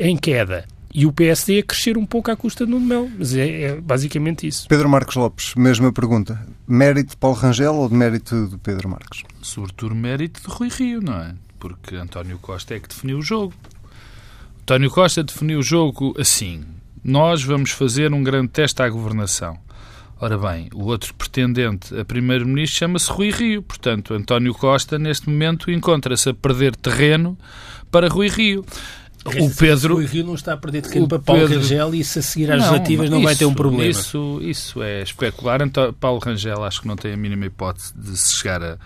em 0.00 0.16
queda. 0.16 0.64
E 0.92 1.04
o 1.04 1.12
PSD 1.12 1.58
a 1.58 1.62
crescer 1.62 1.98
um 1.98 2.06
pouco 2.06 2.30
à 2.30 2.36
custa 2.36 2.64
de 2.64 2.72
Nuno 2.72 2.86
Melo. 2.86 3.10
Mas 3.16 3.36
é, 3.36 3.62
é 3.62 3.80
basicamente 3.80 4.46
isso. 4.46 4.66
Pedro 4.66 4.88
Marcos 4.88 5.14
Lopes, 5.14 5.54
mesma 5.54 5.92
pergunta. 5.92 6.44
Mérito 6.66 7.10
de 7.10 7.16
Paulo 7.18 7.36
Rangel 7.36 7.74
ou 7.74 7.88
de 7.88 7.94
mérito 7.94 8.48
de 8.48 8.56
Pedro 8.58 8.88
Marcos? 8.88 9.22
Sobretudo 9.42 9.94
mérito 9.94 10.40
de 10.40 10.48
Rui 10.48 10.68
Rio, 10.70 11.02
não 11.02 11.20
é? 11.20 11.34
Porque 11.58 11.96
António 11.96 12.38
Costa 12.38 12.74
é 12.74 12.80
que 12.80 12.88
definiu 12.88 13.18
o 13.18 13.22
jogo. 13.22 13.54
António 14.62 14.90
Costa 14.90 15.22
definiu 15.22 15.60
o 15.60 15.62
jogo 15.62 16.14
assim: 16.18 16.64
nós 17.04 17.42
vamos 17.42 17.70
fazer 17.70 18.12
um 18.12 18.22
grande 18.22 18.48
teste 18.48 18.82
à 18.82 18.88
governação. 18.88 19.58
Ora 20.18 20.38
bem, 20.38 20.70
o 20.74 20.86
outro 20.86 21.12
pretendente 21.14 21.94
a 21.98 22.04
primeiro-ministro 22.04 22.78
chama-se 22.78 23.10
Rui 23.10 23.30
Rio. 23.30 23.62
Portanto, 23.62 24.14
António 24.14 24.54
Costa, 24.54 24.98
neste 24.98 25.28
momento, 25.28 25.70
encontra-se 25.70 26.30
a 26.30 26.34
perder 26.34 26.74
terreno 26.74 27.38
para 27.90 28.08
Rui 28.08 28.28
Rio. 28.28 28.64
O 29.26 29.54
Pedro. 29.54 29.96
O 29.96 30.04
Rio 30.04 30.24
não 30.24 30.34
está 30.34 30.54
a 30.54 30.56
perder 30.56 30.82
terreno 30.82 31.08
para 31.08 31.18
Paulo 31.18 31.42
Pedro... 31.42 31.58
Rangel 31.58 31.94
e 31.94 32.04
se 32.04 32.18
a 32.18 32.22
seguir 32.22 32.50
às 32.50 32.58
legislativas 32.58 33.10
não, 33.10 33.18
não 33.18 33.24
vai 33.24 33.36
ter 33.36 33.44
um 33.44 33.54
problema. 33.54 33.90
Isso, 33.90 34.38
isso 34.40 34.82
é 34.82 35.02
especular. 35.02 35.60
Então, 35.62 35.92
Paulo 35.92 36.18
Rangel 36.18 36.64
acho 36.64 36.80
que 36.80 36.88
não 36.88 36.96
tem 36.96 37.12
a 37.12 37.16
mínima 37.16 37.44
hipótese 37.44 37.92
de 37.94 38.16
se 38.16 38.36
chegar 38.36 38.62
a, 38.62 38.78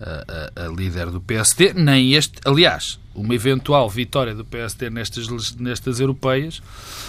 a, 0.00 0.64
a, 0.64 0.68
líder 0.68 1.10
do 1.10 1.20
PSD, 1.20 1.72
nem 1.74 2.14
este. 2.14 2.38
Aliás, 2.44 2.98
uma 3.14 3.34
eventual 3.34 3.88
vitória 3.90 4.34
do 4.34 4.44
PSD 4.44 4.90
nestas, 4.90 5.54
nestas 5.56 5.98
europeias 5.98 6.62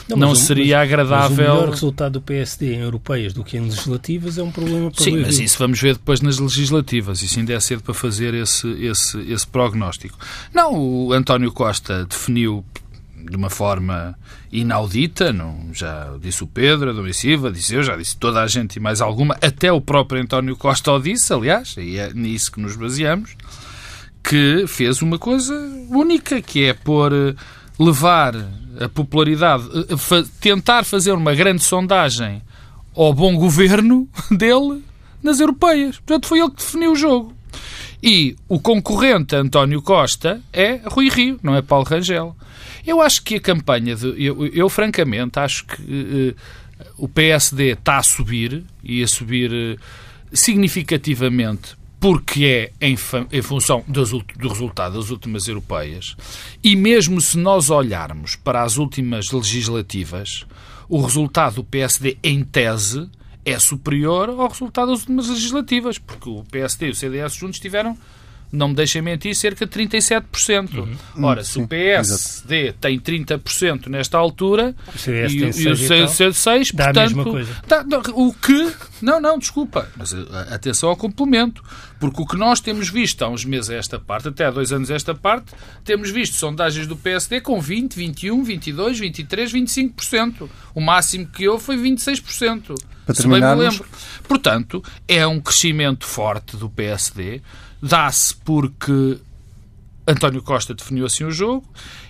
não, 0.07 0.17
não 0.17 0.35
seria 0.35 0.77
mas, 0.77 0.87
agradável. 0.87 1.29
Mas 1.29 1.49
o 1.49 1.53
melhor 1.53 1.69
resultado 1.69 2.13
do 2.13 2.21
PSD 2.21 2.73
em 2.73 2.79
europeias 2.79 3.33
do 3.33 3.43
que 3.43 3.57
em 3.57 3.61
legislativas 3.61 4.37
é 4.37 4.43
um 4.43 4.51
problema 4.51 4.89
para 4.89 5.03
Sim, 5.03 5.17
mas 5.17 5.39
isso 5.39 5.57
vamos 5.59 5.79
ver 5.79 5.93
depois 5.93 6.21
nas 6.21 6.39
legislativas. 6.39 7.21
Isso 7.21 7.37
ainda 7.37 7.53
é 7.53 7.59
cedo 7.59 7.83
para 7.83 7.93
fazer 7.93 8.33
esse, 8.33 8.67
esse, 8.83 9.19
esse 9.31 9.45
prognóstico. 9.45 10.17
Não, 10.53 10.73
o 10.73 11.13
António 11.13 11.51
Costa 11.51 12.05
definiu 12.05 12.65
de 13.29 13.35
uma 13.35 13.49
forma 13.49 14.17
inaudita, 14.51 15.31
não, 15.33 15.69
já 15.73 16.15
disse 16.21 16.43
o 16.43 16.47
Pedro, 16.47 16.89
a 16.89 16.93
Dom 16.93 17.11
Silva, 17.13 17.51
disse 17.51 17.75
eu, 17.75 17.83
já 17.83 17.95
disse 17.95 18.17
toda 18.17 18.41
a 18.41 18.47
gente 18.47 18.75
e 18.75 18.79
mais 18.79 19.01
alguma, 19.01 19.35
até 19.41 19.71
o 19.71 19.81
próprio 19.81 20.21
António 20.21 20.55
Costa 20.55 20.91
o 20.91 20.99
disse, 20.99 21.33
aliás, 21.33 21.75
e 21.77 21.97
é 21.97 22.13
nisso 22.13 22.51
que 22.51 22.59
nos 22.59 22.75
baseamos, 22.75 23.35
que 24.23 24.65
fez 24.67 25.01
uma 25.01 25.17
coisa 25.17 25.53
única, 25.89 26.41
que 26.41 26.65
é 26.65 26.73
pôr, 26.73 27.13
eh, 27.13 27.35
levar 27.79 28.35
a 28.79 28.89
popularidade, 28.89 29.63
eh, 29.73 30.23
tentar 30.39 30.83
fazer 30.83 31.13
uma 31.13 31.33
grande 31.33 31.63
sondagem 31.63 32.41
ao 32.95 33.13
bom 33.13 33.35
governo 33.35 34.07
dele 34.29 34.83
nas 35.23 35.39
europeias. 35.39 35.97
Portanto, 35.97 36.27
foi 36.27 36.39
ele 36.39 36.49
que 36.49 36.57
definiu 36.57 36.91
o 36.91 36.95
jogo. 36.95 37.33
E 38.01 38.35
o 38.47 38.59
concorrente 38.59 39.35
António 39.35 39.81
Costa 39.81 40.41
é 40.53 40.79
Rui 40.85 41.09
Rio, 41.09 41.39
não 41.43 41.55
é 41.55 41.61
Paulo 41.61 41.85
Rangel. 41.85 42.35
Eu 42.85 43.01
acho 43.01 43.23
que 43.23 43.35
a 43.35 43.39
campanha 43.39 43.95
de. 43.95 44.07
Eu, 44.23 44.45
eu 44.47 44.69
francamente, 44.69 45.39
acho 45.39 45.65
que 45.65 45.81
uh, 45.81 46.35
o 46.97 47.07
PSD 47.07 47.73
está 47.73 47.97
a 47.97 48.03
subir 48.03 48.63
e 48.83 49.03
a 49.03 49.07
subir 49.07 49.51
uh, 49.51 49.79
significativamente 50.31 51.77
porque 51.99 52.71
é 52.79 52.87
em, 52.87 52.97
em 53.31 53.41
função 53.41 53.83
das, 53.87 54.11
do 54.11 54.47
resultado 54.47 54.97
das 54.97 55.09
últimas 55.09 55.47
europeias. 55.47 56.15
E 56.63 56.75
mesmo 56.75 57.19
se 57.19 57.37
nós 57.37 57.69
olharmos 57.69 58.35
para 58.37 58.63
as 58.63 58.77
últimas 58.77 59.31
legislativas, 59.31 60.45
o 60.87 61.01
resultado 61.01 61.55
do 61.55 61.63
PSD, 61.63 62.17
em 62.23 62.43
tese, 62.43 63.09
é 63.45 63.59
superior 63.59 64.29
ao 64.29 64.47
resultado 64.47 64.91
das 64.91 65.01
últimas 65.01 65.27
legislativas, 65.27 65.97
porque 65.97 66.29
o 66.29 66.43
PSD 66.49 66.87
e 66.87 66.91
o 66.91 66.95
CDS 66.95 67.33
juntos 67.35 67.59
tiveram 67.59 67.97
não 68.51 68.69
me 68.69 68.75
deixem 68.75 69.01
mentir, 69.01 69.35
cerca 69.35 69.65
de 69.65 69.71
37%. 69.71 70.73
Uhum. 70.77 71.25
Ora, 71.25 71.43
se 71.43 71.53
Sim, 71.53 71.63
o 71.63 71.67
PSD 71.67 72.55
exato. 72.67 72.79
tem 72.81 72.99
30% 72.99 73.87
nesta 73.87 74.17
altura 74.17 74.75
o 74.87 75.09
e, 75.09 75.37
e 75.37 75.45
o 75.45 75.49
C6, 75.49 76.73
dá 76.73 76.85
portanto, 76.85 76.97
a 76.97 77.01
mesma 77.01 77.23
coisa. 77.23 77.51
Dá, 77.67 77.85
o 78.13 78.33
que... 78.33 78.73
Não, 79.01 79.19
não, 79.19 79.37
desculpa, 79.37 79.87
mas 79.95 80.13
eh, 80.13 80.17
atenção 80.49 80.89
ao 80.89 80.95
complemento, 80.95 81.63
porque 81.99 82.21
o 82.21 82.25
que 82.25 82.37
nós 82.37 82.59
temos 82.59 82.89
visto 82.89 83.23
há 83.23 83.29
uns 83.29 83.45
meses 83.45 83.69
a 83.69 83.75
esta 83.75 83.99
parte, 83.99 84.27
até 84.27 84.45
há 84.45 84.51
dois 84.51 84.71
anos 84.71 84.91
a 84.91 84.95
esta 84.95 85.15
parte, 85.15 85.53
temos 85.83 86.09
visto 86.09 86.35
sondagens 86.35 86.87
do 86.87 86.95
PSD 86.95 87.41
com 87.41 87.59
20, 87.59 87.95
21, 87.95 88.43
22, 88.43 88.99
23, 88.99 89.53
25%. 89.53 90.49
O 90.75 90.81
máximo 90.81 91.27
que 91.27 91.47
houve 91.47 91.63
foi 91.63 91.77
26%. 91.77 92.75
Para 93.05 93.15
se 93.15 93.27
bem 93.27 93.41
me 93.41 93.55
lembro. 93.55 93.85
Portanto, 94.27 94.83
é 95.07 95.25
um 95.25 95.39
crescimento 95.39 96.05
forte 96.05 96.55
do 96.55 96.69
PSD, 96.69 97.41
dá-se 97.81 98.35
porque 98.35 99.19
António 100.09 100.41
Costa 100.41 100.73
definiu 100.73 101.05
assim 101.05 101.23
o 101.23 101.31
jogo 101.31 101.67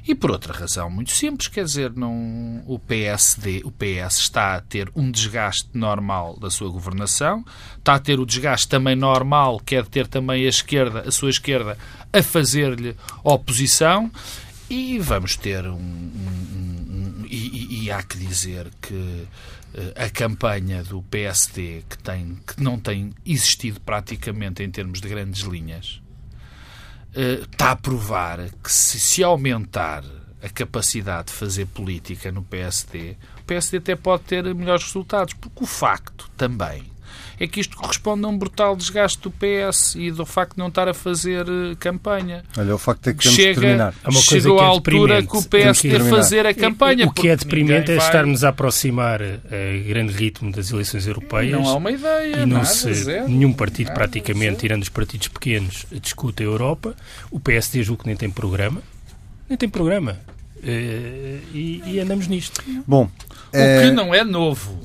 e 0.07 0.15
por 0.15 0.31
outra 0.31 0.53
razão 0.53 0.89
muito 0.89 1.11
simples, 1.11 1.49
quer 1.49 1.65
dizer, 1.65 1.91
não 1.93 2.63
o 2.65 2.79
PSD, 2.79 3.61
o 3.65 3.71
PS 3.71 4.19
está 4.19 4.55
a 4.55 4.61
ter 4.61 4.89
um 4.95 5.11
desgaste 5.11 5.69
normal 5.73 6.37
da 6.39 6.49
sua 6.49 6.69
governação, 6.69 7.43
está 7.77 7.95
a 7.95 7.99
ter 7.99 8.19
o 8.19 8.25
desgaste 8.25 8.69
também 8.69 8.95
normal, 8.95 9.59
quer 9.59 9.85
ter 9.85 10.07
também 10.07 10.45
a 10.45 10.49
esquerda, 10.49 11.01
a 11.07 11.11
sua 11.11 11.29
esquerda, 11.29 11.77
a 12.13 12.23
fazer-lhe 12.23 12.95
oposição 13.23 14.09
e 14.69 14.97
vamos 14.99 15.35
ter 15.35 15.65
um, 15.65 15.73
um, 15.73 17.23
um 17.23 17.25
e, 17.25 17.83
e 17.83 17.91
há 17.91 18.01
que 18.01 18.17
dizer 18.17 18.71
que 18.81 19.27
eh, 19.73 20.05
a 20.05 20.09
campanha 20.09 20.83
do 20.83 21.01
PSD, 21.03 21.83
que, 21.87 21.97
tem, 21.97 22.37
que 22.47 22.61
não 22.61 22.79
tem 22.79 23.13
existido 23.25 23.79
praticamente 23.81 24.63
em 24.63 24.71
termos 24.71 24.99
de 24.99 25.07
grandes 25.07 25.41
linhas, 25.41 26.01
está 27.15 27.71
a 27.71 27.75
provar 27.75 28.49
que 28.63 28.71
se, 28.71 28.99
se 28.99 29.23
aumentar 29.23 30.03
a 30.41 30.49
capacidade 30.49 31.27
de 31.27 31.33
fazer 31.33 31.65
política 31.67 32.31
no 32.31 32.43
PSD, 32.43 33.17
o 33.39 33.43
PSD 33.43 33.77
até 33.77 33.95
pode 33.95 34.23
ter 34.23 34.55
melhores 34.55 34.83
resultados, 34.83 35.33
porque 35.33 35.63
o 35.63 35.67
facto 35.67 36.29
também 36.37 36.83
é 37.39 37.47
que 37.47 37.59
isto 37.59 37.77
corresponde 37.77 38.25
a 38.25 38.27
um 38.27 38.37
brutal 38.37 38.75
desgaste 38.75 39.19
do 39.21 39.31
PS 39.31 39.95
e 39.95 40.11
do 40.11 40.25
facto 40.25 40.53
de 40.53 40.59
não 40.59 40.67
estar 40.67 40.89
a 40.89 40.93
fazer 40.93 41.47
uh, 41.47 41.75
campanha. 41.79 42.43
Olha, 42.57 42.75
o 42.75 42.77
facto 42.77 43.09
é 43.09 43.13
que 43.13 43.23
temos 43.23 43.35
Chega, 43.35 43.53
que 43.53 43.61
terminar. 43.61 43.93
Chegou 44.11 44.59
a 44.59 44.65
altura 44.65 45.23
que 45.23 45.37
o 45.37 45.41
PS 45.41 45.81
deve 45.83 46.09
fazer 46.09 46.45
a 46.45 46.53
campanha. 46.53 47.05
O 47.07 47.11
que 47.13 47.29
é 47.29 47.35
deprimente 47.35 47.91
é 47.91 47.95
vai... 47.95 48.05
estarmos 48.05 48.43
a 48.43 48.49
aproximar 48.49 49.21
a 49.21 49.87
grande 49.87 50.13
ritmo 50.13 50.51
das 50.51 50.69
eleições 50.71 51.07
europeias. 51.07 51.51
Não 51.53 51.67
há 51.67 51.75
uma 51.75 51.91
ideia. 51.91 52.35
E 52.37 52.45
não 52.45 52.57
nada, 52.57 52.65
se, 52.65 52.93
zero, 52.93 53.29
nenhum 53.29 53.53
partido, 53.53 53.87
nada, 53.87 53.99
praticamente, 53.99 54.45
zero. 54.45 54.57
tirando 54.57 54.83
os 54.83 54.89
partidos 54.89 55.29
pequenos, 55.29 55.85
discute 55.91 56.43
a 56.43 56.45
Europa. 56.45 56.93
O 57.31 57.39
PSD 57.39 57.83
julgo 57.83 58.03
que 58.03 58.09
nem 58.09 58.17
tem 58.17 58.29
programa. 58.29 58.81
Nem 59.47 59.57
tem 59.57 59.69
programa. 59.69 60.19
Uh, 60.57 61.39
e, 61.53 61.81
e, 61.85 61.99
andamos 62.01 62.27
nisto. 62.27 62.61
Bom, 62.85 63.09
o 63.53 63.57
é... 63.57 63.83
que 63.83 63.91
não 63.91 64.13
é 64.13 64.25
novo. 64.25 64.77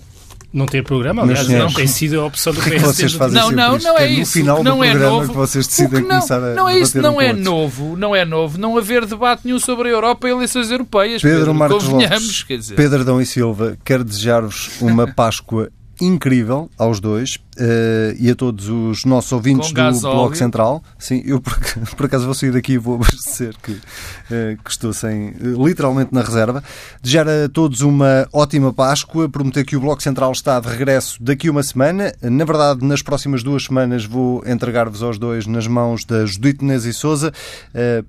Não 0.54 0.66
ter 0.66 0.84
programa, 0.84 1.22
aliás, 1.22 1.48
não 1.48 1.66
tem 1.66 1.88
sido 1.88 2.20
a 2.20 2.26
opção 2.26 2.52
do 2.52 2.60
PSD. 2.60 2.78
Que 2.78 2.86
vocês 2.86 3.12
fazem 3.14 3.40
não, 3.40 3.50
não, 3.50 3.76
não 3.76 3.98
é, 3.98 4.04
é 4.04 4.06
isso. 4.06 4.20
No 4.20 4.26
final 4.26 4.62
não 4.62 4.76
do 4.76 4.84
é 4.84 4.90
programa 4.90 5.16
novo, 5.16 5.28
que 5.30 5.36
vocês 5.36 5.66
decidem 5.66 6.00
não, 6.00 6.08
começar 6.08 6.36
a 6.36 6.54
Não 6.54 6.68
é 6.68 6.78
isso, 6.78 7.02
não 7.02 7.16
um 7.16 7.20
é 7.20 7.32
novo, 7.32 7.96
não 7.96 8.14
é 8.14 8.24
novo. 8.24 8.56
Não 8.56 8.78
haver 8.78 9.04
debate 9.04 9.42
nenhum 9.44 9.58
sobre 9.58 9.88
a 9.88 9.90
Europa 9.90 10.28
e 10.28 10.30
eleições 10.30 10.70
europeias. 10.70 11.22
Pedro, 11.22 11.38
Pedro 11.38 11.54
Marcos 11.54 11.88
Lopes, 11.88 12.44
quer 12.44 12.58
dizer. 12.58 12.76
Pedro 12.76 13.00
Adão 13.00 13.20
e 13.20 13.26
Silva, 13.26 13.76
quero 13.84 14.04
desejar-vos 14.04 14.80
uma 14.80 15.12
Páscoa 15.12 15.70
incrível 16.00 16.70
aos 16.78 17.00
dois 17.00 17.36
uh, 17.58 18.16
e 18.18 18.30
a 18.30 18.34
todos 18.34 18.68
os 18.68 19.04
nossos 19.04 19.32
ouvintes 19.32 19.72
do 19.72 20.00
Bloco 20.00 20.36
Central. 20.36 20.82
Sim, 20.98 21.22
eu 21.24 21.40
por, 21.40 21.58
por, 21.96 22.06
acaso 22.06 22.24
vou 22.24 22.34
sair 22.34 22.52
daqui 22.52 22.72
e 22.72 22.78
vou 22.78 22.96
abastecer 23.02 23.54
que, 23.62 23.72
uh, 23.72 24.62
que 24.62 24.70
estou 24.70 24.92
sem, 24.92 25.30
uh, 25.30 25.66
literalmente 25.66 26.12
na 26.12 26.22
reserva. 26.22 26.62
Desejar 27.02 27.28
a 27.28 27.48
todos 27.48 27.80
uma 27.80 28.28
ótima 28.32 28.72
Páscoa, 28.72 29.28
prometer 29.28 29.64
que 29.64 29.76
o 29.76 29.80
Bloco 29.80 30.02
Central 30.02 30.32
está 30.32 30.58
de 30.60 30.68
regresso 30.68 31.22
daqui 31.22 31.48
uma 31.48 31.62
semana. 31.62 32.12
Na 32.22 32.44
verdade, 32.44 32.84
nas 32.84 33.02
próximas 33.02 33.42
duas 33.42 33.64
semanas 33.64 34.04
vou 34.04 34.42
entregar-vos 34.46 35.02
aos 35.02 35.18
dois 35.18 35.46
nas 35.46 35.66
mãos 35.66 36.04
da 36.04 36.26
Judite 36.26 36.64
Inês 36.64 36.84
e 36.84 36.92
Souza, 36.92 37.32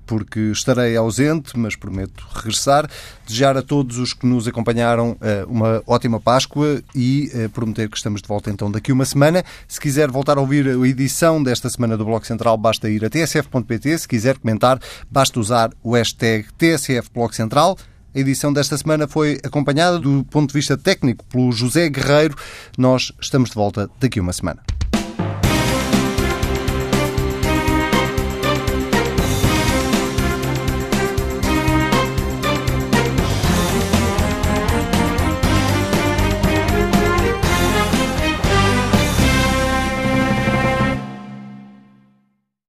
porque 0.06 0.40
estarei 0.50 0.96
ausente, 0.96 1.58
mas 1.58 1.76
prometo 1.76 2.26
regressar. 2.34 2.88
Desejar 3.26 3.56
a 3.56 3.62
todos 3.62 3.98
os 3.98 4.12
que 4.12 4.26
nos 4.26 4.46
acompanharam 4.46 5.16
uma 5.48 5.82
ótima 5.86 6.20
Páscoa 6.20 6.80
e 6.94 7.30
prometer 7.52 7.88
que 7.88 7.96
estamos 7.96 8.22
de 8.22 8.28
volta 8.28 8.50
então 8.50 8.70
daqui 8.70 8.92
uma 8.92 9.04
semana 9.04 9.35
semana. 9.36 9.44
Se 9.66 9.80
quiser 9.80 10.10
voltar 10.10 10.38
a 10.38 10.40
ouvir 10.40 10.68
a 10.68 10.88
edição 10.88 11.42
desta 11.42 11.68
semana 11.68 11.96
do 11.96 12.04
Bloco 12.04 12.26
Central, 12.26 12.56
basta 12.56 12.88
ir 12.88 13.04
a 13.04 13.10
tsf.pt. 13.10 13.98
Se 13.98 14.08
quiser 14.08 14.38
comentar, 14.38 14.80
basta 15.10 15.40
usar 15.40 15.70
o 15.82 15.94
hashtag 15.94 16.46
TSF 16.56 17.10
Bloco 17.12 17.34
Central. 17.34 17.76
A 18.14 18.18
edição 18.18 18.52
desta 18.52 18.78
semana 18.78 19.06
foi 19.06 19.38
acompanhada 19.44 19.98
do 19.98 20.24
ponto 20.24 20.48
de 20.48 20.54
vista 20.54 20.76
técnico 20.76 21.24
pelo 21.26 21.52
José 21.52 21.88
Guerreiro. 21.88 22.34
Nós 22.78 23.12
estamos 23.20 23.50
de 23.50 23.54
volta 23.54 23.90
daqui 24.00 24.20
uma 24.20 24.32
semana. 24.32 24.75